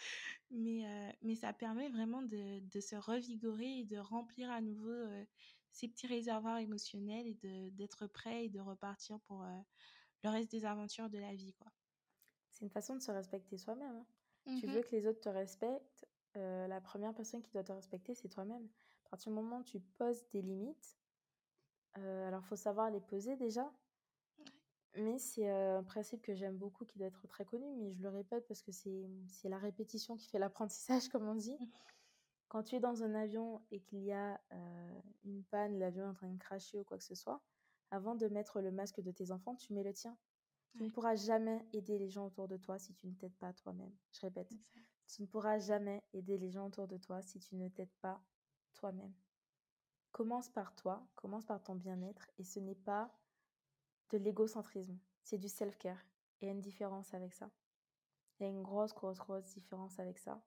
Mais, 0.51 0.87
euh, 0.87 1.13
mais 1.23 1.35
ça 1.35 1.53
permet 1.53 1.89
vraiment 1.89 2.23
de, 2.23 2.61
de, 2.61 2.81
se 2.81 2.97
revigorer 2.97 3.81
et 3.81 3.85
de 3.85 3.99
remplir 3.99 4.51
à 4.51 4.61
nouveau 4.61 4.91
euh, 4.91 5.25
ces 5.73 5.89
petits 5.89 6.07
réservoirs 6.07 6.59
émotionnels 6.59 7.27
et 7.27 7.71
d'être 7.73 8.07
prêt 8.07 8.47
et 8.47 8.49
de 8.49 8.61
repartir 8.61 9.19
pour 9.21 9.43
euh, 9.43 9.59
le 10.25 10.31
reste 10.31 10.51
des 10.51 10.65
aventures 10.65 11.11
de 11.11 11.19
la 11.19 11.35
vie. 11.35 11.55
quoi. 11.55 11.73
C'est 12.51 12.65
une 12.65 12.71
façon 12.71 12.95
de 12.95 13.01
se 13.01 13.11
respecter 13.11 13.59
soi-même. 13.59 13.97
Hein. 13.97 14.07
Tu 14.61 14.67
mmh 14.67 14.71
veux 14.71 14.83
que 14.83 14.95
les 14.95 15.07
autres 15.07 15.21
te 15.21 15.29
respectent, 15.29 16.07
la 16.35 16.81
première 16.81 17.15
personne 17.15 17.43
qui 17.43 17.51
doit 17.51 17.65
te 17.65 17.73
respecter, 17.73 18.15
c'est 18.15 18.29
toi-même. 18.29 18.69
À 19.07 19.09
partir 19.09 19.33
du 19.33 19.37
moment 19.37 19.59
où 19.59 19.65
tu 19.65 19.81
poses 19.81 20.23
des 20.33 20.43
limites, 20.43 20.97
alors 21.95 22.43
il 22.45 22.47
faut 22.47 22.57
savoir 22.57 22.91
les 22.91 23.01
poser 23.01 23.37
déjà, 23.37 23.73
mais 24.97 25.19
c'est 25.19 25.49
un 25.49 25.83
principe 25.83 26.23
que 26.23 26.35
j'aime 26.35 26.57
beaucoup, 26.57 26.85
qui 26.85 26.99
doit 26.99 27.09
être 27.09 27.27
très 27.27 27.45
connu, 27.45 27.67
mais 27.77 27.93
je 27.93 28.03
le 28.03 28.09
répète 28.09 28.47
parce 28.47 28.63
que 28.63 28.73
c'est 28.73 29.49
la 29.49 29.59
répétition 29.59 30.17
qui 30.17 30.29
fait 30.29 30.39
l'apprentissage, 30.39 31.09
comme 31.11 31.29
on 31.29 31.35
dit. 31.35 31.59
Quand 32.49 32.63
tu 32.63 32.77
es 32.77 32.81
dans 32.81 33.03
un 33.03 33.15
avion 33.15 33.61
et 33.71 33.81
qu'il 33.81 34.05
y 34.05 34.13
a 34.13 34.41
une 35.25 35.43
panne, 35.45 35.79
l'avion 35.79 36.05
est 36.05 36.09
en 36.09 36.15
train 36.15 36.29
de 36.29 36.39
cracher 36.39 36.79
ou 36.79 36.85
quoi 36.85 36.97
que 36.97 37.05
ce 37.05 37.15
soit, 37.15 37.43
avant 37.91 38.15
de 38.15 38.27
mettre 38.29 38.61
le 38.61 38.71
masque 38.71 39.01
de 39.01 39.11
tes 39.11 39.31
enfants, 39.31 39.57
tu 39.57 39.73
mets 39.73 39.83
le 39.83 39.93
tien. 39.93 40.17
Tu 40.77 40.83
ne 40.83 40.91
pourras 40.91 41.17
jamais 41.17 41.65
aider 41.73 41.99
les 41.99 42.11
gens 42.11 42.27
autour 42.27 42.49
de 42.49 42.57
toi 42.57 42.79
si 42.79 42.93
tu 42.95 43.07
ne 43.07 43.15
t'aides 43.15 43.37
pas 43.37 43.53
toi-même. 43.55 43.93
Je 44.13 44.21
répète, 44.21 44.53
tu 45.07 45.23
ne 45.23 45.27
pourras 45.27 45.59
jamais 45.59 46.03
aider 46.13 46.37
les 46.37 46.51
gens 46.51 46.67
autour 46.67 46.87
de 46.87 46.99
toi 46.99 47.23
si 47.23 47.39
tu 47.39 47.57
ne 47.57 47.69
t'aides 47.69 47.95
pas 48.01 48.21
toi-même. 48.75 49.13
Commence 50.13 50.49
par 50.49 50.75
toi, 50.75 51.07
commence 51.15 51.45
par 51.45 51.63
ton 51.63 51.75
bien-être 51.75 52.27
et 52.39 52.45
ce 52.45 52.61
n'est 52.61 52.75
pas 52.75 53.11
de 54.11 54.19
l'égocentrisme, 54.19 54.99
c'est 55.23 55.39
du 55.39 55.49
self-care. 55.49 56.05
Il 56.41 56.47
y 56.47 56.49
a 56.49 56.53
une 56.53 56.61
différence 56.61 57.15
avec 57.15 57.33
ça. 57.33 57.51
Il 58.39 58.45
y 58.45 58.47
a 58.47 58.51
une 58.51 58.63
grosse, 58.63 58.95
grosse, 58.95 59.19
grosse 59.19 59.47
différence 59.47 59.99
avec 59.99 60.19
ça. 60.19 60.43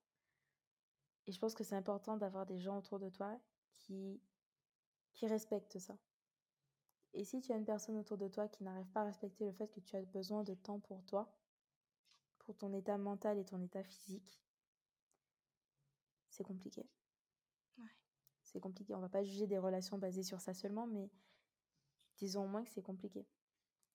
Et 1.25 1.31
je 1.31 1.39
pense 1.39 1.55
que 1.55 1.63
c'est 1.63 1.75
important 1.75 2.17
d'avoir 2.17 2.45
des 2.45 2.59
gens 2.59 2.77
autour 2.77 2.99
de 2.99 3.09
toi 3.09 3.39
qui, 3.75 4.21
qui 5.13 5.27
respectent 5.27 5.79
ça. 5.79 5.97
Et 7.13 7.25
si 7.25 7.41
tu 7.41 7.51
as 7.51 7.55
une 7.55 7.65
personne 7.65 7.97
autour 7.97 8.17
de 8.17 8.27
toi 8.27 8.47
qui 8.47 8.63
n'arrive 8.63 8.89
pas 8.91 9.01
à 9.01 9.05
respecter 9.05 9.45
le 9.45 9.51
fait 9.51 9.67
que 9.67 9.79
tu 9.79 9.95
as 9.95 10.01
besoin 10.03 10.43
de 10.43 10.53
temps 10.53 10.79
pour 10.79 11.03
toi, 11.05 11.35
pour 12.37 12.55
ton 12.55 12.71
état 12.73 12.97
mental 12.97 13.37
et 13.37 13.45
ton 13.45 13.61
état 13.61 13.83
physique, 13.83 14.41
c'est 16.29 16.43
compliqué. 16.43 16.87
C'est 18.43 18.59
compliqué. 18.59 18.95
On 18.95 18.99
va 18.99 19.09
pas 19.09 19.23
juger 19.23 19.45
des 19.45 19.59
relations 19.59 19.99
basées 19.99 20.23
sur 20.23 20.41
ça 20.41 20.55
seulement, 20.55 20.87
mais 20.87 21.11
disons 22.17 22.45
au 22.45 22.47
moins 22.47 22.63
que 22.63 22.69
c'est 22.71 22.81
compliqué. 22.81 23.27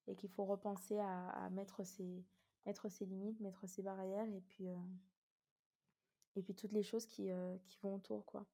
Et 0.07 0.17
qu'il 0.17 0.31
faut 0.31 0.45
repenser 0.45 0.99
à, 0.99 1.49
mettre, 1.51 1.85
ses, 1.85 2.25
mettre 2.67 2.89
ses 2.91 3.07
limites, 3.07 3.41
mettre 3.41 3.67
ses 3.67 3.83
barrières 3.83 4.29
et 4.29 4.41
puis, 4.41 4.69
euh, 4.69 4.77
et 6.37 6.43
puis 6.43 6.55
toutes 6.55 6.73
les 6.73 6.83
choses 6.83 7.07
qui, 7.07 7.31
euh, 7.31 7.57
qui 7.67 7.79
vont 7.83 7.95
autour. 7.95 8.25
quoi. 8.27 8.47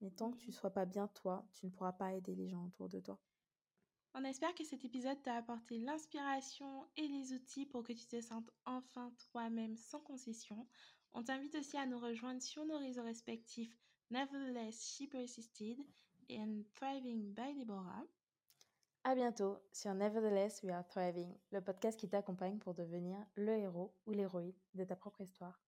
Mais 0.00 0.10
tant 0.10 0.30
que 0.30 0.36
tu 0.36 0.48
ne 0.48 0.52
sois 0.52 0.70
pas 0.70 0.84
bien 0.84 1.08
toi, 1.08 1.46
tu 1.52 1.66
ne 1.66 1.70
pourras 1.70 1.92
pas 1.92 2.12
aider 2.12 2.34
les 2.34 2.48
gens 2.48 2.66
autour 2.66 2.88
de 2.88 3.00
toi. 3.00 3.18
On 4.14 4.24
espère 4.24 4.54
que 4.54 4.64
cet 4.64 4.84
épisode 4.84 5.22
t'a 5.22 5.36
apporté 5.36 5.78
l'inspiration 5.78 6.86
et 6.96 7.06
les 7.06 7.34
outils 7.34 7.66
pour 7.66 7.82
que 7.82 7.92
tu 7.92 8.06
te 8.06 8.20
sentes 8.20 8.50
enfin 8.64 9.12
toi-même 9.30 9.76
sans 9.76 10.00
concession. 10.00 10.66
On 11.12 11.22
t'invite 11.22 11.54
aussi 11.54 11.76
à 11.76 11.86
nous 11.86 11.98
rejoindre 11.98 12.40
sur 12.40 12.64
nos 12.64 12.78
réseaux 12.78 13.02
respectifs 13.02 13.76
Nevertheless 14.10 14.80
She 14.80 15.08
Persisted 15.08 15.78
et 16.28 16.38
Thriving 16.74 17.34
by 17.34 17.54
Deborah. 17.58 18.06
À 19.08 19.14
bientôt 19.14 19.56
sur 19.70 19.94
Nevertheless 19.94 20.64
We 20.64 20.72
Are 20.72 20.84
Thriving, 20.84 21.32
le 21.52 21.60
podcast 21.60 21.96
qui 21.96 22.08
t'accompagne 22.08 22.58
pour 22.58 22.74
devenir 22.74 23.16
le 23.36 23.52
héros 23.56 23.94
ou 24.04 24.10
l'héroïne 24.10 24.52
de 24.74 24.82
ta 24.82 24.96
propre 24.96 25.20
histoire. 25.20 25.62